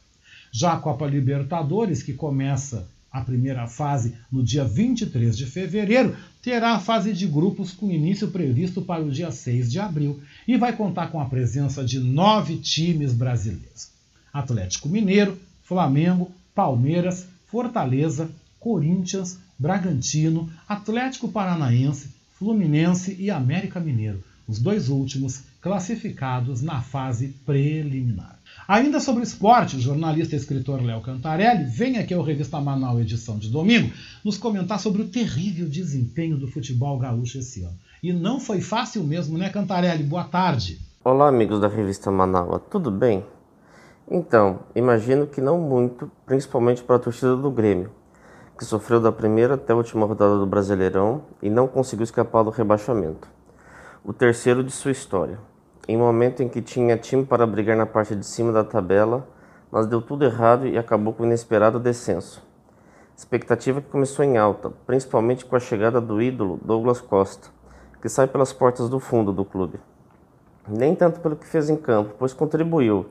Já 0.51 0.72
a 0.72 0.79
Copa 0.79 1.07
Libertadores, 1.07 2.03
que 2.03 2.12
começa 2.12 2.87
a 3.11 3.20
primeira 3.20 3.66
fase 3.66 4.14
no 4.31 4.43
dia 4.43 4.64
23 4.64 5.37
de 5.37 5.47
fevereiro, 5.47 6.16
terá 6.43 6.72
a 6.72 6.81
fase 6.81 7.12
de 7.12 7.26
grupos 7.26 7.72
com 7.72 7.91
início 7.91 8.29
previsto 8.29 8.83
para 8.83 9.03
o 9.03 9.11
dia 9.11 9.31
6 9.31 9.70
de 9.70 9.79
abril 9.79 10.20
e 10.47 10.57
vai 10.57 10.76
contar 10.76 11.11
com 11.11 11.20
a 11.20 11.24
presença 11.24 11.85
de 11.85 11.99
nove 12.01 12.57
times 12.57 13.12
brasileiros: 13.12 13.91
Atlético 14.33 14.89
Mineiro, 14.89 15.39
Flamengo, 15.62 16.31
Palmeiras, 16.55 17.26
Fortaleza, 17.47 18.31
Corinthians, 18.61 19.39
Bragantino, 19.59 20.49
Atlético 20.69 21.29
Paranaense, 21.29 22.15
Fluminense 22.39 23.17
e 23.19 23.29
América 23.29 23.81
Mineiro, 23.81 24.23
os 24.47 24.61
dois 24.61 24.89
últimos 24.89 25.43
classificados 25.61 26.63
na 26.63 26.81
fase 26.81 27.35
preliminar. 27.45 28.39
Ainda 28.69 29.01
sobre 29.01 29.25
esporte, 29.25 29.77
o 29.77 29.81
jornalista 29.81 30.37
e 30.37 30.39
escritor 30.39 30.81
Léo 30.81 31.01
Cantarelli 31.01 31.65
vem 31.65 31.99
aqui 31.99 32.15
ao 32.15 32.23
Revista 32.23 32.61
Manaus 32.61 33.01
edição 33.01 33.37
de 33.37 33.51
domingo 33.51 33.93
nos 34.25 34.39
comentar 34.39 34.79
sobre 34.79 35.03
o 35.03 35.09
terrível 35.09 35.69
desempenho 35.69 36.37
do 36.37 36.47
futebol 36.47 36.97
gaúcho 36.97 37.39
esse 37.39 37.63
ano. 37.63 37.77
E 38.01 38.13
não 38.13 38.39
foi 38.39 38.61
fácil 38.61 39.03
mesmo, 39.03 39.37
né, 39.37 39.49
Cantarelli? 39.49 40.05
Boa 40.05 40.25
tarde. 40.25 40.79
Olá, 41.05 41.29
amigos 41.29 41.61
da 41.61 41.67
Revista 41.67 42.13
Manaus, 42.13 42.63
tudo 42.71 42.93
bem? 42.93 43.25
Então, 44.09 44.61
imagino 44.75 45.27
que 45.27 45.41
não 45.41 45.59
muito, 45.59 46.11
principalmente 46.25 46.83
para 46.83 46.97
a 46.97 47.01
torcida 47.01 47.37
do 47.37 47.51
Grêmio, 47.51 47.91
que 48.59 48.65
sofreu 48.65 49.01
da 49.01 49.13
primeira 49.13 49.55
até 49.55 49.73
a 49.73 49.77
última 49.77 50.05
rodada 50.05 50.37
do 50.37 50.45
Brasileirão 50.45 51.23
e 51.41 51.49
não 51.49 51.69
conseguiu 51.69 52.03
escapar 52.03 52.43
do 52.43 52.51
rebaixamento. 52.51 53.29
O 54.05 54.13
terceiro 54.13 54.65
de 54.65 54.73
sua 54.73 54.91
história. 54.91 55.39
Em 55.87 55.97
um 55.97 56.01
momento 56.01 56.43
em 56.43 56.49
que 56.49 56.61
tinha 56.61 56.97
time 56.97 57.25
para 57.25 57.47
brigar 57.47 57.77
na 57.77 57.87
parte 57.87 58.17
de 58.17 58.27
cima 58.27 58.51
da 58.51 58.65
tabela, 58.65 59.29
mas 59.71 59.87
deu 59.87 60.03
tudo 60.03 60.25
errado 60.25 60.67
e 60.67 60.77
acabou 60.77 61.13
com 61.13 61.23
o 61.23 61.27
inesperado 61.27 61.79
descenso. 61.79 62.43
Expectativa 63.17 63.81
que 63.81 63.91
começou 63.91 64.25
em 64.25 64.37
alta, 64.37 64.73
principalmente 64.85 65.47
com 65.47 65.55
a 65.55 65.61
chegada 65.61 66.01
do 66.01 66.21
ídolo 66.21 66.59
Douglas 66.61 67.01
Costa, 67.01 67.51
que 68.03 68.09
sai 68.09 68.27
pelas 68.27 68.53
portas 68.53 68.89
do 68.89 68.99
fundo 68.99 69.33
do 69.33 69.45
clube. 69.45 69.79
Nem 70.67 70.97
tanto 70.97 71.21
pelo 71.21 71.37
que 71.37 71.47
fez 71.47 71.71
em 71.71 71.77
campo, 71.77 72.15
pois 72.19 72.33
contribuiu, 72.33 73.07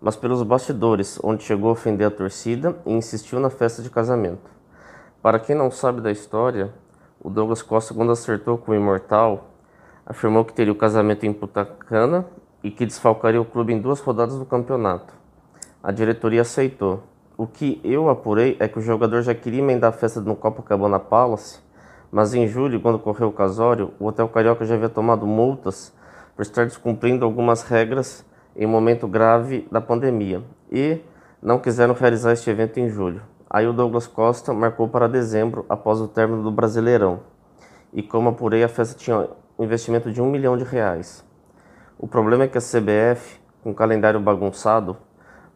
mas 0.00 0.14
pelos 0.14 0.44
bastidores, 0.44 1.18
onde 1.24 1.42
chegou 1.42 1.70
a 1.70 1.72
ofender 1.72 2.06
a 2.06 2.10
torcida 2.10 2.76
e 2.86 2.92
insistiu 2.92 3.40
na 3.40 3.50
festa 3.50 3.82
de 3.82 3.90
casamento. 3.90 4.51
Para 5.22 5.38
quem 5.38 5.54
não 5.54 5.70
sabe 5.70 6.00
da 6.00 6.10
história, 6.10 6.74
o 7.20 7.30
Douglas 7.30 7.62
Costa, 7.62 7.94
quando 7.94 8.10
acertou 8.10 8.58
com 8.58 8.72
o 8.72 8.74
Imortal, 8.74 9.52
afirmou 10.04 10.44
que 10.44 10.52
teria 10.52 10.72
o 10.72 10.76
casamento 10.76 11.24
em 11.24 11.32
Putacana 11.32 12.26
e 12.60 12.72
que 12.72 12.84
desfalcaria 12.84 13.40
o 13.40 13.44
clube 13.44 13.72
em 13.72 13.80
duas 13.80 14.00
rodadas 14.00 14.36
do 14.36 14.44
campeonato. 14.44 15.14
A 15.80 15.92
diretoria 15.92 16.42
aceitou. 16.42 17.04
O 17.36 17.46
que 17.46 17.80
eu 17.84 18.10
apurei 18.10 18.56
é 18.58 18.66
que 18.66 18.80
o 18.80 18.82
jogador 18.82 19.22
já 19.22 19.32
queria 19.32 19.60
emendar 19.60 19.90
a 19.90 19.96
festa 19.96 20.20
no 20.20 20.34
Copacabana 20.34 20.98
Palace, 20.98 21.60
mas 22.10 22.34
em 22.34 22.48
julho, 22.48 22.80
quando 22.80 22.96
ocorreu 22.96 23.28
o 23.28 23.32
casório, 23.32 23.92
o 24.00 24.06
Hotel 24.06 24.28
Carioca 24.28 24.64
já 24.64 24.74
havia 24.74 24.88
tomado 24.88 25.24
multas 25.24 25.94
por 26.34 26.42
estar 26.42 26.64
descumprindo 26.64 27.24
algumas 27.24 27.62
regras 27.62 28.26
em 28.56 28.66
momento 28.66 29.06
grave 29.06 29.68
da 29.70 29.80
pandemia 29.80 30.42
e 30.68 30.98
não 31.40 31.60
quiseram 31.60 31.94
realizar 31.94 32.32
este 32.32 32.50
evento 32.50 32.80
em 32.80 32.88
julho. 32.88 33.22
Aí 33.54 33.68
o 33.68 33.72
Douglas 33.74 34.06
Costa 34.06 34.54
marcou 34.54 34.88
para 34.88 35.06
dezembro, 35.06 35.66
após 35.68 36.00
o 36.00 36.08
término 36.08 36.42
do 36.42 36.50
Brasileirão. 36.50 37.20
E 37.92 38.02
como 38.02 38.30
apurei, 38.30 38.64
a 38.64 38.68
festa 38.68 38.98
tinha 38.98 39.28
um 39.58 39.64
investimento 39.64 40.10
de 40.10 40.22
um 40.22 40.30
milhão 40.30 40.56
de 40.56 40.64
reais. 40.64 41.22
O 41.98 42.08
problema 42.08 42.44
é 42.44 42.48
que 42.48 42.56
a 42.56 42.62
CBF, 42.62 43.38
com 43.62 43.72
o 43.72 43.74
calendário 43.74 44.18
bagunçado, 44.18 44.96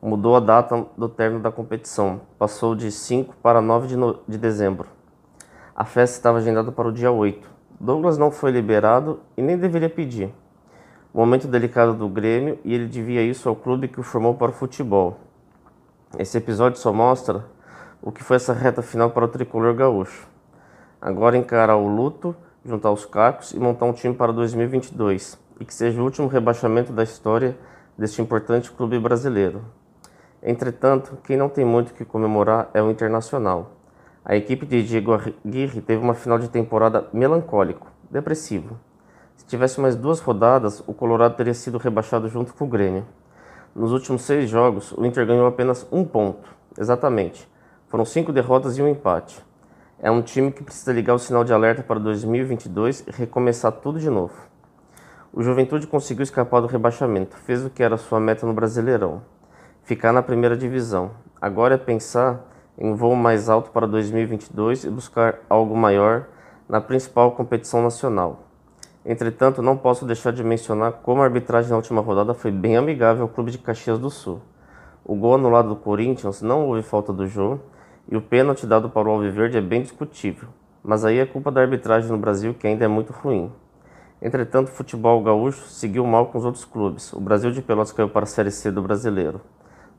mudou 0.02 0.36
a 0.36 0.40
data 0.40 0.84
do 0.94 1.08
término 1.08 1.40
da 1.40 1.50
competição. 1.50 2.20
Passou 2.38 2.74
de 2.74 2.92
5 2.92 3.34
para 3.36 3.62
9 3.62 3.86
de, 3.86 3.96
no... 3.96 4.18
de 4.28 4.36
dezembro. 4.36 4.88
A 5.74 5.86
festa 5.86 6.18
estava 6.18 6.36
agendada 6.36 6.70
para 6.70 6.88
o 6.88 6.92
dia 6.92 7.10
8. 7.10 7.50
Douglas 7.80 8.18
não 8.18 8.30
foi 8.30 8.50
liberado 8.50 9.20
e 9.38 9.40
nem 9.40 9.56
deveria 9.56 9.88
pedir. 9.88 10.34
Momento 11.14 11.48
delicado 11.48 11.94
do 11.94 12.10
Grêmio 12.10 12.58
e 12.62 12.74
ele 12.74 12.88
devia 12.88 13.22
isso 13.22 13.48
ao 13.48 13.56
clube 13.56 13.88
que 13.88 14.00
o 14.00 14.02
formou 14.02 14.34
para 14.34 14.50
o 14.50 14.54
futebol. 14.54 15.16
Esse 16.18 16.36
episódio 16.36 16.78
só 16.78 16.92
mostra 16.92 17.55
o 18.06 18.12
que 18.12 18.22
foi 18.22 18.36
essa 18.36 18.52
reta 18.52 18.82
final 18.82 19.10
para 19.10 19.24
o 19.24 19.28
tricolor 19.28 19.74
gaúcho. 19.74 20.28
Agora 21.00 21.36
encarar 21.36 21.74
o 21.74 21.88
luto, 21.88 22.36
juntar 22.64 22.92
os 22.92 23.04
cacos 23.04 23.50
e 23.50 23.58
montar 23.58 23.84
um 23.86 23.92
time 23.92 24.14
para 24.14 24.32
2022 24.32 25.36
e 25.58 25.64
que 25.64 25.74
seja 25.74 26.00
o 26.00 26.04
último 26.04 26.28
rebaixamento 26.28 26.92
da 26.92 27.02
história 27.02 27.58
deste 27.98 28.22
importante 28.22 28.70
clube 28.70 28.96
brasileiro. 29.00 29.64
Entretanto, 30.40 31.18
quem 31.24 31.36
não 31.36 31.48
tem 31.48 31.64
muito 31.64 31.90
o 31.90 31.94
que 31.94 32.04
comemorar 32.04 32.70
é 32.72 32.80
o 32.80 32.92
Internacional. 32.92 33.72
A 34.24 34.36
equipe 34.36 34.64
de 34.64 34.84
Diego 34.84 35.12
Aguirre 35.12 35.80
teve 35.80 36.00
uma 36.00 36.14
final 36.14 36.38
de 36.38 36.48
temporada 36.48 37.08
melancólico, 37.12 37.88
depressivo. 38.08 38.78
Se 39.36 39.44
tivesse 39.46 39.80
mais 39.80 39.96
duas 39.96 40.20
rodadas, 40.20 40.80
o 40.86 40.94
Colorado 40.94 41.34
teria 41.34 41.54
sido 41.54 41.76
rebaixado 41.76 42.28
junto 42.28 42.54
com 42.54 42.66
o 42.66 42.68
Grêmio. 42.68 43.04
Nos 43.74 43.90
últimos 43.90 44.22
seis 44.22 44.48
jogos, 44.48 44.92
o 44.92 45.04
Inter 45.04 45.26
ganhou 45.26 45.48
apenas 45.48 45.84
um 45.90 46.04
ponto, 46.04 46.48
exatamente, 46.78 47.48
foram 47.88 48.04
cinco 48.04 48.32
derrotas 48.32 48.76
e 48.76 48.82
um 48.82 48.88
empate. 48.88 49.44
É 49.98 50.10
um 50.10 50.20
time 50.20 50.52
que 50.52 50.62
precisa 50.62 50.92
ligar 50.92 51.14
o 51.14 51.18
sinal 51.18 51.44
de 51.44 51.52
alerta 51.52 51.82
para 51.82 51.98
2022 52.00 53.04
e 53.06 53.10
recomeçar 53.10 53.72
tudo 53.72 53.98
de 53.98 54.10
novo. 54.10 54.34
O 55.32 55.42
Juventude 55.42 55.86
conseguiu 55.86 56.22
escapar 56.22 56.60
do 56.60 56.66
rebaixamento, 56.66 57.36
fez 57.36 57.64
o 57.64 57.70
que 57.70 57.82
era 57.82 57.96
sua 57.96 58.18
meta 58.18 58.46
no 58.46 58.52
Brasileirão, 58.52 59.22
ficar 59.84 60.12
na 60.12 60.22
primeira 60.22 60.56
divisão. 60.56 61.12
Agora 61.40 61.74
é 61.74 61.78
pensar 61.78 62.44
em 62.76 62.94
voo 62.94 63.14
mais 63.14 63.48
alto 63.48 63.70
para 63.70 63.86
2022 63.86 64.84
e 64.84 64.90
buscar 64.90 65.38
algo 65.48 65.76
maior 65.76 66.26
na 66.68 66.80
principal 66.80 67.32
competição 67.32 67.82
nacional. 67.82 68.40
Entretanto, 69.04 69.62
não 69.62 69.76
posso 69.76 70.04
deixar 70.04 70.32
de 70.32 70.42
mencionar 70.42 70.92
como 70.94 71.22
a 71.22 71.24
arbitragem 71.24 71.70
na 71.70 71.76
última 71.76 72.00
rodada 72.00 72.34
foi 72.34 72.50
bem 72.50 72.76
amigável 72.76 73.22
ao 73.22 73.28
clube 73.28 73.52
de 73.52 73.58
Caxias 73.58 73.98
do 73.98 74.10
Sul. 74.10 74.42
O 75.04 75.14
gol 75.14 75.36
anulado 75.36 75.68
do 75.68 75.76
Corinthians 75.76 76.42
não 76.42 76.66
houve 76.66 76.82
falta 76.82 77.12
do 77.12 77.26
jogo 77.26 77.60
e 78.08 78.16
o 78.16 78.20
pênalti 78.20 78.66
dado 78.66 78.88
para 78.88 79.08
o 79.08 79.12
Alviverde 79.12 79.58
é 79.58 79.60
bem 79.60 79.82
discutível, 79.82 80.48
mas 80.82 81.04
aí 81.04 81.18
é 81.18 81.26
culpa 81.26 81.50
da 81.50 81.60
arbitragem 81.60 82.10
no 82.10 82.18
Brasil 82.18 82.54
que 82.54 82.66
ainda 82.66 82.84
é 82.84 82.88
muito 82.88 83.12
ruim. 83.12 83.50
Entretanto, 84.20 84.68
o 84.68 84.72
futebol 84.72 85.22
gaúcho 85.22 85.66
seguiu 85.68 86.06
mal 86.06 86.26
com 86.26 86.38
os 86.38 86.44
outros 86.44 86.64
clubes. 86.64 87.12
O 87.12 87.20
Brasil 87.20 87.50
de 87.50 87.60
Pelotas 87.60 87.92
caiu 87.92 88.08
para 88.08 88.24
a 88.24 88.26
Série 88.26 88.50
C 88.50 88.70
do 88.70 88.80
Brasileiro. 88.80 89.40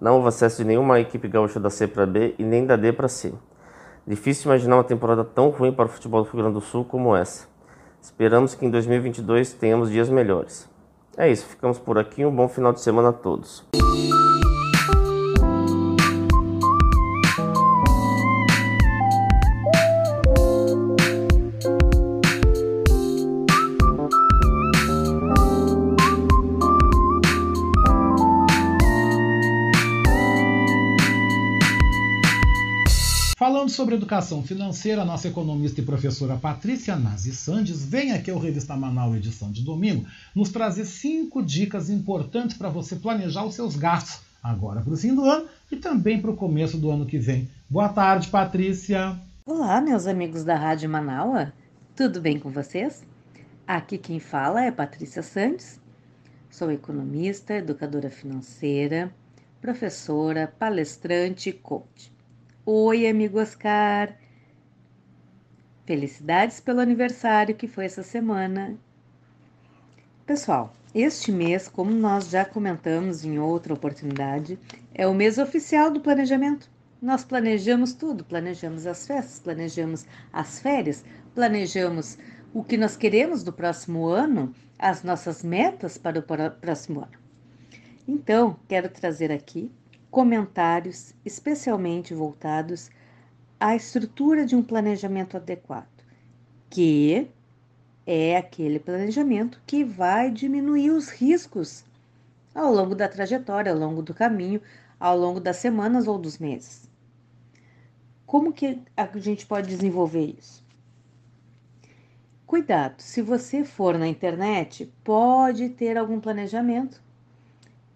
Não 0.02 0.16
houve 0.16 0.30
acesso 0.30 0.58
de 0.58 0.68
nenhuma 0.68 1.00
equipe 1.00 1.28
gaúcha 1.28 1.60
da 1.60 1.70
C 1.70 1.88
para 1.88 2.06
B 2.06 2.36
e 2.38 2.44
nem 2.44 2.66
da 2.66 2.76
D 2.76 2.92
para 2.92 3.08
C. 3.08 3.34
Difícil 4.06 4.50
imaginar 4.50 4.78
uma 4.78 4.84
temporada 4.84 5.24
tão 5.24 5.50
ruim 5.50 5.72
para 5.72 5.86
o 5.86 5.90
futebol 5.90 6.24
do 6.24 6.30
Rio 6.30 6.42
Grande 6.42 6.54
do 6.54 6.62
Sul 6.62 6.86
como 6.86 7.16
essa. 7.16 7.48
Esperamos 8.02 8.56
que 8.56 8.66
em 8.66 8.70
2022 8.70 9.54
tenhamos 9.54 9.90
dias 9.92 10.10
melhores. 10.10 10.70
É 11.18 11.30
isso, 11.30 11.46
ficamos 11.46 11.78
por 11.78 11.98
aqui. 11.98 12.26
Um 12.26 12.36
bom 12.36 12.48
final 12.48 12.72
de 12.72 12.80
semana 12.80 13.10
a 13.10 13.14
todos. 13.14 13.66
Sobre 33.78 33.94
educação 33.94 34.42
financeira, 34.42 35.06
nossa 35.06 35.28
economista 35.28 35.80
e 35.80 35.86
professora 35.86 36.36
Patrícia 36.36 36.96
Nazi 36.96 37.32
Sandes 37.32 37.86
vem 37.86 38.12
aqui 38.12 38.32
ao 38.32 38.40
Revista 38.40 38.76
Manaus 38.76 39.16
edição 39.16 39.52
de 39.52 39.64
domingo 39.64 40.04
nos 40.34 40.50
trazer 40.50 40.84
cinco 40.84 41.44
dicas 41.44 41.88
importantes 41.88 42.58
para 42.58 42.70
você 42.70 42.96
planejar 42.96 43.46
os 43.46 43.54
seus 43.54 43.76
gastos 43.76 44.22
agora 44.42 44.82
para 44.82 44.92
o 44.92 44.98
fim 44.98 45.14
do 45.14 45.24
ano 45.24 45.48
e 45.72 45.76
também 45.76 46.20
para 46.20 46.32
o 46.32 46.36
começo 46.36 46.76
do 46.76 46.90
ano 46.90 47.06
que 47.06 47.20
vem. 47.20 47.48
Boa 47.70 47.88
tarde, 47.88 48.30
Patrícia. 48.30 49.16
Olá, 49.46 49.80
meus 49.80 50.08
amigos 50.08 50.44
da 50.44 50.56
Rádio 50.56 50.90
Manaus. 50.90 51.50
Tudo 51.96 52.20
bem 52.20 52.40
com 52.40 52.50
vocês? 52.50 53.06
Aqui 53.68 54.00
quem 54.00 54.20
fala 54.20 54.66
é 54.66 54.72
Patrícia 54.72 55.22
Santos. 55.22 55.80
Sou 56.50 56.72
economista, 56.72 57.54
educadora 57.54 58.10
financeira, 58.10 59.14
professora, 59.62 60.52
palestrante 60.58 61.50
e 61.50 61.54
coach. 61.54 62.17
Oi, 62.70 63.08
amigo 63.08 63.40
Oscar. 63.40 64.18
Felicidades 65.86 66.60
pelo 66.60 66.82
aniversário 66.82 67.56
que 67.56 67.66
foi 67.66 67.86
essa 67.86 68.04
semana. 68.04 68.78
Pessoal, 70.26 70.74
este 70.94 71.32
mês, 71.32 71.70
como 71.70 71.92
nós 71.92 72.30
já 72.30 72.44
comentamos 72.44 73.24
em 73.24 73.40
outra 73.40 73.74
oportunidade, 73.74 74.60
é 74.94 75.08
o 75.08 75.14
mês 75.14 75.38
oficial 75.38 75.90
do 75.90 76.02
planejamento. 76.02 76.70
Nós 77.02 77.24
planejamos 77.24 77.94
tudo, 77.94 78.26
planejamos 78.26 78.86
as 78.86 79.08
festas, 79.08 79.40
planejamos 79.40 80.06
as 80.34 80.60
férias, 80.60 81.06
planejamos 81.34 82.18
o 82.54 82.66
que 82.66 82.76
nós 82.76 82.98
queremos 82.98 83.44
do 83.46 83.54
próximo 83.54 84.08
ano, 84.08 84.54
as 84.78 85.04
nossas 85.04 85.42
metas 85.42 85.98
para 85.98 86.20
o 86.20 86.52
próximo 86.52 87.00
ano. 87.00 87.18
Então, 88.06 88.60
quero 88.68 88.90
trazer 88.90 89.32
aqui 89.32 89.72
comentários 90.10 91.14
especialmente 91.26 92.14
voltados 92.14 92.90
à 93.60 93.76
estrutura 93.76 94.46
de 94.46 94.56
um 94.56 94.64
planejamento 94.64 95.38
adequado, 95.38 95.88
que 96.70 97.30
é 98.06 98.38
aquele 98.38 98.80
planejamento 98.80 99.62
que 99.66 99.84
vai 99.84 100.32
diminuir 100.32 100.92
os 100.92 101.10
riscos 101.10 101.84
ao 102.56 102.74
longo 102.74 102.96
da 102.96 103.08
trajetória, 103.08 103.72
ao 103.72 103.78
longo 103.78 104.02
do 104.02 104.14
caminho, 104.14 104.62
ao 105.00 105.18
longo 105.18 105.40
das 105.40 105.58
semanas 105.58 106.08
ou 106.08 106.18
dos 106.18 106.38
meses. 106.38 106.90
Como 108.26 108.52
que 108.52 108.82
a 108.96 109.06
gente 109.18 109.46
pode 109.46 109.68
desenvolver 109.68 110.36
isso? 110.38 110.66
Cuidado, 112.46 113.02
se 113.02 113.22
você 113.22 113.64
for 113.64 113.98
na 113.98 114.08
internet, 114.08 114.92
pode 115.04 115.70
ter 115.70 115.98
algum 115.98 116.20
planejamento 116.20 117.02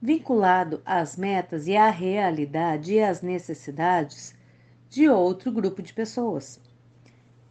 vinculado 0.01 0.81
às 0.83 1.15
metas 1.15 1.67
e 1.67 1.77
à 1.77 1.89
realidade 1.89 2.93
e 2.93 3.03
às 3.03 3.21
necessidades 3.21 4.33
de 4.89 5.07
outro 5.07 5.51
grupo 5.51 5.81
de 5.81 5.93
pessoas. 5.93 6.59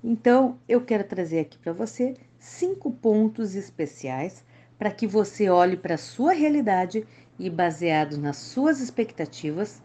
Então, 0.02 0.58
eu 0.68 0.80
quero 0.80 1.04
trazer 1.04 1.40
aqui 1.40 1.56
para 1.58 1.72
você 1.72 2.16
cinco 2.38 2.90
pontos 2.90 3.54
especiais 3.54 4.44
para 4.78 4.90
que 4.90 5.06
você 5.06 5.48
olhe 5.48 5.76
para 5.76 5.94
a 5.94 5.98
sua 5.98 6.32
realidade 6.32 7.06
e, 7.38 7.48
baseado 7.48 8.18
nas 8.18 8.38
suas 8.38 8.80
expectativas, 8.80 9.80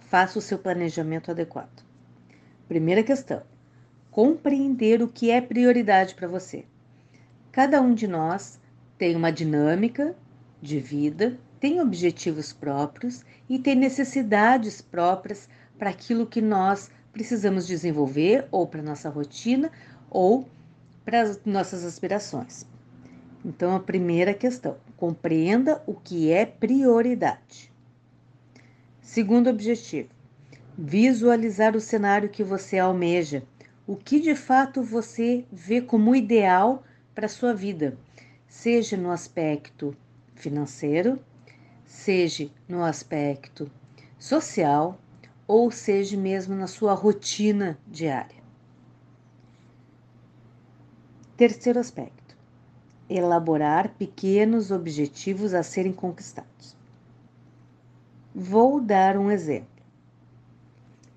faça 0.00 0.38
o 0.38 0.42
seu 0.42 0.58
planejamento 0.58 1.30
adequado. 1.30 1.84
Primeira 2.68 3.02
questão: 3.02 3.42
compreender 4.10 5.02
o 5.02 5.08
que 5.08 5.30
é 5.30 5.40
prioridade 5.40 6.14
para 6.14 6.28
você. 6.28 6.64
Cada 7.50 7.80
um 7.80 7.94
de 7.94 8.08
nós 8.08 8.60
tem 8.98 9.14
uma 9.14 9.30
dinâmica 9.30 10.16
de 10.60 10.80
vida 10.80 11.38
tem 11.64 11.80
objetivos 11.80 12.52
próprios 12.52 13.24
e 13.48 13.58
tem 13.58 13.74
necessidades 13.74 14.82
próprias 14.82 15.48
para 15.78 15.88
aquilo 15.88 16.26
que 16.26 16.42
nós 16.42 16.90
precisamos 17.10 17.66
desenvolver, 17.66 18.46
ou 18.50 18.66
para 18.66 18.82
nossa 18.82 19.08
rotina, 19.08 19.72
ou 20.10 20.46
para 21.06 21.22
as 21.22 21.42
nossas 21.46 21.82
aspirações. 21.82 22.66
Então, 23.42 23.74
a 23.74 23.80
primeira 23.80 24.34
questão: 24.34 24.76
compreenda 24.94 25.82
o 25.86 25.94
que 25.94 26.30
é 26.30 26.44
prioridade. 26.44 27.72
Segundo 29.00 29.48
objetivo: 29.48 30.10
visualizar 30.76 31.74
o 31.74 31.80
cenário 31.80 32.28
que 32.28 32.44
você 32.44 32.78
almeja, 32.78 33.42
o 33.86 33.96
que 33.96 34.20
de 34.20 34.34
fato 34.34 34.82
você 34.82 35.46
vê 35.50 35.80
como 35.80 36.14
ideal 36.14 36.84
para 37.14 37.24
a 37.24 37.30
sua 37.30 37.54
vida, 37.54 37.96
seja 38.46 38.98
no 38.98 39.10
aspecto 39.10 39.96
financeiro, 40.34 41.18
seja 41.94 42.50
no 42.68 42.82
aspecto 42.82 43.70
social 44.18 44.98
ou 45.46 45.70
seja 45.70 46.16
mesmo 46.16 46.54
na 46.54 46.66
sua 46.66 46.92
rotina 46.92 47.78
diária. 47.86 48.42
Terceiro 51.36 51.78
aspecto: 51.78 52.36
elaborar 53.08 53.94
pequenos 53.94 54.70
objetivos 54.70 55.54
a 55.54 55.62
serem 55.62 55.92
conquistados. 55.92 56.76
Vou 58.34 58.80
dar 58.80 59.16
um 59.16 59.30
exemplo. 59.30 59.68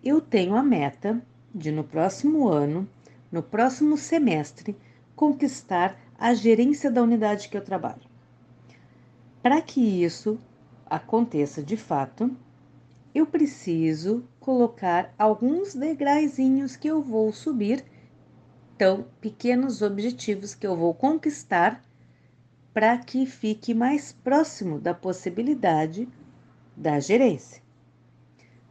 Eu 0.04 0.22
tenho 0.22 0.56
a 0.56 0.62
meta 0.62 1.22
de, 1.54 1.72
no 1.72 1.84
próximo 1.84 2.48
ano, 2.48 2.88
no 3.32 3.42
próximo 3.42 3.98
semestre, 3.98 4.78
conquistar 5.16 6.00
a 6.20 6.36
gerência 6.36 6.92
da 6.92 7.02
unidade 7.02 7.50
que 7.50 7.58
eu 7.58 7.64
trabalho. 7.64 8.08
Para 9.42 9.62
que 9.62 9.82
isso 9.82 10.40
aconteça 10.90 11.62
de 11.64 11.78
fato, 11.78 12.36
eu 13.14 13.26
preciso 13.26 14.24
colocar 14.40 15.14
alguns 15.18 15.74
degraizinhos 15.74 16.76
que 16.76 16.88
eu 16.88 17.02
vou 17.02 17.34
subir, 17.34 17.84
então 18.76 19.06
pequenos 19.20 19.82
objetivos 19.82 20.54
que 20.54 20.68
eu 20.68 20.76
vou 20.76 20.94
conquistar 20.94 21.82
para 22.74 22.98
que 22.98 23.26
fique 23.26 23.74
mais 23.74 24.14
próximo 24.14 24.80
da 24.80 24.94
possibilidade 24.94 26.08
da 26.76 27.00
gerência. 27.00 27.62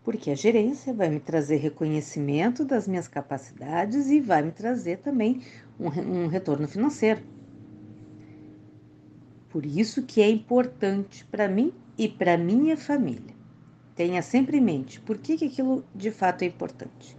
Porque 0.04 0.30
a 0.30 0.36
gerência 0.36 0.94
vai 0.94 1.08
me 1.08 1.18
trazer 1.18 1.56
reconhecimento 1.56 2.64
das 2.64 2.86
minhas 2.86 3.08
capacidades 3.08 4.06
e 4.08 4.20
vai 4.20 4.42
me 4.42 4.52
trazer 4.52 4.98
também 4.98 5.42
um, 5.78 5.88
um 5.88 6.26
retorno 6.28 6.68
financeiro. 6.68 7.20
Por 9.48 9.66
isso 9.66 10.04
que 10.04 10.22
é 10.22 10.30
importante 10.30 11.24
para 11.24 11.48
mim 11.48 11.72
e 11.98 12.08
para 12.08 12.36
minha 12.36 12.76
família. 12.76 13.34
Tenha 13.94 14.20
sempre 14.22 14.58
em 14.58 14.60
mente 14.60 15.00
por 15.00 15.18
que, 15.18 15.36
que 15.36 15.46
aquilo 15.46 15.84
de 15.94 16.10
fato 16.10 16.42
é 16.42 16.46
importante. 16.46 17.16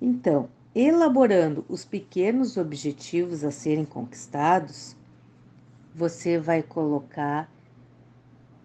Então, 0.00 0.48
elaborando 0.74 1.64
os 1.68 1.84
pequenos 1.84 2.56
objetivos 2.56 3.44
a 3.44 3.50
serem 3.50 3.84
conquistados, 3.84 4.96
você 5.94 6.38
vai 6.38 6.62
colocar 6.62 7.48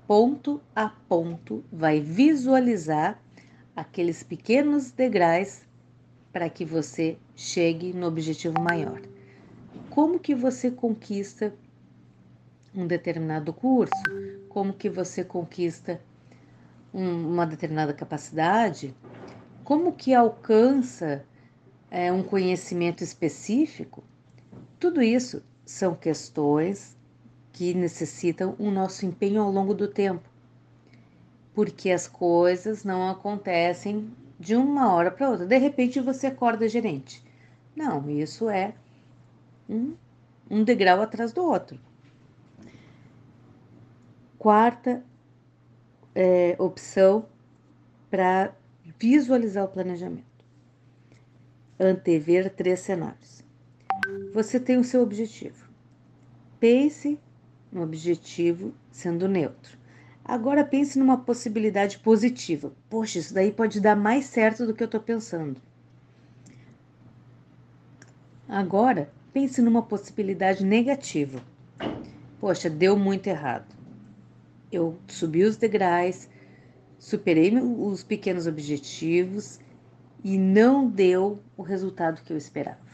ponto 0.07 0.61
a 0.75 0.89
ponto, 0.89 1.63
vai 1.71 1.99
visualizar 1.99 3.21
aqueles 3.75 4.23
pequenos 4.23 4.89
degraus 4.89 5.61
para 6.31 6.49
que 6.49 6.65
você 6.65 7.17
chegue 7.35 7.93
no 7.93 8.07
objetivo 8.07 8.59
maior. 8.59 9.01
Como 9.89 10.19
que 10.19 10.33
você 10.33 10.71
conquista 10.71 11.53
um 12.77 12.85
determinado 12.85 13.51
curso? 13.51 13.93
Como 14.47 14.71
que 14.71 14.89
você 14.89 15.23
conquista 15.23 15.99
um, 16.93 17.33
uma 17.33 17.45
determinada 17.45 17.93
capacidade? 17.93 18.95
Como 19.63 19.91
que 19.93 20.13
alcança 20.13 21.25
é, 21.89 22.11
um 22.11 22.21
conhecimento 22.21 23.03
específico? 23.03 24.03
Tudo 24.79 25.01
isso 25.01 25.43
são 25.65 25.95
questões 25.95 26.95
que 27.51 27.73
necessitam 27.73 28.55
o 28.59 28.69
nosso 28.69 29.05
empenho 29.05 29.41
ao 29.41 29.51
longo 29.51 29.73
do 29.73 29.87
tempo, 29.87 30.29
porque 31.55 31.89
as 31.89 32.07
coisas 32.07 32.83
não 32.83 33.09
acontecem 33.09 34.13
de 34.39 34.55
uma 34.55 34.93
hora 34.93 35.09
para 35.09 35.31
outra. 35.31 35.47
De 35.47 35.57
repente 35.57 35.99
você 35.99 36.27
acorda 36.27 36.69
gerente. 36.69 37.23
Não, 37.75 38.07
isso 38.09 38.47
é 38.47 38.75
um, 39.67 39.95
um 40.49 40.63
degrau 40.63 41.01
atrás 41.01 41.33
do 41.33 41.43
outro. 41.43 41.86
Quarta 44.37 45.03
é, 46.13 46.55
opção 46.59 47.25
para 48.09 48.53
visualizar 48.99 49.65
o 49.65 49.67
planejamento. 49.67 50.25
Antever 51.79 52.53
três 52.53 52.79
cenários. 52.79 53.43
Você 54.33 54.59
tem 54.59 54.77
o 54.77 54.83
seu 54.83 55.01
objetivo. 55.01 55.67
Pense 56.59 57.19
no 57.71 57.83
objetivo 57.83 58.73
sendo 58.91 59.27
neutro. 59.27 59.77
Agora 60.23 60.63
pense 60.63 60.99
numa 60.99 61.17
possibilidade 61.17 61.99
positiva. 61.99 62.73
Poxa, 62.89 63.19
isso 63.19 63.33
daí 63.33 63.51
pode 63.51 63.79
dar 63.79 63.95
mais 63.95 64.25
certo 64.25 64.65
do 64.65 64.73
que 64.73 64.83
eu 64.83 64.85
estou 64.85 64.99
pensando. 64.99 65.61
Agora 68.47 69.09
pense 69.31 69.61
numa 69.61 69.83
possibilidade 69.83 70.65
negativa. 70.65 71.41
Poxa, 72.39 72.69
deu 72.69 72.97
muito 72.97 73.27
errado. 73.27 73.76
Eu 74.71 74.97
subi 75.07 75.43
os 75.43 75.57
degraus, 75.57 76.27
superei 76.99 77.57
os 77.57 78.03
pequenos 78.03 78.47
objetivos 78.47 79.59
e 80.23 80.37
não 80.37 80.89
deu 80.89 81.39
o 81.55 81.61
resultado 81.61 82.21
que 82.21 82.33
eu 82.33 82.37
esperava. 82.37 82.87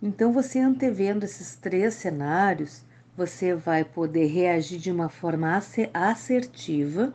Então, 0.00 0.32
você 0.32 0.58
antevendo 0.58 1.24
esses 1.24 1.56
três 1.56 1.94
cenários, 1.94 2.84
você 3.16 3.54
vai 3.54 3.84
poder 3.84 4.26
reagir 4.26 4.78
de 4.78 4.90
uma 4.90 5.08
forma 5.08 5.60
assertiva 5.92 7.12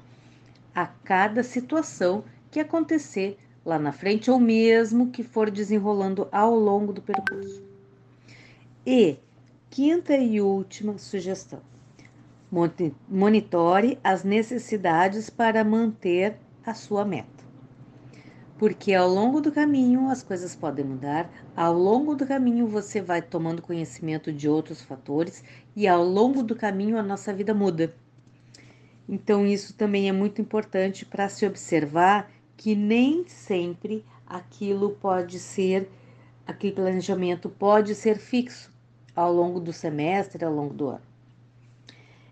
a 0.74 0.88
cada 0.88 1.44
situação 1.44 2.24
que 2.50 2.60
acontecer 2.60 3.38
lá 3.66 3.78
na 3.78 3.92
frente 3.92 4.32
ou 4.32 4.40
mesmo 4.40 5.12
que 5.12 5.24
for 5.24 5.52
desenrolando 5.52 6.28
ao 6.32 6.56
longo 6.56 6.92
do 6.92 7.02
percurso. 7.02 7.64
E 8.86 9.18
quinta 9.70 10.16
e 10.16 10.42
última 10.42 10.98
sugestão: 10.98 11.62
monitore 13.08 14.00
as 14.04 14.24
necessidades 14.24 15.30
para 15.30 15.64
manter 15.64 16.38
a 16.66 16.74
sua 16.74 17.06
meta 17.06 17.40
porque 18.60 18.94
ao 18.94 19.08
longo 19.08 19.40
do 19.40 19.54
caminho 19.54 20.10
as 20.10 20.22
coisas 20.22 20.54
podem 20.54 20.84
mudar, 20.84 21.32
ao 21.56 21.74
longo 21.74 22.14
do 22.14 22.28
caminho 22.28 22.68
você 22.68 23.02
vai 23.02 23.22
tomando 23.22 23.62
conhecimento 23.62 24.34
de 24.34 24.50
outros 24.50 24.82
fatores 24.82 25.42
e 25.74 25.88
ao 25.88 26.04
longo 26.04 26.44
do 26.44 26.54
caminho 26.54 26.98
a 26.98 27.02
nossa 27.02 27.34
vida 27.34 27.54
muda. 27.54 27.96
Então, 29.08 29.48
isso 29.48 29.74
também 29.76 30.10
é 30.10 30.12
muito 30.12 30.42
importante 30.42 31.06
para 31.06 31.30
se 31.30 31.48
observar 31.48 32.30
que 32.58 32.76
nem 32.76 33.26
sempre 33.28 34.06
aquilo 34.28 34.92
pode 34.92 35.40
ser, 35.40 35.90
aquele 36.46 36.74
planejamento 36.74 37.50
pode 37.50 37.96
ser 37.96 38.18
fixo 38.18 38.70
ao 39.16 39.34
longo 39.34 39.62
do 39.62 39.72
semestre, 39.72 40.44
ao 40.44 40.54
longo 40.54 40.74
do 40.74 40.90
ano. 40.90 41.09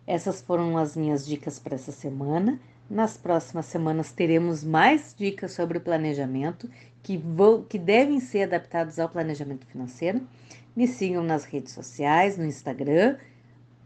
Essas 0.08 0.42
foram 0.42 0.78
as 0.78 0.96
minhas 0.96 1.28
dicas 1.28 1.60
para 1.60 1.76
essa 1.76 1.92
semana. 1.92 2.58
Nas 2.90 3.18
próximas 3.18 3.66
semanas 3.66 4.14
teremos 4.14 4.64
mais 4.64 5.14
dicas 5.14 5.52
sobre 5.52 5.78
o 5.78 5.82
planejamento 5.82 6.70
que, 7.04 7.18
vão, 7.18 7.62
que 7.62 7.78
devem 7.78 8.22
ser 8.22 8.44
adaptados 8.44 8.98
ao 8.98 9.10
planejamento 9.10 9.66
financeiro. 9.66 10.26
Me 10.74 10.88
sigam 10.88 11.22
nas 11.24 11.44
redes 11.44 11.74
sociais, 11.74 12.38
no 12.38 12.46
Instagram, 12.46 13.18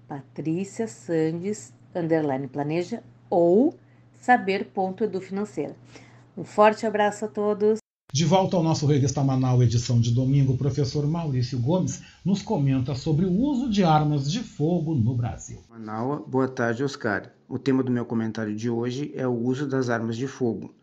Patrícia 0.08 0.88
Sandes, 0.88 1.74
underline 1.96 2.48
planeja, 2.48 3.02
ou 3.28 3.74
saber.edufinanceira. 4.20 5.76
Um 6.38 6.44
forte 6.44 6.86
abraço 6.86 7.26
a 7.26 7.28
todos. 7.28 7.80
De 8.14 8.26
volta 8.26 8.58
ao 8.58 8.64
nosso 8.64 8.86
Revista 8.86 9.24
Manaus, 9.24 9.62
edição 9.62 9.98
de 9.98 10.12
domingo, 10.12 10.52
o 10.52 10.58
professor 10.58 11.08
Maurício 11.08 11.58
Gomes 11.58 12.04
nos 12.26 12.42
comenta 12.42 12.94
sobre 12.94 13.26
o 13.26 13.32
uso 13.32 13.70
de 13.70 13.86
armas 13.86 14.30
de 14.30 14.42
fogo 14.42 14.94
no 14.94 15.16
Brasil. 15.16 15.64
Manaus, 15.70 16.28
boa 16.28 16.50
tarde, 16.50 16.84
Oscar. 16.84 17.32
O 17.48 17.58
tema 17.58 17.82
do 17.82 17.90
meu 17.90 18.04
comentário 18.04 18.54
de 18.54 18.70
hoje 18.70 19.14
é 19.16 19.26
o 19.26 19.32
uso 19.32 19.66
das 19.66 19.90
armas 19.90 20.18
de 20.18 20.28
fogo. 20.28 20.76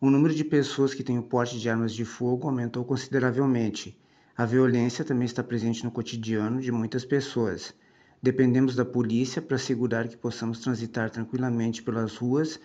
O 0.00 0.10
número 0.10 0.34
de 0.34 0.42
pessoas 0.42 0.92
que 0.92 1.04
têm 1.04 1.20
o 1.20 1.22
porte 1.22 1.56
de 1.56 1.70
armas 1.70 1.94
de 1.94 2.04
fogo 2.04 2.48
aumentou 2.48 2.84
consideravelmente. 2.84 3.96
A 4.36 4.44
violência 4.44 5.04
também 5.04 5.26
está 5.26 5.40
presente 5.40 5.84
no 5.84 5.90
cotidiano 5.92 6.60
de 6.60 6.72
muitas 6.72 7.04
pessoas. 7.04 7.72
Dependemos 8.20 8.74
da 8.74 8.84
polícia 8.84 9.40
para 9.40 9.54
assegurar 9.54 10.08
que 10.08 10.16
possamos 10.16 10.58
transitar 10.58 11.10
tranquilamente 11.10 11.80
pelas 11.80 12.16
ruas, 12.16 12.58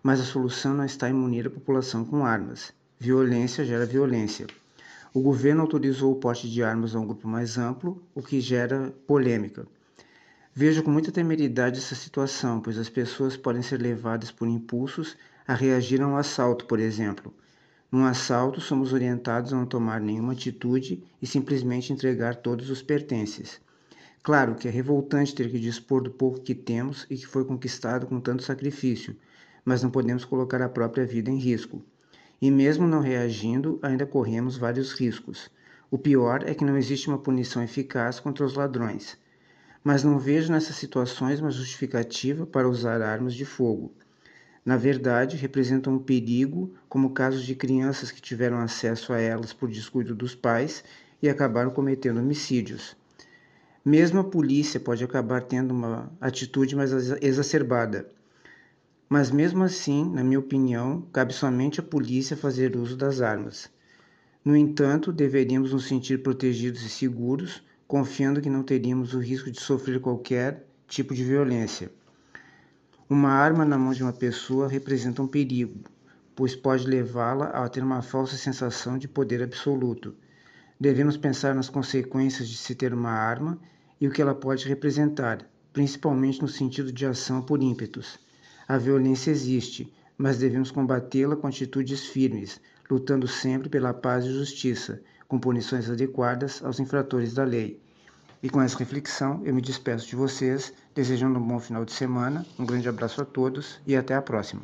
mas 0.00 0.20
a 0.20 0.24
solução 0.24 0.74
não 0.74 0.84
está 0.84 1.10
em 1.10 1.12
munir 1.12 1.48
a 1.48 1.50
população 1.50 2.04
com 2.04 2.24
armas. 2.24 2.72
Violência 3.04 3.66
gera 3.66 3.84
violência. 3.84 4.46
O 5.12 5.20
governo 5.20 5.60
autorizou 5.60 6.10
o 6.10 6.16
porte 6.16 6.48
de 6.48 6.62
armas 6.62 6.96
a 6.96 6.98
um 6.98 7.06
grupo 7.06 7.28
mais 7.28 7.58
amplo, 7.58 8.02
o 8.14 8.22
que 8.22 8.40
gera 8.40 8.94
polêmica. 9.06 9.66
Vejo 10.54 10.82
com 10.82 10.90
muita 10.90 11.12
temeridade 11.12 11.76
essa 11.76 11.94
situação, 11.94 12.62
pois 12.62 12.78
as 12.78 12.88
pessoas 12.88 13.36
podem 13.36 13.60
ser 13.60 13.78
levadas 13.78 14.30
por 14.30 14.48
impulsos 14.48 15.18
a 15.46 15.52
reagir 15.52 16.00
a 16.00 16.08
um 16.08 16.16
assalto, 16.16 16.64
por 16.64 16.80
exemplo. 16.80 17.30
Num 17.92 18.06
assalto, 18.06 18.58
somos 18.58 18.94
orientados 18.94 19.52
a 19.52 19.56
não 19.56 19.66
tomar 19.66 20.00
nenhuma 20.00 20.32
atitude 20.32 21.04
e 21.20 21.26
simplesmente 21.26 21.92
entregar 21.92 22.36
todos 22.36 22.70
os 22.70 22.80
pertences. 22.80 23.60
Claro 24.22 24.54
que 24.54 24.66
é 24.66 24.70
revoltante 24.70 25.34
ter 25.34 25.50
que 25.50 25.60
dispor 25.60 26.02
do 26.02 26.10
pouco 26.10 26.40
que 26.40 26.54
temos 26.54 27.06
e 27.10 27.18
que 27.18 27.26
foi 27.26 27.44
conquistado 27.44 28.06
com 28.06 28.18
tanto 28.18 28.42
sacrifício, 28.42 29.14
mas 29.62 29.82
não 29.82 29.90
podemos 29.90 30.24
colocar 30.24 30.62
a 30.62 30.70
própria 30.70 31.04
vida 31.04 31.30
em 31.30 31.36
risco. 31.36 31.84
E 32.44 32.50
mesmo 32.50 32.86
não 32.86 33.00
reagindo, 33.00 33.78
ainda 33.80 34.04
corremos 34.04 34.58
vários 34.58 34.92
riscos. 34.92 35.50
O 35.90 35.96
pior 35.96 36.44
é 36.46 36.52
que 36.52 36.62
não 36.62 36.76
existe 36.76 37.08
uma 37.08 37.16
punição 37.16 37.62
eficaz 37.62 38.20
contra 38.20 38.44
os 38.44 38.52
ladrões. 38.52 39.16
Mas 39.82 40.04
não 40.04 40.18
vejo 40.18 40.52
nessas 40.52 40.76
situações 40.76 41.40
uma 41.40 41.50
justificativa 41.50 42.44
para 42.44 42.68
usar 42.68 43.00
armas 43.00 43.32
de 43.32 43.46
fogo. 43.46 43.94
Na 44.62 44.76
verdade, 44.76 45.38
representam 45.38 45.94
um 45.94 45.98
perigo, 45.98 46.74
como 46.86 47.14
casos 47.14 47.46
de 47.46 47.54
crianças 47.54 48.10
que 48.10 48.20
tiveram 48.20 48.58
acesso 48.58 49.14
a 49.14 49.18
elas 49.18 49.54
por 49.54 49.70
descuido 49.70 50.14
dos 50.14 50.34
pais 50.34 50.84
e 51.22 51.30
acabaram 51.30 51.70
cometendo 51.70 52.20
homicídios. 52.20 52.94
Mesmo 53.82 54.20
a 54.20 54.24
polícia 54.24 54.78
pode 54.78 55.02
acabar 55.02 55.44
tendo 55.44 55.72
uma 55.72 56.12
atitude 56.20 56.76
mais 56.76 56.92
exacerbada 57.22 58.06
mas 59.14 59.30
mesmo 59.30 59.62
assim, 59.62 60.10
na 60.10 60.24
minha 60.24 60.40
opinião, 60.40 61.02
cabe 61.12 61.32
somente 61.32 61.78
à 61.78 61.82
polícia 61.84 62.36
fazer 62.36 62.74
uso 62.74 62.96
das 62.96 63.20
armas. 63.20 63.70
No 64.44 64.56
entanto, 64.56 65.12
deveríamos 65.12 65.72
nos 65.72 65.86
sentir 65.86 66.20
protegidos 66.20 66.82
e 66.82 66.88
seguros, 66.88 67.62
confiando 67.86 68.40
que 68.40 68.50
não 68.50 68.64
teríamos 68.64 69.14
o 69.14 69.20
risco 69.20 69.52
de 69.52 69.60
sofrer 69.60 70.00
qualquer 70.00 70.66
tipo 70.88 71.14
de 71.14 71.22
violência. 71.22 71.92
Uma 73.08 73.30
arma 73.30 73.64
na 73.64 73.78
mão 73.78 73.92
de 73.92 74.02
uma 74.02 74.12
pessoa 74.12 74.66
representa 74.66 75.22
um 75.22 75.28
perigo, 75.28 75.78
pois 76.34 76.56
pode 76.56 76.84
levá-la 76.84 77.50
a 77.50 77.68
ter 77.68 77.84
uma 77.84 78.02
falsa 78.02 78.36
sensação 78.36 78.98
de 78.98 79.06
poder 79.06 79.44
absoluto. 79.44 80.12
Devemos 80.80 81.16
pensar 81.16 81.54
nas 81.54 81.68
consequências 81.68 82.48
de 82.48 82.56
se 82.56 82.74
ter 82.74 82.92
uma 82.92 83.12
arma 83.12 83.60
e 84.00 84.08
o 84.08 84.10
que 84.10 84.20
ela 84.20 84.34
pode 84.34 84.66
representar, 84.66 85.48
principalmente 85.72 86.42
no 86.42 86.48
sentido 86.48 86.90
de 86.90 87.06
ação 87.06 87.40
por 87.40 87.62
ímpetos. 87.62 88.23
A 88.66 88.78
violência 88.78 89.30
existe, 89.30 89.92
mas 90.16 90.38
devemos 90.38 90.70
combatê-la 90.70 91.36
com 91.36 91.46
atitudes 91.46 92.06
firmes, 92.06 92.60
lutando 92.90 93.28
sempre 93.28 93.68
pela 93.68 93.92
paz 93.92 94.24
e 94.24 94.32
justiça, 94.32 95.00
com 95.28 95.38
punições 95.38 95.90
adequadas 95.90 96.62
aos 96.62 96.80
infratores 96.80 97.34
da 97.34 97.44
lei. 97.44 97.80
E 98.42 98.48
com 98.48 98.60
essa 98.60 98.78
reflexão, 98.78 99.40
eu 99.44 99.54
me 99.54 99.62
despeço 99.62 100.06
de 100.06 100.16
vocês, 100.16 100.72
desejando 100.94 101.38
um 101.38 101.42
bom 101.42 101.58
final 101.58 101.84
de 101.84 101.92
semana, 101.92 102.44
um 102.58 102.64
grande 102.64 102.88
abraço 102.88 103.20
a 103.20 103.24
todos 103.24 103.80
e 103.86 103.96
até 103.96 104.14
a 104.14 104.22
próxima. 104.22 104.62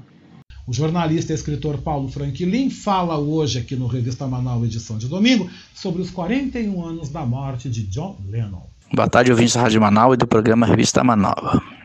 O 0.66 0.72
jornalista 0.72 1.32
e 1.32 1.34
escritor 1.34 1.78
Paulo 1.78 2.08
Franklin 2.08 2.70
fala 2.70 3.18
hoje 3.18 3.58
aqui 3.58 3.74
no 3.74 3.86
Revista 3.86 4.26
Manaus, 4.26 4.64
edição 4.64 4.98
de 4.98 5.08
domingo, 5.08 5.50
sobre 5.74 6.02
os 6.02 6.10
41 6.10 6.84
anos 6.84 7.08
da 7.08 7.24
morte 7.24 7.68
de 7.68 7.82
John 7.84 8.18
Lennon. 8.28 8.62
Boa 8.92 9.08
tarde, 9.08 9.30
ouvintes 9.30 9.54
da 9.54 9.62
Rádio 9.62 9.80
Manaus 9.80 10.14
e 10.14 10.18
do 10.18 10.26
programa 10.26 10.66
Revista 10.66 11.02
Manaus. 11.02 11.79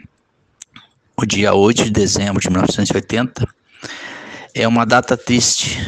O 1.17 1.25
dia 1.25 1.53
8 1.53 1.85
de 1.85 1.91
dezembro 1.91 2.41
de 2.41 2.49
1980 2.49 3.47
é 4.53 4.67
uma 4.67 4.85
data 4.85 5.15
triste 5.15 5.79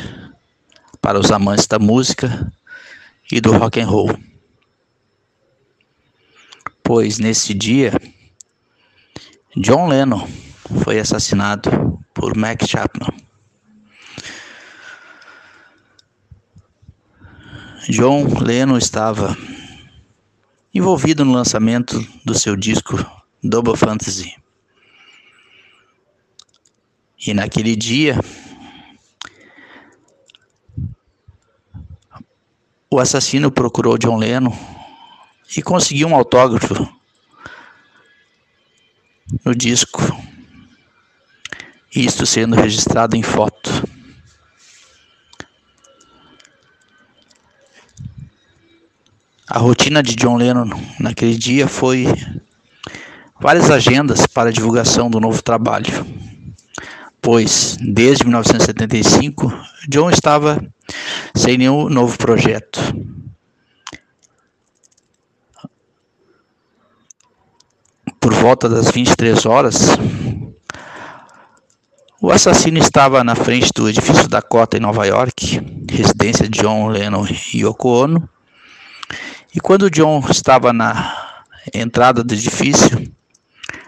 para 1.01 1.19
os 1.19 1.31
amantes 1.31 1.67
da 1.67 1.77
música 1.77 2.49
e 3.29 3.41
do 3.41 3.51
rock 3.51 3.81
and 3.81 3.87
roll. 3.87 4.17
Pois 6.81 7.19
nesse 7.19 7.53
dia, 7.53 7.91
John 9.57 9.87
Lennon 9.89 10.25
foi 10.83 10.97
assassinado 10.97 11.99
por 12.13 12.33
Mac 12.37 12.65
Chapman. 12.65 13.09
John 17.89 18.39
Lennon 18.39 18.77
estava 18.77 19.37
envolvido 20.73 21.25
no 21.25 21.33
lançamento 21.33 21.99
do 22.23 22.33
seu 22.33 22.55
disco 22.55 22.97
Double 23.43 23.75
Fantasy. 23.75 24.46
E 27.25 27.33
naquele 27.33 27.75
dia, 27.75 28.19
o 32.89 32.99
assassino 32.99 33.51
procurou 33.51 33.97
John 33.97 34.17
Lennon 34.17 34.55
e 35.55 35.61
conseguiu 35.61 36.07
um 36.07 36.15
autógrafo 36.15 36.87
no 39.43 39.53
disco, 39.55 40.01
isto 41.93 42.25
sendo 42.25 42.55
registrado 42.55 43.15
em 43.15 43.23
foto. 43.23 43.69
A 49.49 49.59
rotina 49.59 50.03
de 50.03 50.15
John 50.15 50.37
Lennon 50.37 50.69
naquele 50.99 51.35
dia 51.35 51.67
foi 51.67 52.05
várias 53.39 53.71
agendas 53.71 54.27
para 54.27 54.51
divulgação 54.51 55.09
do 55.09 55.19
novo 55.19 55.41
trabalho, 55.41 56.05
pois 57.27 57.77
desde 57.81 58.23
1975 58.23 59.51
John 59.89 60.09
estava 60.09 60.65
sem 61.35 61.57
nenhum 61.57 61.89
novo 61.89 62.17
projeto. 62.17 62.79
Por 68.17 68.33
volta 68.33 68.69
das 68.69 68.89
23 68.91 69.45
horas, 69.45 69.89
o 72.21 72.31
assassino 72.31 72.77
estava 72.77 73.21
na 73.25 73.35
frente 73.35 73.73
do 73.75 73.89
edifício 73.89 74.29
Dakota 74.29 74.77
em 74.77 74.79
Nova 74.79 75.05
York, 75.05 75.59
residência 75.91 76.47
de 76.47 76.61
John 76.61 76.87
Lennon 76.87 77.25
e 77.53 77.57
Yoko 77.59 77.89
Ono. 77.89 78.29
E 79.53 79.59
quando 79.59 79.91
John 79.91 80.23
estava 80.29 80.71
na 80.71 81.43
entrada 81.73 82.23
do 82.23 82.33
edifício, 82.33 83.11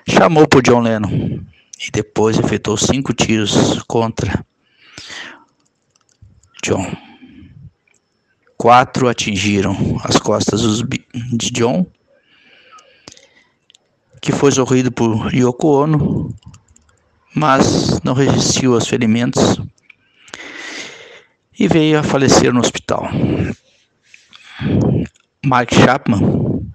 chamou 0.06 0.45
por 0.45 0.61
John 0.61 0.82
Lennon 0.82 1.40
e 1.80 1.92
depois 1.92 2.38
efetuou 2.38 2.78
cinco 2.78 3.14
tiros 3.14 3.82
contra 3.84 4.46
John. 6.64 6.86
Quatro 8.58 9.08
atingiram 9.08 9.76
as 10.04 10.18
costas 10.18 10.82
de 10.82 11.52
John, 11.52 11.86
que 14.22 14.34
foi 14.34 14.52
sorrido 14.52 14.92
por 14.92 15.34
Yoko 15.34 15.68
Ono, 15.84 16.36
mas 17.34 18.02
não 18.04 18.14
resistiu 18.14 18.74
aos 18.74 18.86
ferimentos 18.86 19.62
e 21.58 21.68
veio 21.70 22.00
a 22.00 22.04
falecer 22.04 22.54
no 22.54 22.60
hospital. 22.60 23.08
Mark 25.46 25.74
Chapman 25.74 26.70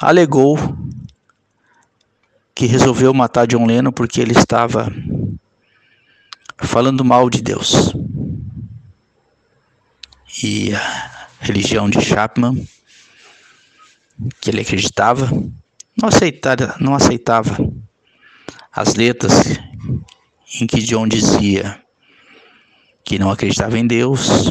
alegou 0.00 0.56
que 2.56 2.64
resolveu 2.64 3.12
matar 3.12 3.46
John 3.46 3.66
Lennon 3.66 3.92
porque 3.92 4.18
ele 4.18 4.32
estava 4.32 4.90
falando 6.56 7.04
mal 7.04 7.28
de 7.28 7.42
Deus. 7.42 7.92
E 10.42 10.74
a 10.74 11.28
religião 11.38 11.90
de 11.90 12.00
Chapman, 12.00 12.66
que 14.40 14.48
ele 14.48 14.62
acreditava, 14.62 15.28
não 16.00 16.08
aceitava, 16.08 16.76
não 16.80 16.94
aceitava 16.94 17.58
as 18.72 18.94
letras 18.94 19.32
em 20.58 20.66
que 20.66 20.80
John 20.80 21.06
dizia 21.06 21.78
que 23.04 23.18
não 23.18 23.30
acreditava 23.30 23.78
em 23.78 23.86
Deus, 23.86 24.50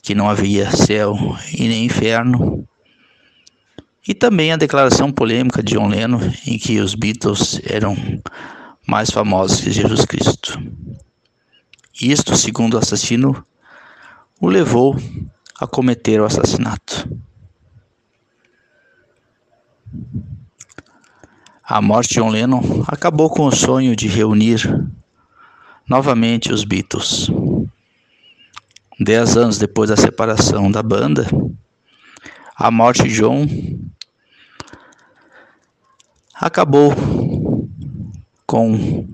que 0.00 0.14
não 0.14 0.30
havia 0.30 0.70
céu 0.70 1.16
e 1.52 1.66
nem 1.66 1.86
inferno, 1.86 2.66
e 4.06 4.14
também 4.14 4.52
a 4.52 4.56
declaração 4.56 5.10
polêmica 5.10 5.62
de 5.62 5.74
John 5.74 5.88
Lennon 5.88 6.20
em 6.46 6.58
que 6.58 6.78
os 6.78 6.94
Beatles 6.94 7.60
eram 7.64 7.96
mais 8.86 9.10
famosos 9.10 9.60
que 9.60 9.70
Jesus 9.70 10.04
Cristo. 10.04 10.60
Isto, 12.00 12.36
segundo 12.36 12.74
o 12.74 12.78
assassino, 12.78 13.44
o 14.40 14.48
levou 14.48 14.96
a 15.58 15.66
cometer 15.66 16.20
o 16.20 16.24
assassinato. 16.24 17.08
A 21.64 21.82
morte 21.82 22.10
de 22.10 22.14
John 22.16 22.28
Lennon 22.28 22.84
acabou 22.86 23.28
com 23.28 23.46
o 23.46 23.56
sonho 23.56 23.96
de 23.96 24.06
reunir 24.06 24.60
novamente 25.88 26.52
os 26.52 26.64
Beatles. 26.64 27.28
Dez 29.00 29.36
anos 29.36 29.58
depois 29.58 29.90
da 29.90 29.96
separação 29.96 30.70
da 30.70 30.82
banda, 30.82 31.26
a 32.54 32.70
morte 32.70 33.02
de 33.02 33.14
John 33.14 33.46
acabou 36.38 36.94
com 38.46 39.06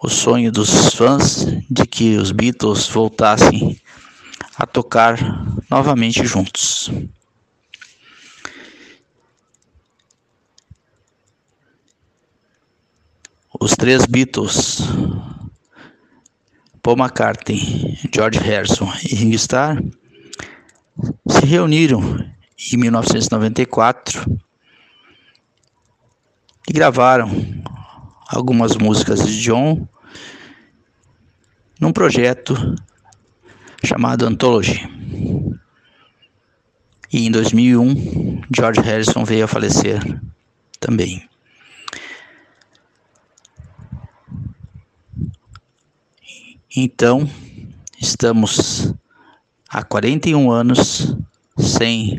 o 0.00 0.08
sonho 0.08 0.52
dos 0.52 0.94
fãs 0.94 1.46
de 1.70 1.86
que 1.86 2.16
os 2.16 2.32
Beatles 2.32 2.86
voltassem 2.88 3.80
a 4.56 4.66
tocar 4.66 5.18
novamente 5.70 6.24
juntos. 6.26 6.90
Os 13.58 13.72
três 13.72 14.04
Beatles, 14.06 14.80
Paul 16.82 16.98
McCartney, 16.98 17.98
George 18.12 18.38
Harrison 18.40 18.92
e 19.08 19.14
Ringo 19.14 19.36
Starr, 19.36 19.82
se 21.28 21.46
reuniram 21.46 22.02
em 22.72 22.76
1994 22.76 24.42
e 26.68 26.72
gravaram 26.72 27.30
algumas 28.28 28.76
músicas 28.76 29.26
de 29.26 29.40
John 29.40 29.86
num 31.80 31.92
projeto 31.92 32.54
chamado 33.84 34.26
Anthology. 34.26 34.88
E 37.12 37.26
em 37.26 37.30
2001, 37.30 38.42
George 38.56 38.80
Harrison 38.80 39.24
veio 39.24 39.44
a 39.44 39.48
falecer 39.48 40.00
também. 40.80 41.28
Então, 46.74 47.28
estamos 48.00 48.94
há 49.68 49.82
41 49.82 50.50
anos 50.50 51.14
sem 51.58 52.18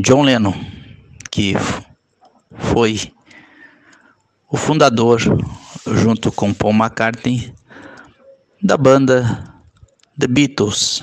John 0.00 0.22
Lennon, 0.22 0.54
que 1.30 1.54
foi 2.72 3.12
o 4.50 4.56
fundador, 4.56 5.20
junto 5.86 6.32
com 6.32 6.54
Paul 6.54 6.72
McCartney, 6.72 7.52
da 8.62 8.76
banda 8.76 9.44
The 10.18 10.26
Beatles, 10.26 11.02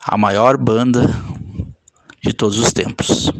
a 0.00 0.18
maior 0.18 0.56
banda 0.56 1.08
de 2.22 2.32
todos 2.32 2.58
os 2.58 2.72
tempos. 2.72 3.30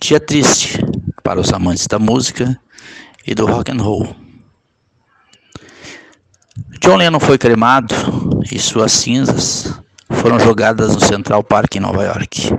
Dia 0.00 0.20
triste 0.20 0.78
para 1.22 1.40
os 1.40 1.52
amantes 1.52 1.86
da 1.86 1.98
música 1.98 2.60
e 3.26 3.34
do 3.34 3.46
rock 3.46 3.70
and 3.72 3.80
roll. 3.80 4.14
John 6.80 6.96
Lennon 6.96 7.20
foi 7.20 7.38
cremado 7.38 7.94
e 8.52 8.58
suas 8.58 8.92
cinzas 8.92 9.72
foram 10.10 10.38
jogadas 10.38 10.94
no 10.94 11.00
Central 11.00 11.42
Park 11.42 11.76
em 11.76 11.80
Nova 11.80 12.04
York. 12.04 12.54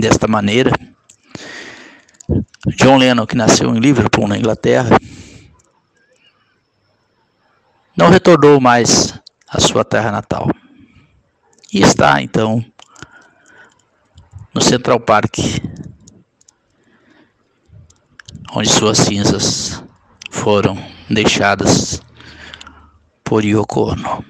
Desta 0.00 0.26
maneira, 0.26 0.72
John 2.68 2.96
Lennon, 2.96 3.26
que 3.26 3.36
nasceu 3.36 3.68
em 3.76 3.78
Liverpool, 3.78 4.26
na 4.26 4.38
Inglaterra, 4.38 4.96
não 7.94 8.08
retornou 8.08 8.58
mais 8.58 9.12
à 9.46 9.60
sua 9.60 9.84
terra 9.84 10.10
natal. 10.10 10.48
E 11.70 11.82
está, 11.82 12.22
então, 12.22 12.64
no 14.54 14.62
Central 14.62 15.00
Park, 15.00 15.36
onde 18.54 18.70
suas 18.70 18.96
cinzas 18.96 19.84
foram 20.30 20.82
deixadas 21.10 22.00
por 23.22 23.44
Yoko 23.44 23.90
Ono. 23.90 24.24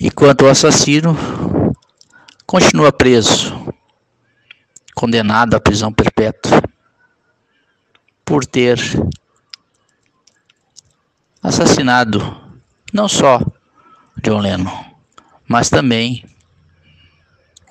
E 0.00 0.10
quanto 0.10 0.44
ao 0.44 0.50
assassino, 0.50 1.16
continua 2.50 2.90
preso, 2.90 3.72
condenado 4.92 5.54
à 5.54 5.60
prisão 5.60 5.92
perpétua 5.92 6.60
por 8.24 8.44
ter 8.44 8.76
assassinado 11.40 12.20
não 12.92 13.06
só 13.06 13.40
John 14.20 14.40
Lennon, 14.40 14.84
mas 15.46 15.70
também 15.70 16.24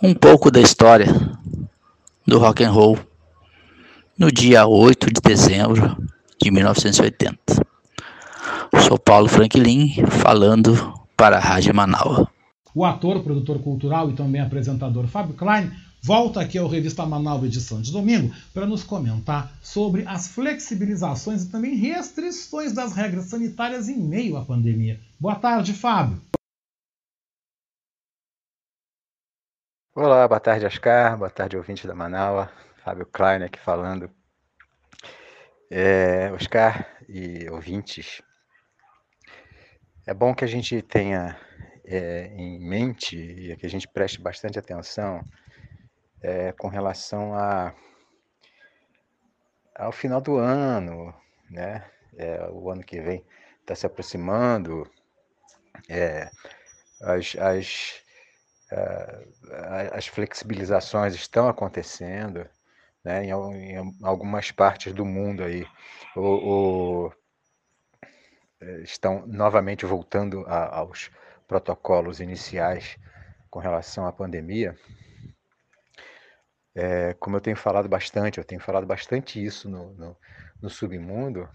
um 0.02 0.14
pouco 0.14 0.50
da 0.50 0.62
história 0.62 1.08
do 2.26 2.40
rock 2.40 2.64
and 2.64 2.72
roll 2.72 2.98
no 4.18 4.32
dia 4.32 4.66
8 4.66 5.08
de 5.08 5.20
dezembro 5.20 5.98
de 6.42 6.50
1980. 6.50 7.38
Sou 8.88 8.98
Paulo 8.98 9.28
Franklin, 9.28 10.06
falando 10.24 10.94
para 11.18 11.36
a 11.36 11.42
Rádio 11.42 11.76
Manaus. 11.76 12.39
O 12.80 12.86
ator, 12.86 13.22
produtor 13.22 13.62
cultural 13.62 14.10
e 14.10 14.16
também 14.16 14.40
apresentador 14.40 15.06
Fábio 15.06 15.36
Klein 15.36 15.70
volta 16.02 16.40
aqui 16.40 16.58
ao 16.58 16.70
Revista 16.70 17.06
Manaus 17.06 17.44
edição 17.44 17.82
de 17.82 17.92
domingo 17.92 18.34
para 18.54 18.66
nos 18.66 18.86
comentar 18.86 19.52
sobre 19.62 20.08
as 20.08 20.30
flexibilizações 20.30 21.44
e 21.44 21.52
também 21.52 21.76
restrições 21.76 22.72
das 22.72 22.94
regras 22.94 23.26
sanitárias 23.26 23.90
em 23.90 23.98
meio 24.00 24.38
à 24.38 24.46
pandemia. 24.46 24.98
Boa 25.20 25.36
tarde, 25.36 25.74
Fábio. 25.74 26.22
Olá, 29.94 30.26
boa 30.26 30.40
tarde, 30.40 30.66
Oscar. 30.66 31.18
Boa 31.18 31.30
tarde, 31.30 31.58
ouvinte 31.58 31.86
da 31.86 31.94
Manaus. 31.94 32.48
Fábio 32.82 33.06
Klein 33.08 33.44
aqui 33.44 33.60
falando. 33.60 34.10
É, 35.70 36.32
Oscar 36.32 36.88
e 37.10 37.46
ouvintes, 37.50 38.22
é 40.08 40.14
bom 40.14 40.34
que 40.34 40.46
a 40.46 40.48
gente 40.48 40.82
tenha 40.82 41.38
é, 41.90 42.28
em 42.36 42.60
mente 42.60 43.18
e 43.18 43.56
que 43.58 43.66
a 43.66 43.70
gente 43.70 43.88
preste 43.88 44.22
bastante 44.22 44.60
atenção 44.60 45.26
é, 46.22 46.52
com 46.52 46.68
relação 46.68 47.34
a, 47.34 47.74
ao 49.76 49.92
final 49.92 50.22
do 50.22 50.38
ano, 50.38 51.14
né? 51.50 51.90
É, 52.18 52.48
o 52.52 52.70
ano 52.70 52.84
que 52.84 53.00
vem 53.02 53.26
está 53.62 53.76
se 53.76 53.86
aproximando, 53.86 54.90
é, 55.88 56.30
as, 57.02 57.36
as 57.36 58.04
as 59.92 60.06
flexibilizações 60.06 61.16
estão 61.16 61.48
acontecendo 61.48 62.48
né, 63.04 63.26
em, 63.26 63.32
em, 63.32 63.98
algumas 64.04 64.52
partes 64.52 64.94
do 64.94 65.04
mundo 65.04 65.44
aí. 65.44 65.66
O, 66.16 66.22
o, 67.08 67.14
eh, 68.62 68.82
estão 68.82 69.26
novamente 69.26 69.86
voltando 69.86 70.46
a, 70.48 70.78
aos 70.78 71.10
protocolos 71.50 72.20
iniciais 72.20 72.96
com 73.50 73.60
relação 73.60 74.06
à 74.06 74.12
pandemia. 74.14 74.78
É, 76.76 77.16
como 77.16 77.36
eu 77.36 77.42
tenho 77.42 77.58
falado 77.58 77.90
bastante, 77.90 78.38
eu 78.38 78.44
tenho 78.44 78.62
falado 78.62 78.86
bastante 78.86 79.44
isso 79.44 79.68
no, 79.68 79.92
no, 79.96 80.18
no 80.62 80.70
submundo, 80.70 81.50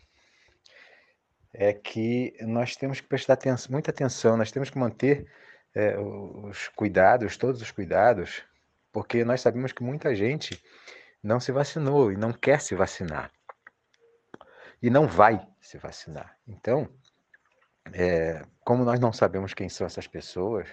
é 1.53 1.73
que 1.73 2.35
nós 2.41 2.75
temos 2.75 3.01
que 3.01 3.07
prestar 3.07 3.35
atenção, 3.35 3.71
muita 3.71 3.93
atenção, 3.93 4.37
nós 4.37 4.51
temos 4.51 4.69
que 4.69 4.77
manter 4.77 5.31
é, 5.73 5.97
os 5.97 6.67
cuidados, 6.71 7.37
todos 7.37 7.63
os 7.63 7.71
cuidados, 7.71 8.43
porque 8.93 9.25
nós 9.25 9.41
sabemos 9.41 9.71
que 9.71 9.85
muita 9.85 10.15
gente 10.17 10.61
não 11.23 11.39
se 11.39 11.53
vacinou 11.53 12.11
e 12.11 12.17
não 12.17 12.33
quer 12.33 12.61
se 12.61 12.75
vacinar. 12.75 13.31
E 14.83 14.91
não 14.91 15.07
vai 15.07 15.47
se 15.61 15.79
vacinar. 15.79 16.37
Então, 16.47 16.89
é, 17.93 18.43
como 18.65 18.85
nós 18.85 18.99
não 18.99 19.13
sabemos 19.13 19.53
quem 19.53 19.69
são 19.69 19.87
essas 19.87 20.07
pessoas, 20.07 20.69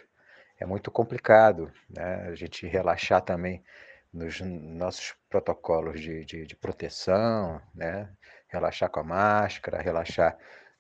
é 0.60 0.66
muito 0.66 0.92
complicado 0.92 1.72
né? 1.90 2.28
a 2.30 2.36
gente 2.36 2.68
relaxar 2.68 3.22
também 3.22 3.64
nos 4.14 4.42
nossos 4.42 5.16
protocolos 5.30 6.00
de, 6.00 6.24
de, 6.26 6.46
de 6.46 6.56
proteção, 6.56 7.62
né? 7.74 8.10
relaxar 8.48 8.90
com 8.90 9.00
a 9.00 9.04
máscara, 9.04 9.82
relaxar 9.82 10.38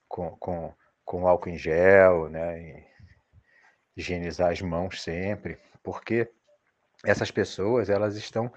com, 0.08 0.32
com, 0.38 0.74
com 1.03 1.28
álcool 1.28 1.49
em 1.49 1.58
gel, 1.58 2.30
né? 2.30 2.86
higienizar 3.95 4.52
as 4.52 4.62
mãos 4.62 5.02
sempre, 5.02 5.58
porque 5.84 6.30
essas 7.06 7.32
pessoas 7.32 7.90
elas 7.90 8.16
estão 8.16 8.52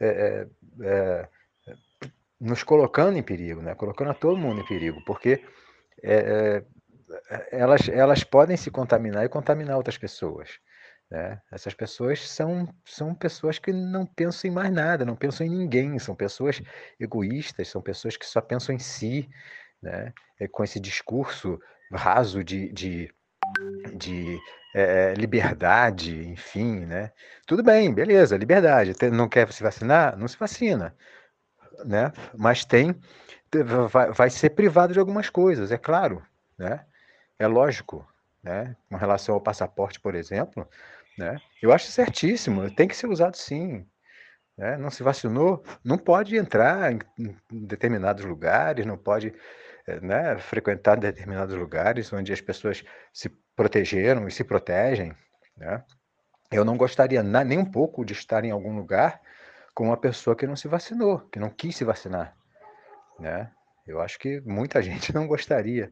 é, 0.00 0.46
é, 0.82 1.28
nos 2.40 2.62
colocando 2.62 3.16
em 3.18 3.22
perigo, 3.22 3.60
né? 3.60 3.74
colocando 3.74 4.10
a 4.10 4.14
todo 4.14 4.36
mundo 4.36 4.60
em 4.60 4.66
perigo, 4.66 5.04
porque 5.04 5.44
é, 6.02 6.64
elas, 7.50 7.88
elas 7.88 8.24
podem 8.24 8.56
se 8.56 8.70
contaminar 8.70 9.24
e 9.24 9.28
contaminar 9.28 9.76
outras 9.76 9.98
pessoas. 9.98 10.58
Né? 11.10 11.40
Essas 11.50 11.74
pessoas 11.74 12.26
são, 12.28 12.68
são 12.84 13.14
pessoas 13.14 13.58
que 13.58 13.72
não 13.72 14.06
pensam 14.06 14.50
em 14.50 14.54
mais 14.54 14.72
nada, 14.72 15.04
não 15.04 15.16
pensam 15.16 15.46
em 15.46 15.50
ninguém, 15.50 15.98
são 15.98 16.14
pessoas 16.14 16.62
egoístas, 16.98 17.68
são 17.68 17.82
pessoas 17.82 18.16
que 18.16 18.24
só 18.26 18.40
pensam 18.40 18.74
em 18.74 18.78
si, 18.78 19.28
né? 19.82 20.12
com 20.50 20.64
esse 20.64 20.80
discurso 20.80 21.60
raso 21.92 22.42
de, 22.42 22.72
de, 22.72 23.14
de 23.94 24.40
é, 24.74 25.12
liberdade, 25.14 26.26
enfim, 26.28 26.86
né? 26.86 27.12
Tudo 27.46 27.62
bem, 27.62 27.92
beleza, 27.92 28.36
liberdade. 28.36 28.94
Não 29.12 29.28
quer 29.28 29.52
se 29.52 29.62
vacinar? 29.62 30.16
Não 30.16 30.26
se 30.26 30.38
vacina, 30.38 30.96
né? 31.84 32.12
Mas 32.34 32.64
tem, 32.64 32.98
vai, 33.90 34.10
vai 34.12 34.30
ser 34.30 34.50
privado 34.50 34.92
de 34.92 34.98
algumas 34.98 35.28
coisas, 35.28 35.70
é 35.70 35.78
claro, 35.78 36.22
né? 36.58 36.84
É 37.38 37.46
lógico, 37.46 38.06
né? 38.42 38.76
Com 38.88 38.96
relação 38.96 39.34
ao 39.34 39.40
passaporte, 39.40 40.00
por 40.00 40.14
exemplo, 40.14 40.68
né? 41.16 41.36
Eu 41.60 41.72
acho 41.72 41.86
certíssimo, 41.86 42.70
tem 42.74 42.88
que 42.88 42.96
ser 42.96 43.06
usado 43.06 43.36
sim. 43.36 43.86
Né? 44.56 44.76
Não 44.76 44.90
se 44.90 45.02
vacinou, 45.02 45.64
não 45.84 45.98
pode 45.98 46.36
entrar 46.36 46.92
em, 46.92 46.98
determinados 47.50 48.24
lugares, 48.24 48.84
não 48.84 48.98
pode 48.98 49.34
eh, 49.86 50.00
né, 50.00 50.38
frequentar 50.38 50.96
determinados 50.96 51.54
lugares 51.54 52.12
onde 52.12 52.32
as 52.32 52.40
pessoas 52.40 52.84
se 53.12 53.28
protegeram 53.56 54.28
e 54.28 54.30
se 54.30 54.44
protegem. 54.44 55.14
Né? 55.56 55.82
Eu 56.50 56.64
não 56.64 56.76
gostaria 56.76 57.22
nem 57.22 57.58
um 57.58 57.64
pouco 57.64 58.04
de 58.04 58.12
estar 58.12 58.44
em 58.44 58.50
algum 58.50 58.76
lugar 58.76 59.20
com 59.74 59.84
uma 59.84 59.96
pessoa 59.96 60.36
que 60.36 60.46
não 60.46 60.56
se 60.56 60.68
vacinou, 60.68 61.20
que 61.30 61.38
não 61.38 61.48
quis 61.48 61.76
se 61.76 61.84
vacinar. 61.84 62.36
Né? 63.18 63.50
Eu 63.86 64.00
acho 64.00 64.18
que 64.18 64.40
muita 64.42 64.80
gente 64.82 65.14
não 65.14 65.26
gostaria. 65.26 65.90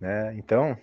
Né? 0.00 0.34
Então, 0.36 0.76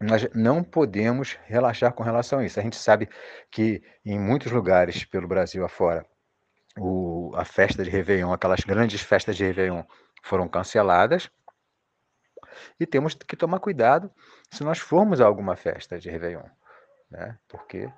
nós 0.00 0.28
não 0.34 0.62
podemos 0.62 1.38
relaxar 1.46 1.92
com 1.92 2.02
relação 2.02 2.38
a 2.38 2.44
isso. 2.44 2.58
A 2.58 2.62
gente 2.62 2.76
sabe 2.76 3.08
que 3.50 3.82
em 4.04 4.18
muitos 4.18 4.52
lugares 4.52 5.04
pelo 5.04 5.26
Brasil 5.26 5.64
afora, 5.64 6.06
o, 6.78 7.32
a 7.34 7.44
festa 7.44 7.82
de 7.82 7.90
Réveillon, 7.90 8.32
aquelas 8.32 8.60
grandes 8.60 9.00
festas 9.02 9.36
de 9.36 9.44
Réveillon 9.44 9.82
foram 10.22 10.48
canceladas, 10.48 11.30
e 12.78 12.86
temos 12.86 13.14
que 13.14 13.36
tomar 13.36 13.60
cuidado 13.60 14.10
se 14.50 14.64
nós 14.64 14.78
formos 14.78 15.20
a 15.20 15.26
alguma 15.26 15.56
festa 15.56 15.98
de 15.98 16.10
Réveillon, 16.10 16.44
né? 17.10 17.38
Porque 17.48 17.90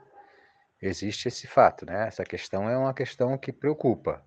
existe 0.81 1.29
esse 1.29 1.47
fato, 1.47 1.87
né? 1.87 2.07
Essa 2.09 2.25
questão 2.25 2.69
é 2.69 2.77
uma 2.77 2.95
questão 2.95 3.37
que 3.39 3.53
preocupa. 3.53 4.25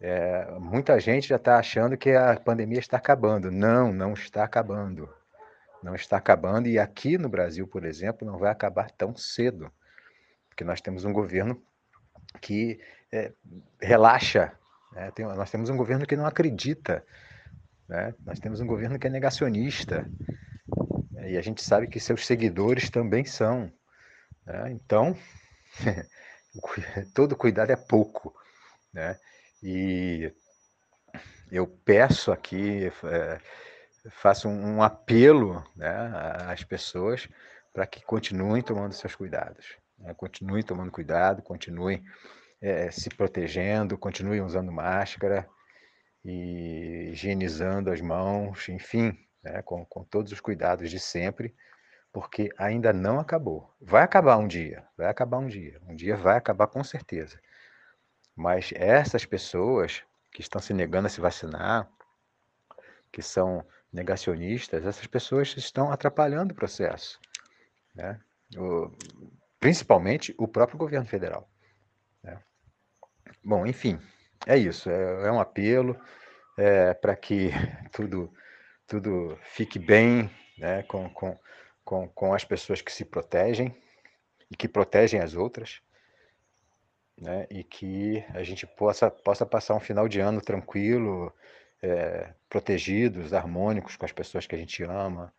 É, 0.00 0.50
muita 0.58 0.98
gente 0.98 1.28
já 1.28 1.36
está 1.36 1.58
achando 1.58 1.96
que 1.96 2.10
a 2.10 2.38
pandemia 2.38 2.78
está 2.78 2.96
acabando. 2.96 3.50
Não, 3.50 3.92
não 3.92 4.14
está 4.14 4.44
acabando. 4.44 5.08
Não 5.82 5.94
está 5.94 6.16
acabando. 6.16 6.68
E 6.68 6.78
aqui 6.78 7.18
no 7.18 7.28
Brasil, 7.28 7.66
por 7.66 7.84
exemplo, 7.84 8.26
não 8.26 8.38
vai 8.38 8.50
acabar 8.50 8.90
tão 8.90 9.14
cedo. 9.16 9.70
Porque 10.48 10.64
nós 10.64 10.80
temos 10.80 11.04
um 11.04 11.12
governo 11.12 11.62
que 12.40 12.80
é, 13.12 13.32
relaxa. 13.80 14.52
Né? 14.92 15.10
Tem, 15.12 15.24
nós 15.26 15.50
temos 15.50 15.68
um 15.68 15.76
governo 15.76 16.06
que 16.06 16.16
não 16.16 16.26
acredita 16.26 17.04
né? 17.90 18.14
Nós 18.24 18.38
temos 18.38 18.60
um 18.60 18.66
governo 18.68 19.00
que 19.00 19.08
é 19.08 19.10
negacionista, 19.10 20.08
né? 21.10 21.32
e 21.32 21.36
a 21.36 21.42
gente 21.42 21.60
sabe 21.60 21.88
que 21.88 21.98
seus 21.98 22.24
seguidores 22.24 22.88
também 22.88 23.24
são. 23.24 23.70
Né? 24.46 24.70
Então, 24.70 25.16
todo 27.12 27.34
cuidado 27.34 27.72
é 27.72 27.76
pouco. 27.76 28.32
Né? 28.94 29.18
E 29.62 30.32
eu 31.50 31.66
peço 31.66 32.32
aqui, 32.32 32.90
é, 33.04 33.40
faço 34.10 34.48
um 34.48 34.82
apelo 34.82 35.64
né, 35.76 36.12
às 36.46 36.64
pessoas 36.64 37.28
para 37.72 37.86
que 37.86 38.02
continuem 38.02 38.62
tomando 38.62 38.92
seus 38.92 39.14
cuidados. 39.14 39.76
Né? 39.98 40.14
Continuem 40.14 40.62
tomando 40.62 40.90
cuidado, 40.90 41.42
continuem 41.42 42.02
é, 42.60 42.90
se 42.90 43.08
protegendo, 43.10 43.98
continuem 43.98 44.40
usando 44.40 44.72
máscara 44.72 45.48
e 46.24 47.10
higienizando 47.12 47.90
as 47.90 48.00
mãos, 48.00 48.68
enfim, 48.68 49.16
né, 49.42 49.62
com, 49.62 49.84
com 49.86 50.04
todos 50.04 50.32
os 50.32 50.40
cuidados 50.40 50.90
de 50.90 50.98
sempre, 50.98 51.54
porque 52.12 52.50
ainda 52.58 52.92
não 52.92 53.18
acabou. 53.18 53.72
Vai 53.80 54.02
acabar 54.02 54.36
um 54.36 54.46
dia, 54.46 54.84
vai 54.96 55.08
acabar 55.08 55.38
um 55.38 55.46
dia, 55.46 55.80
um 55.86 55.94
dia 55.94 56.16
vai 56.16 56.36
acabar 56.36 56.66
com 56.66 56.82
certeza. 56.84 57.40
Mas 58.40 58.72
essas 58.74 59.26
pessoas 59.26 60.02
que 60.32 60.40
estão 60.40 60.62
se 60.62 60.72
negando 60.72 61.06
a 61.06 61.10
se 61.10 61.20
vacinar, 61.20 61.86
que 63.12 63.20
são 63.20 63.62
negacionistas, 63.92 64.86
essas 64.86 65.06
pessoas 65.06 65.54
estão 65.58 65.92
atrapalhando 65.92 66.52
o 66.52 66.56
processo. 66.56 67.20
Né? 67.94 68.18
O, 68.56 68.90
principalmente 69.58 70.34
o 70.38 70.48
próprio 70.48 70.78
governo 70.78 71.06
federal. 71.06 71.50
Né? 72.22 72.42
Bom, 73.44 73.66
enfim, 73.66 74.00
é 74.46 74.56
isso, 74.56 74.88
é, 74.88 75.26
é 75.26 75.30
um 75.30 75.38
apelo. 75.38 75.94
é, 76.56 76.94
para 76.94 77.14
que 77.14 77.50
tudo, 77.92 78.32
tudo 78.86 79.38
fique 79.52 79.78
bem 79.78 80.30
né, 80.56 80.82
com, 80.84 81.10
com, 81.10 81.38
com, 81.84 82.08
com 82.08 82.32
as 82.32 82.42
pessoas 82.42 82.80
que 82.80 82.90
se 82.90 83.04
protegem 83.04 83.76
e 84.50 84.56
que 84.56 84.66
protegem 84.66 85.20
as 85.20 85.34
outras. 85.34 85.82
Né, 87.20 87.46
e 87.50 87.62
que 87.62 88.24
a 88.32 88.42
gente 88.42 88.66
possa, 88.66 89.10
possa 89.10 89.44
passar 89.44 89.74
um 89.74 89.80
final 89.80 90.08
de 90.08 90.20
ano 90.20 90.40
tranquilo, 90.40 91.30
é, 91.82 92.32
protegidos, 92.48 93.34
harmônicos 93.34 93.94
com 93.94 94.06
as 94.06 94.12
pessoas 94.12 94.46
que 94.46 94.54
a 94.54 94.58
gente 94.58 94.82
ama, 94.82 95.30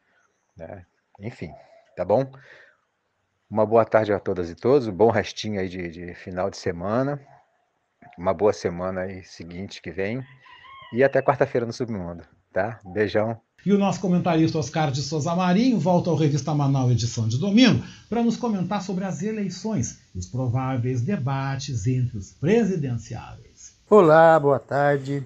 né? 0.56 0.86
enfim, 1.20 1.52
tá 1.95 2.06
bom? 2.06 2.32
Uma 3.49 3.66
boa 3.66 3.84
tarde 3.84 4.14
a 4.14 4.20
todas 4.20 4.49
e 4.49 4.56
todos, 4.56 4.88
um 4.88 4.94
bom 4.94 5.10
restinho 5.10 5.60
aí 5.60 5.68
de, 5.68 5.90
de 5.90 6.14
final 6.14 6.49
de 6.52 6.58
semana, 6.58 7.20
uma 8.18 8.34
boa 8.34 8.53
semana 8.53 9.02
aí 9.02 9.24
seguinte 9.24 9.82
que 9.82 9.91
vem 9.91 10.24
e 10.94 11.03
até 11.03 11.22
quarta-feira 11.22 11.66
no 11.66 11.74
Submundo, 11.74 12.26
tá? 12.52 12.80
Beijão. 12.86 13.38
E 13.65 13.72
o 13.72 13.78
nosso 13.78 13.99
comentarista 13.99 14.57
Oscar 14.57 14.91
de 14.91 15.02
Souza 15.02 15.36
Marinho 15.36 15.80
volta 15.80 16.10
ao 16.10 16.15
Revista 16.15 16.53
Manaus 16.53 16.91
edição 16.91 17.28
de 17.28 17.38
domingo 17.38 17.84
para 18.10 18.23
nos 18.23 18.36
comentar 18.36 18.82
sobre 18.82 19.06
as 19.06 19.22
eleições 19.22 19.99
e 20.15 20.18
os 20.18 20.26
prováveis 20.26 21.02
debates 21.02 21.86
entre 21.86 22.18
os 22.18 22.32
presidenciáveis. 22.32 23.76
Olá, 23.88 24.40
boa 24.40 24.60
tarde. 24.60 25.26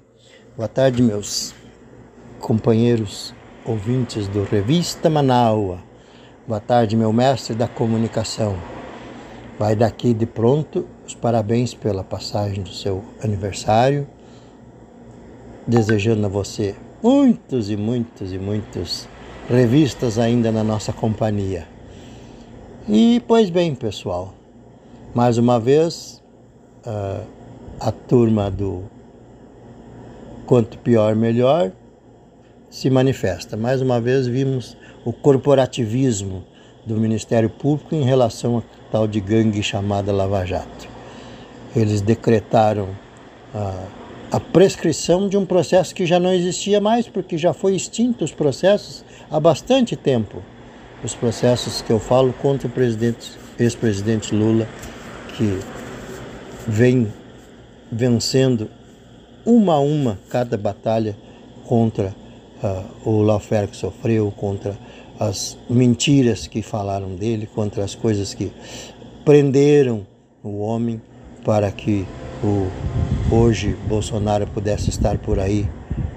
Boa 0.58 0.68
tarde, 0.68 1.02
meus 1.02 1.56
companheiros 2.40 3.34
ouvintes 3.66 4.28
do 4.28 4.44
Revista 4.44 5.10
Manaua. 5.10 5.80
Boa 6.46 6.60
tarde, 6.60 6.98
meu 6.98 7.14
mestre 7.14 7.56
da 7.56 7.70
comunicação. 7.70 8.58
Vai 9.58 9.78
daqui 9.78 10.14
de 10.14 10.26
pronto 10.26 10.86
os 11.08 11.16
parabéns 11.16 11.74
pela 11.74 12.04
passagem 12.04 12.64
do 12.64 12.74
seu 12.74 13.02
aniversário, 13.24 14.06
desejando 15.66 16.26
a 16.26 16.30
você 16.30 16.76
muitos 17.06 17.70
e 17.70 17.78
muitos 17.78 18.34
e 18.34 18.40
muitos 18.40 19.08
revistas 19.48 20.18
ainda 20.18 20.52
na 20.52 20.64
nossa 20.64 20.92
companhia. 20.92 21.68
E 22.90 23.22
pois 23.28 23.52
bem, 23.52 23.76
pessoal, 23.76 24.34
mais 25.14 25.38
uma 25.38 25.60
vez 25.60 26.20
uh, 26.84 27.24
a 27.80 27.92
turma 27.92 28.50
do 28.50 28.86
Quanto 30.48 30.80
Pior 30.80 31.16
Melhor 31.16 31.72
se 32.72 32.90
manifesta. 32.90 33.56
Mais 33.56 33.84
uma 33.84 34.02
vez 34.02 34.26
vimos 34.26 34.76
o 35.06 35.14
corporativismo 35.14 36.44
do 36.88 36.96
Ministério 36.96 37.52
Público 37.52 37.94
em 37.94 38.02
relação 38.02 38.58
a 38.58 38.64
tal 38.92 39.08
de 39.08 39.20
gangue 39.20 39.62
chamada 39.62 40.12
Lava 40.12 40.44
Jato. 40.44 40.88
Eles 41.76 42.02
decretaram 42.02 42.90
a, 43.54 44.05
a 44.36 44.40
prescrição 44.42 45.30
de 45.30 45.38
um 45.38 45.46
processo 45.46 45.96
que 45.96 46.06
já 46.06 46.20
não 46.20 46.34
existia 46.34 46.82
mais, 46.82 47.08
porque 47.08 47.38
já 47.38 47.54
foi 47.54 47.74
extinto 47.74 48.26
os 48.26 48.34
processos 48.34 49.06
há 49.32 49.40
bastante 49.40 49.96
tempo. 49.96 50.44
Os 51.02 51.16
processos 51.16 51.82
que 51.82 51.90
eu 51.90 52.00
falo 52.00 52.34
contra 52.34 52.68
o 52.68 52.70
presidente, 52.70 53.32
ex-presidente 53.58 54.36
Lula, 54.36 54.68
que 55.38 55.58
vem 56.68 57.14
vencendo 57.90 58.70
uma 59.46 59.76
a 59.76 59.80
uma 59.80 60.20
cada 60.30 60.58
batalha 60.58 61.16
contra 61.64 62.14
uh, 62.62 63.10
o 63.10 63.22
lawfare 63.22 63.70
que 63.70 63.78
sofreu, 63.78 64.34
contra 64.36 64.78
as 65.18 65.58
mentiras 65.70 66.46
que 66.46 66.62
falaram 66.62 67.16
dele, 67.16 67.48
contra 67.48 67.86
as 67.86 67.96
coisas 67.96 68.34
que 68.34 68.52
prenderam 69.24 70.06
o 70.44 70.60
homem 70.60 71.02
para 71.46 71.72
que 71.72 72.06
o 72.44 72.70
hoje 73.32 73.76
Bolsonaro 73.88 74.46
pudesse 74.48 74.90
estar 74.90 75.18
por 75.18 75.40
aí 75.40 75.68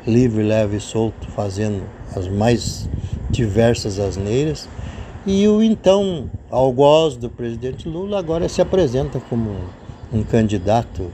livre, 0.06 0.43
leve 0.43 0.76
e 0.76 0.80
solto, 0.80 1.28
fazendo 1.28 1.82
as 2.14 2.28
mais 2.28 2.89
diversas 3.30 3.98
asneiras. 3.98 4.68
E 5.26 5.47
o 5.47 5.62
então 5.62 6.30
algoz 6.51 7.16
do 7.16 7.28
presidente 7.28 7.89
Lula 7.89 8.18
agora 8.18 8.48
se 8.48 8.62
apresenta 8.62 9.20
como 9.20 9.55
um, 10.12 10.22
candidato 10.22 11.10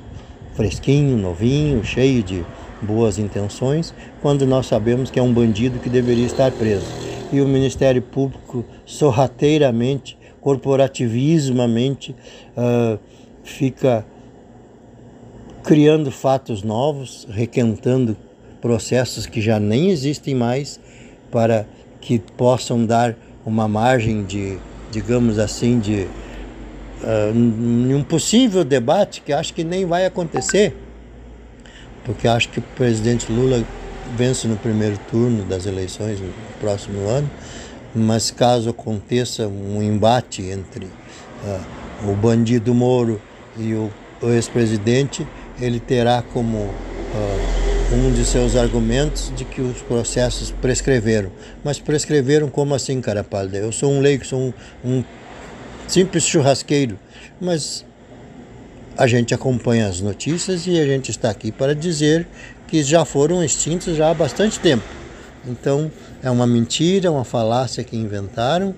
fresquinho, 0.54 1.16
novinho, 1.16 1.84
cheio 1.84 2.22
de 2.22 2.44
boas 2.80 3.18
intenções, 3.18 3.92
quando 4.22 4.46
nós 4.46 4.66
sabemos 4.66 5.10
que 5.10 5.18
é 5.18 5.22
um 5.22 5.32
bandido 5.32 5.78
que 5.78 5.88
deveria 5.88 6.26
estar 6.26 6.52
preso. 6.52 6.86
E 7.32 7.40
o 7.40 7.48
Ministério 7.48 8.02
Público 8.02 8.64
sorrateiramente, 8.86 10.16
corporativismamente, 10.40 12.14
uh, 12.56 12.98
fica 13.42 14.06
criando 15.64 16.10
fatos 16.10 16.62
novos, 16.62 17.26
requentando 17.30 18.16
processos 18.60 19.26
que 19.26 19.40
já 19.40 19.58
nem 19.58 19.90
existem 19.90 20.34
mais, 20.34 20.78
para 21.30 21.66
que 22.00 22.18
possam 22.18 22.84
dar 22.86 23.16
uma 23.44 23.66
margem 23.66 24.24
de, 24.24 24.58
digamos 24.90 25.38
assim, 25.38 25.80
de 25.80 26.06
uh, 27.02 27.34
um 27.34 28.04
possível 28.04 28.64
debate 28.64 29.20
que 29.22 29.32
acho 29.32 29.52
que 29.52 29.64
nem 29.64 29.84
vai 29.84 30.06
acontecer 30.06 30.76
porque 32.04 32.28
acho 32.28 32.48
que 32.50 32.58
o 32.58 32.62
presidente 32.62 33.32
Lula 33.32 33.64
vence 34.16 34.46
no 34.46 34.56
primeiro 34.56 34.98
turno 35.10 35.44
das 35.44 35.66
eleições 35.66 36.20
no 36.20 36.30
próximo 36.60 37.08
ano, 37.08 37.28
mas 37.94 38.30
caso 38.30 38.70
aconteça 38.70 39.48
um 39.48 39.82
embate 39.82 40.42
entre 40.42 40.84
uh, 40.84 42.10
o 42.10 42.14
bandido 42.14 42.74
Moro 42.74 43.20
e 43.56 43.72
o, 43.72 43.90
o 44.20 44.28
ex-presidente, 44.28 45.26
ele 45.60 45.80
terá 45.80 46.22
como 46.22 46.58
uh, 46.58 47.94
um 47.94 48.12
de 48.12 48.24
seus 48.24 48.56
argumentos 48.56 49.32
de 49.36 49.44
que 49.44 49.60
os 49.60 49.80
processos 49.82 50.50
prescreveram. 50.50 51.30
Mas 51.62 51.78
prescreveram 51.78 52.48
como 52.48 52.74
assim, 52.74 53.00
cara 53.00 53.22
pálida? 53.22 53.58
Eu 53.58 53.72
sou 53.72 53.92
um 53.92 54.00
leigo, 54.00 54.24
sou 54.24 54.40
um, 54.40 54.52
um 54.84 55.04
simples 55.86 56.24
churrasqueiro, 56.24 56.98
mas 57.40 57.84
a 58.96 59.06
gente 59.06 59.34
acompanha 59.34 59.88
as 59.88 60.00
notícias 60.00 60.66
e 60.66 60.78
a 60.78 60.86
gente 60.86 61.10
está 61.10 61.30
aqui 61.30 61.50
para 61.50 61.74
dizer 61.74 62.26
que 62.66 62.82
já 62.82 63.04
foram 63.04 63.42
extintos 63.42 63.96
já 63.96 64.10
há 64.10 64.14
bastante 64.14 64.58
tempo. 64.58 64.84
Então, 65.46 65.90
é 66.22 66.30
uma 66.30 66.46
mentira, 66.46 67.10
uma 67.10 67.24
falácia 67.24 67.84
que 67.84 67.96
inventaram 67.96 68.74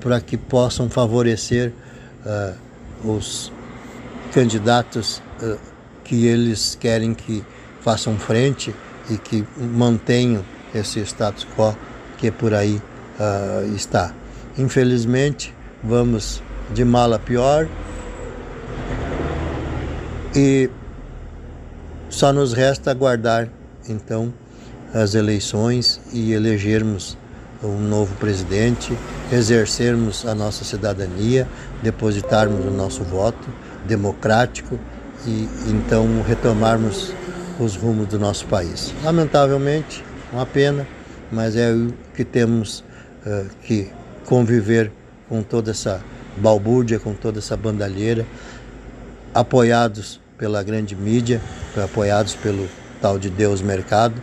para 0.00 0.20
que 0.20 0.36
possam 0.36 0.88
favorecer 0.88 1.72
uh, 2.24 3.08
os 3.08 3.52
candidatos 4.32 5.22
uh, 5.42 5.58
que 6.06 6.24
eles 6.24 6.76
querem 6.80 7.12
que 7.12 7.44
façam 7.80 8.16
frente 8.16 8.72
e 9.10 9.18
que 9.18 9.44
mantenham 9.58 10.44
esse 10.72 11.00
status 11.00 11.44
quo 11.56 11.76
que 12.16 12.30
por 12.30 12.54
aí 12.54 12.80
uh, 13.18 13.74
está. 13.74 14.14
Infelizmente, 14.56 15.52
vamos 15.82 16.42
de 16.72 16.84
mal 16.84 17.12
a 17.12 17.18
pior. 17.18 17.68
E 20.34 20.70
só 22.08 22.32
nos 22.32 22.52
resta 22.52 22.92
aguardar, 22.92 23.48
então, 23.88 24.32
as 24.94 25.14
eleições 25.14 26.00
e 26.12 26.32
elegermos 26.32 27.18
um 27.64 27.80
novo 27.80 28.14
presidente, 28.16 28.96
exercermos 29.32 30.24
a 30.24 30.34
nossa 30.34 30.62
cidadania, 30.62 31.48
depositarmos 31.82 32.64
o 32.64 32.70
nosso 32.70 33.02
voto 33.02 33.48
democrático 33.86 34.78
e 35.26 35.48
então 35.68 36.22
retomarmos 36.22 37.12
os 37.58 37.76
rumos 37.76 38.06
do 38.06 38.18
nosso 38.18 38.46
país. 38.46 38.94
Lamentavelmente, 39.02 40.04
uma 40.32 40.46
pena, 40.46 40.86
mas 41.30 41.56
é 41.56 41.72
o 41.72 41.92
que 42.14 42.24
temos 42.24 42.84
uh, 43.26 43.46
que 43.62 43.90
conviver 44.24 44.92
com 45.28 45.42
toda 45.42 45.70
essa 45.70 46.00
balbúrdia, 46.36 46.98
com 46.98 47.14
toda 47.14 47.38
essa 47.38 47.56
bandalheira, 47.56 48.26
apoiados 49.34 50.20
pela 50.38 50.62
grande 50.62 50.94
mídia, 50.94 51.40
apoiados 51.82 52.34
pelo 52.34 52.68
tal 53.00 53.18
de 53.18 53.30
Deus 53.30 53.60
Mercado, 53.60 54.22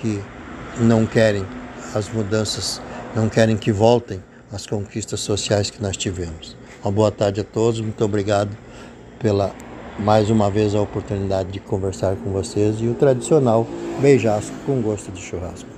que 0.00 0.20
não 0.78 1.06
querem 1.06 1.46
as 1.94 2.08
mudanças, 2.08 2.80
não 3.14 3.28
querem 3.28 3.56
que 3.56 3.70
voltem 3.70 4.22
as 4.52 4.66
conquistas 4.66 5.20
sociais 5.20 5.70
que 5.70 5.80
nós 5.80 5.96
tivemos. 5.96 6.56
Uma 6.82 6.90
boa 6.90 7.10
tarde 7.10 7.40
a 7.40 7.44
todos, 7.44 7.80
muito 7.80 8.04
obrigado 8.04 8.50
pela 9.18 9.54
mais 9.98 10.30
uma 10.30 10.50
vez 10.50 10.74
a 10.74 10.80
oportunidade 10.80 11.52
de 11.52 11.60
conversar 11.60 12.16
com 12.16 12.30
vocês 12.30 12.80
e 12.80 12.86
o 12.86 12.94
tradicional 12.94 13.66
beijasco 14.00 14.54
com 14.64 14.80
gosto 14.80 15.12
de 15.12 15.20
churrasco. 15.20 15.68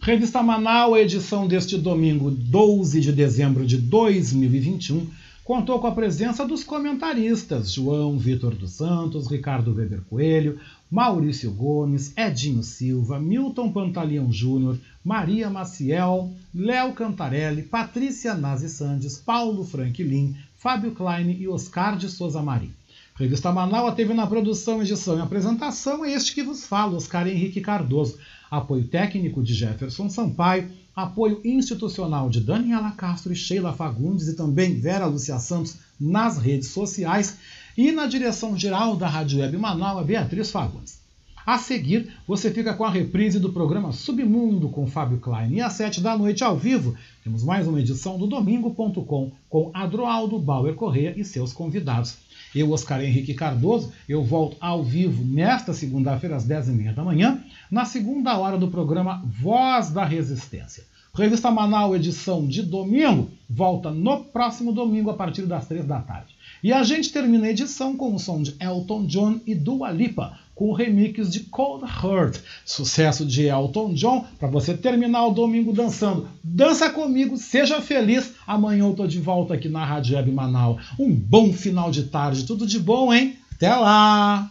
Revista 0.00 0.42
Manaus, 0.42 0.98
edição 0.98 1.48
deste 1.48 1.78
domingo, 1.78 2.30
12 2.30 3.00
de 3.00 3.12
dezembro 3.12 3.64
de 3.64 3.78
2021 3.78 5.06
contou 5.44 5.78
com 5.78 5.86
a 5.86 5.92
presença 5.92 6.46
dos 6.46 6.64
comentaristas 6.64 7.72
João 7.72 8.18
Vitor 8.18 8.54
dos 8.54 8.72
Santos, 8.72 9.30
Ricardo 9.30 9.74
Weber 9.74 10.00
Coelho, 10.08 10.58
Maurício 10.90 11.50
Gomes, 11.50 12.16
Edinho 12.16 12.62
Silva, 12.62 13.18
Milton 13.18 13.70
Pantaleão 13.70 14.32
Júnior, 14.32 14.78
Maria 15.04 15.50
Maciel, 15.50 16.30
Léo 16.54 16.92
Cantarelli, 16.94 17.62
Patrícia 17.62 18.34
Nazi 18.34 18.70
Sandes, 18.70 19.18
Paulo 19.18 19.64
Franklin, 19.64 20.34
Fábio 20.56 20.92
Klein 20.92 21.30
e 21.30 21.46
Oscar 21.46 21.96
de 21.96 22.08
Souza 22.08 22.40
Marim. 22.40 22.72
Revista 23.16 23.52
Manaua 23.52 23.92
teve 23.92 24.12
na 24.12 24.26
produção, 24.26 24.82
edição 24.82 25.16
e 25.16 25.20
apresentação 25.20 26.04
este 26.04 26.34
que 26.34 26.42
vos 26.42 26.66
fala, 26.66 26.96
Oscar 26.96 27.28
Henrique 27.28 27.60
Cardoso. 27.60 28.18
Apoio 28.50 28.88
técnico 28.88 29.40
de 29.40 29.54
Jefferson 29.54 30.10
Sampaio, 30.10 30.68
apoio 30.96 31.40
institucional 31.44 32.28
de 32.28 32.40
Daniela 32.40 32.90
Castro 32.90 33.32
e 33.32 33.36
Sheila 33.36 33.72
Fagundes 33.72 34.26
e 34.26 34.34
também 34.34 34.80
Vera 34.80 35.06
Lúcia 35.06 35.38
Santos 35.38 35.76
nas 35.98 36.38
redes 36.38 36.70
sociais 36.70 37.38
e 37.78 37.92
na 37.92 38.06
direção 38.06 38.58
geral 38.58 38.96
da 38.96 39.06
Rádio 39.06 39.38
Web 39.38 39.58
Manaus, 39.58 40.04
Beatriz 40.04 40.50
Fagundes. 40.50 40.98
A 41.46 41.56
seguir, 41.56 42.10
você 42.26 42.50
fica 42.50 42.74
com 42.74 42.84
a 42.84 42.90
reprise 42.90 43.38
do 43.38 43.52
programa 43.52 43.92
Submundo 43.92 44.70
com 44.70 44.88
Fábio 44.88 45.18
Klein. 45.18 45.52
E 45.52 45.60
às 45.60 45.74
sete 45.74 46.00
da 46.00 46.18
noite, 46.18 46.42
ao 46.42 46.56
vivo, 46.56 46.96
temos 47.22 47.44
mais 47.44 47.68
uma 47.68 47.78
edição 47.78 48.18
do 48.18 48.26
Domingo.com 48.26 49.30
com 49.48 49.70
Adroaldo 49.72 50.38
Bauer 50.38 50.74
Corrêa 50.74 51.14
e 51.16 51.24
seus 51.24 51.52
convidados. 51.52 52.23
Eu, 52.54 52.70
Oscar 52.70 53.02
Henrique 53.02 53.34
Cardoso, 53.34 53.92
eu 54.08 54.22
volto 54.22 54.56
ao 54.60 54.82
vivo 54.82 55.24
nesta 55.24 55.72
segunda-feira, 55.72 56.36
às 56.36 56.44
dez 56.44 56.68
e 56.68 56.72
meia 56.72 56.92
da 56.92 57.02
manhã, 57.02 57.42
na 57.70 57.84
segunda 57.84 58.36
hora 58.38 58.56
do 58.56 58.68
programa 58.68 59.22
Voz 59.24 59.90
da 59.90 60.04
Resistência. 60.04 60.84
Revista 61.16 61.48
Manaus, 61.48 61.94
edição 61.94 62.44
de 62.44 62.60
domingo, 62.60 63.30
volta 63.48 63.90
no 63.90 64.24
próximo 64.24 64.72
domingo, 64.72 65.10
a 65.10 65.14
partir 65.14 65.42
das 65.42 65.66
três 65.66 65.84
da 65.84 66.00
tarde. 66.00 66.34
E 66.60 66.72
a 66.72 66.82
gente 66.82 67.12
termina 67.12 67.46
a 67.46 67.50
edição 67.50 67.96
com 67.96 68.14
o 68.14 68.18
som 68.18 68.42
de 68.42 68.56
Elton 68.58 69.06
John 69.06 69.40
e 69.46 69.54
Dua 69.54 69.92
Lipa, 69.92 70.36
com 70.54 70.68
o 70.68 70.72
remix 70.72 71.30
de 71.30 71.40
Cold 71.40 71.84
Heart, 71.84 72.38
sucesso 72.64 73.26
de 73.26 73.46
Elton 73.46 73.94
John, 73.94 74.24
para 74.38 74.48
você 74.48 74.74
terminar 74.76 75.26
o 75.26 75.32
domingo 75.32 75.72
dançando. 75.72 76.28
Dança 76.42 76.90
comigo, 76.90 77.36
seja 77.36 77.80
feliz. 77.80 78.32
Amanhã 78.46 78.84
eu 78.84 78.94
tô 78.94 79.06
de 79.06 79.18
volta 79.18 79.54
aqui 79.54 79.68
na 79.68 79.84
Rádio 79.84 80.16
Web 80.16 80.30
Manaus. 80.30 80.82
Um 80.98 81.12
bom 81.12 81.52
final 81.52 81.90
de 81.90 82.04
tarde, 82.04 82.44
tudo 82.44 82.66
de 82.66 82.78
bom, 82.78 83.12
hein? 83.12 83.36
Até 83.54 83.74
lá! 83.74 84.50